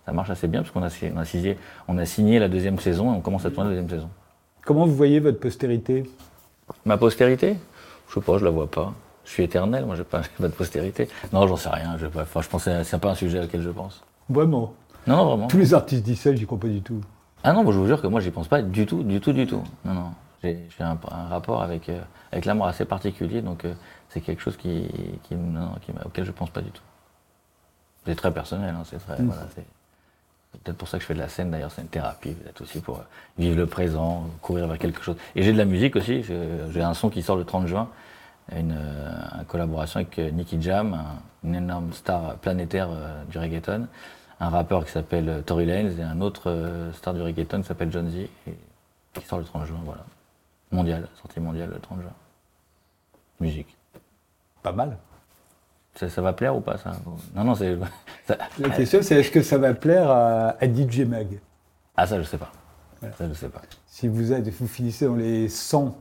ça 0.06 0.12
marche 0.12 0.30
assez 0.30 0.48
bien 0.48 0.62
parce 0.62 0.72
qu'on 0.72 0.84
a, 0.84 0.90
on 1.14 1.18
a, 1.18 1.26
signé, 1.26 1.58
on 1.88 1.98
a 1.98 2.06
signé 2.06 2.40
la 2.40 2.48
deuxième 2.48 2.80
saison 2.80 3.14
et 3.14 3.18
on 3.18 3.22
commence 3.22 3.46
à 3.46 3.52
tourner 3.52 3.70
la 3.70 3.82
deuxième 3.82 4.00
saison. 4.00 4.10
Comment 4.66 4.86
vous 4.86 4.96
voyez 4.96 5.20
votre 5.20 5.40
postérité? 5.40 6.10
Ma 6.86 6.98
postérité? 6.98 7.58
Je 8.08 8.16
sais 8.16 8.22
pas, 8.22 8.38
je 8.38 8.46
la 8.46 8.52
vois 8.52 8.70
pas. 8.70 8.94
Je 9.26 9.32
suis 9.32 9.44
éternel, 9.44 9.86
moi, 9.86 9.96
j'ai 9.96 10.04
pas, 10.04 10.22
pas 10.40 10.48
de 10.48 10.54
postérité. 10.54 11.08
Non, 11.34 11.48
j'en 11.48 11.56
sais 11.56 11.70
rien. 11.70 11.98
Je, 11.98 12.08
enfin, 12.08 12.42
je 12.42 12.48
pense 12.48 12.66
que 12.66 12.84
c'est 12.84 13.00
pas 13.00 13.12
un 13.12 13.16
sujet 13.16 13.44
auquel 13.44 13.62
je 13.62 13.70
pense. 13.70 14.04
Vraiment? 14.30 14.74
Non, 15.10 15.18
non, 15.18 15.26
vraiment. 15.26 15.48
Tous 15.48 15.58
les 15.58 15.74
artistes 15.74 16.04
disent 16.04 16.22
ça, 16.22 16.36
j'y 16.36 16.46
crois 16.46 16.60
pas 16.60 16.68
du 16.68 16.82
tout. 16.82 17.02
Ah 17.44 17.52
non, 17.54 17.70
je 17.72 17.78
vous 17.78 17.88
jure 17.88 18.00
que 18.02 18.08
moi, 18.08 18.20
j'y 18.22 18.30
pense 18.30 18.48
pas 18.48 18.62
du 18.62 18.86
tout, 18.86 19.02
du 19.04 19.20
tout, 19.20 19.34
du 19.34 19.48
tout. 19.48 19.64
Non, 19.84 19.94
non. 19.94 20.12
J'ai 20.44 20.58
un, 20.80 20.98
rapport 21.30 21.64
avec, 21.64 21.90
euh, 21.90 22.00
avec 22.32 22.46
l'amour 22.46 22.68
assez 22.68 22.86
particulier, 22.86 23.42
donc 23.42 23.66
euh, 23.66 23.74
c'est 24.08 24.22
quelque 24.22 24.42
chose 24.42 24.56
qui, 24.56 24.88
qui, 25.24 25.36
non, 25.36 25.72
qui, 25.82 25.92
auquel 26.06 26.24
je 26.24 26.32
pense 26.32 26.50
pas 26.52 26.62
du 26.62 26.70
tout. 26.70 26.84
C'est 28.06 28.16
très 28.16 28.32
personnel, 28.32 28.74
hein, 28.78 28.84
c'est 28.86 29.00
très. 29.00 29.22
Mm. 29.22 29.26
Voilà, 29.26 29.42
c'est 29.54 29.66
peut-être 30.64 30.78
pour 30.78 30.88
ça 30.88 30.98
que 30.98 31.02
je 31.02 31.08
fais 31.08 31.14
de 31.14 31.20
la 31.20 31.28
scène, 31.28 31.50
d'ailleurs, 31.50 31.72
c'est 31.72 31.82
une 31.82 31.90
thérapie, 31.90 32.32
peut-être 32.32 32.62
aussi 32.62 32.80
pour 32.80 33.00
euh, 33.00 33.04
vivre 33.38 33.58
le 33.58 33.66
présent, 33.66 34.28
courir 34.42 34.68
vers 34.68 34.78
quelque 34.78 35.02
chose. 35.02 35.18
Et 35.36 35.42
j'ai 35.42 35.52
de 35.52 35.58
la 35.58 35.66
musique 35.66 35.96
aussi, 35.96 36.24
j'ai 36.24 36.82
un 36.82 36.94
son 36.94 37.10
qui 37.10 37.22
sort 37.22 37.36
le 37.36 37.44
30 37.44 37.68
juin, 37.68 37.90
une, 38.56 38.72
une 38.72 39.46
collaboration 39.46 40.00
avec 40.00 40.18
Nicky 40.18 40.62
Jam, 40.62 41.04
une 41.44 41.56
énorme 41.56 41.92
star 41.94 42.36
planétaire 42.36 42.90
du 43.30 43.38
reggaeton, 43.38 43.88
un 44.40 44.50
rappeur 44.50 44.86
qui 44.86 44.92
s'appelle 44.92 45.44
Tory 45.46 45.66
Lanez 45.66 46.00
et 46.00 46.04
un 46.04 46.22
autre 46.22 46.92
star 46.94 47.14
du 47.14 47.22
reggaeton 47.22 47.62
qui 47.62 47.68
s'appelle 47.68 47.92
John 47.92 48.10
Z, 48.10 48.16
et 48.16 48.30
qui 49.14 49.26
sort 49.26 49.40
le 49.40 49.46
30 49.46 49.66
juin, 49.66 49.80
voilà 49.84 50.06
mondial, 50.72 51.08
sortie 51.22 51.40
mondiale 51.40 51.70
le 51.74 51.80
30 51.80 52.02
juin. 52.02 52.14
Musique. 53.40 53.76
Pas 54.62 54.72
mal. 54.72 54.98
Ça, 55.96 56.22
va 56.22 56.34
plaire 56.34 56.56
ou 56.56 56.62
pas 56.62 56.78
ça? 56.78 56.94
Non, 57.36 57.44
non, 57.44 57.56
c'est. 57.56 57.78
La 58.60 58.70
question, 58.70 59.00
c'est 59.02 59.16
est-ce 59.20 59.32
que 59.32 59.42
ça 59.42 59.58
va 59.58 59.74
plaire 59.74 60.10
à, 60.10 60.56
DJ 60.62 61.00
Mag? 61.00 61.40
Ah, 61.98 62.08
ça, 62.08 62.22
je 62.22 62.26
sais 62.26 62.38
pas. 62.38 62.52
Ça, 63.18 63.28
je 63.28 63.34
sais 63.34 63.50
pas. 63.50 63.62
Si 63.88 64.08
vous, 64.08 64.32
êtes, 64.32 64.48
vous 64.50 64.68
finissez 64.68 65.06
dans 65.06 65.16
les 65.16 65.50
100 65.50 65.98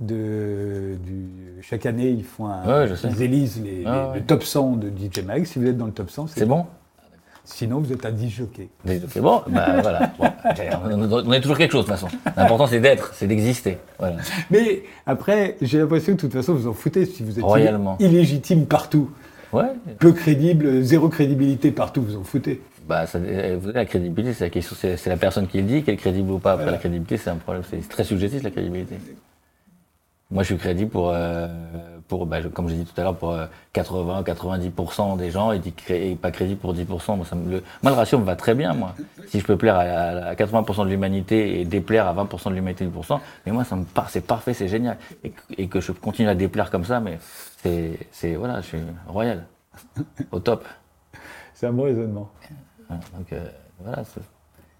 de, 0.00 0.98
du, 1.02 1.62
chaque 1.62 1.86
année, 1.86 2.10
ils 2.10 2.24
font 2.24 2.46
un, 2.46 2.86
ils 2.86 3.22
élisent 3.22 3.62
les, 3.62 3.84
le 3.84 4.20
top 4.20 4.42
100 4.42 4.76
de 4.76 4.90
DJ 4.90 5.24
Mag. 5.24 5.44
Si 5.44 5.58
vous 5.58 5.66
êtes 5.66 5.78
dans 5.78 5.86
le 5.86 5.92
top 5.92 6.10
100, 6.10 6.26
c'est 6.28 6.46
bon? 6.46 6.66
Sinon, 7.50 7.80
vous 7.80 7.92
êtes 7.92 8.04
un 8.04 8.12
disjockey. 8.12 8.68
C'est 9.08 9.20
bon, 9.20 9.40
bah 9.48 9.76
voilà. 9.82 10.12
on 10.84 11.32
est 11.32 11.40
toujours 11.40 11.56
quelque 11.56 11.72
chose 11.72 11.86
de 11.86 11.90
toute 11.90 11.98
façon. 11.98 12.08
L'important, 12.36 12.66
c'est 12.66 12.78
d'être, 12.78 13.12
c'est 13.14 13.26
d'exister. 13.26 13.78
Voilà. 13.98 14.16
Mais 14.50 14.82
après, 15.06 15.56
j'ai 15.62 15.78
l'impression 15.78 16.12
que 16.12 16.18
de 16.18 16.20
toute 16.20 16.34
façon, 16.34 16.52
vous 16.54 16.68
en 16.68 16.74
foutez 16.74 17.06
si 17.06 17.24
vous 17.24 17.38
êtes 17.38 17.44
illégitime 18.00 18.66
partout. 18.66 19.10
Ouais. 19.52 19.64
Peu 19.98 20.12
crédible, 20.12 20.82
zéro 20.82 21.08
crédibilité 21.08 21.70
partout, 21.70 22.02
vous 22.02 22.16
en 22.16 22.22
foutez. 22.22 22.60
Bah, 22.86 23.06
ça, 23.06 23.18
la 23.18 23.84
crédibilité, 23.86 24.34
c'est 24.34 24.44
la 24.44 24.50
question, 24.50 24.76
c'est 24.78 25.06
la 25.08 25.16
personne 25.16 25.46
qui 25.46 25.58
le 25.58 25.64
dit, 25.64 25.82
qu'elle 25.82 25.94
est 25.94 25.98
crédible 25.98 26.30
ou 26.30 26.38
pas. 26.38 26.52
Après, 26.52 26.70
la 26.70 26.76
crédibilité, 26.76 27.16
c'est 27.16 27.30
un 27.30 27.36
problème, 27.36 27.64
c'est 27.68 27.88
très 27.88 28.04
subjectif, 28.04 28.42
la 28.42 28.50
crédibilité. 28.50 28.96
Moi, 30.30 30.42
je 30.42 30.48
suis 30.48 30.58
crédible 30.58 30.90
pour, 30.90 31.08
euh, 31.10 31.48
pour 32.06 32.26
bah, 32.26 32.42
comme 32.52 32.68
j'ai 32.68 32.76
dit 32.76 32.84
tout 32.84 33.00
à 33.00 33.04
l'heure, 33.04 33.16
pour 33.16 33.34
80-90% 33.74 35.14
euh, 35.14 35.16
des 35.16 35.30
gens 35.30 35.52
et, 35.52 36.16
pas 36.16 36.30
crédible 36.30 36.60
pour 36.60 36.74
10%. 36.74 37.16
Moi, 37.16 37.24
ça 37.24 37.34
me, 37.34 37.50
le, 37.50 37.62
moi, 37.82 37.92
le 37.92 37.96
ratio 37.96 38.18
me 38.18 38.24
va 38.24 38.36
très 38.36 38.54
bien, 38.54 38.74
moi. 38.74 38.94
Si 39.28 39.40
je 39.40 39.44
peux 39.46 39.56
plaire 39.56 39.76
à, 39.78 40.34
80% 40.34 40.84
de 40.84 40.90
l'humanité 40.90 41.60
et 41.60 41.64
déplaire 41.64 42.06
à 42.06 42.14
20% 42.14 42.50
de 42.50 42.54
l'humanité 42.54 42.86
10%, 42.86 43.20
mais 43.46 43.52
moi, 43.52 43.64
ça 43.64 43.76
me 43.76 43.86
c'est 44.08 44.20
parfait, 44.26 44.52
c'est 44.52 44.68
génial. 44.68 44.98
Et, 45.56 45.66
que 45.66 45.80
je 45.80 45.92
continue 45.92 46.28
à 46.28 46.34
déplaire 46.34 46.70
comme 46.70 46.84
ça, 46.84 47.00
mais 47.00 47.18
c'est, 47.62 47.98
c'est 48.12 48.34
voilà, 48.34 48.60
je 48.60 48.66
suis 48.66 48.78
royal, 49.06 49.46
au 50.30 50.40
top. 50.40 50.66
C'est 51.54 51.66
un 51.66 51.72
bon 51.72 51.84
raisonnement. 51.84 52.30
Donc, 52.90 53.32
euh, 53.32 53.48
voilà. 53.80 54.04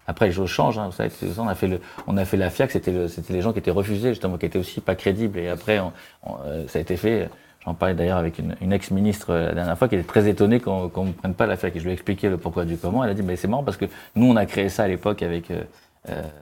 Après, 0.09 0.25
les 0.25 0.31
choses 0.31 0.49
changent. 0.49 0.79
Hein, 0.79 0.87
vous 0.87 0.91
savez, 0.91 1.11
on 1.37 1.47
a 1.47 1.53
fait 1.53 1.67
le, 1.67 1.79
on 2.07 2.17
a 2.17 2.25
fait 2.25 2.35
la 2.35 2.49
FIAC, 2.49 2.71
c'était 2.71 3.07
c'était 3.07 3.31
les 3.31 3.41
gens 3.41 3.53
qui 3.53 3.59
étaient 3.59 3.69
refusés 3.69 4.09
justement, 4.09 4.37
qui 4.37 4.47
étaient 4.47 4.57
aussi 4.57 4.81
pas 4.81 4.95
crédibles. 4.95 5.37
Et 5.37 5.49
après, 5.49 5.79
euh, 5.79 6.67
ça 6.67 6.79
a 6.79 6.81
été 6.81 6.97
fait. 6.97 7.29
J'en 7.63 7.75
parlais 7.75 7.93
d'ailleurs 7.93 8.17
avec 8.17 8.39
une, 8.39 8.73
ex-ministre 8.73 9.27
euh, 9.29 9.47
la 9.49 9.53
dernière 9.53 9.77
fois 9.77 9.87
qui 9.87 9.95
était 9.95 10.07
très 10.07 10.27
étonnée 10.27 10.59
qu'on 10.59 10.85
ne 10.85 11.11
prenne 11.11 11.35
pas 11.35 11.45
la 11.45 11.57
FIAC. 11.57 11.75
Et 11.75 11.79
je 11.79 11.83
lui 11.83 11.91
ai 11.91 11.93
expliqué 11.93 12.27
le 12.27 12.37
pourquoi 12.37 12.65
du 12.65 12.75
comment. 12.75 13.03
Elle 13.03 13.11
a 13.11 13.13
dit, 13.13 13.21
mais 13.21 13.35
c'est 13.35 13.47
marrant 13.47 13.63
parce 13.63 13.77
que 13.77 13.85
nous, 14.15 14.25
on 14.25 14.35
a 14.35 14.47
créé 14.47 14.69
ça 14.69 14.83
à 14.83 14.87
l'époque 14.87 15.21
avec 15.21 15.51
euh, 15.51 15.61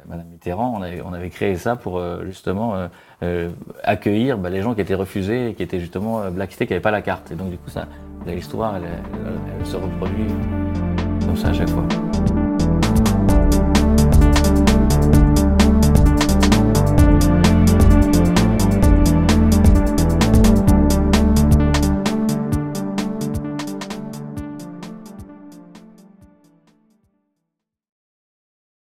Madame 0.07 0.27
Mitterrand. 0.27 0.79
On 1.03 1.13
avait, 1.13 1.29
créé 1.29 1.57
ça 1.57 1.75
pour 1.75 2.01
justement 2.23 2.87
accueillir 3.83 4.37
bah, 4.37 4.49
les 4.49 4.61
gens 4.61 4.75
qui 4.75 4.81
étaient 4.81 4.95
refusés 4.95 5.55
qui 5.57 5.63
étaient 5.63 5.81
justement 5.81 6.31
blacklistés, 6.31 6.67
qui 6.67 6.73
n'avaient 6.73 6.81
pas 6.81 6.91
la 6.91 7.01
carte. 7.01 7.31
Et 7.33 7.35
donc 7.35 7.49
du 7.49 7.57
coup, 7.57 7.69
ça, 7.69 7.85
l'histoire, 8.25 8.75
elle 8.77 9.65
se 9.65 9.75
reproduit 9.75 10.27
comme 11.25 11.35
ça 11.35 11.49
à 11.49 11.53
chaque 11.53 11.69
fois. 11.69 11.83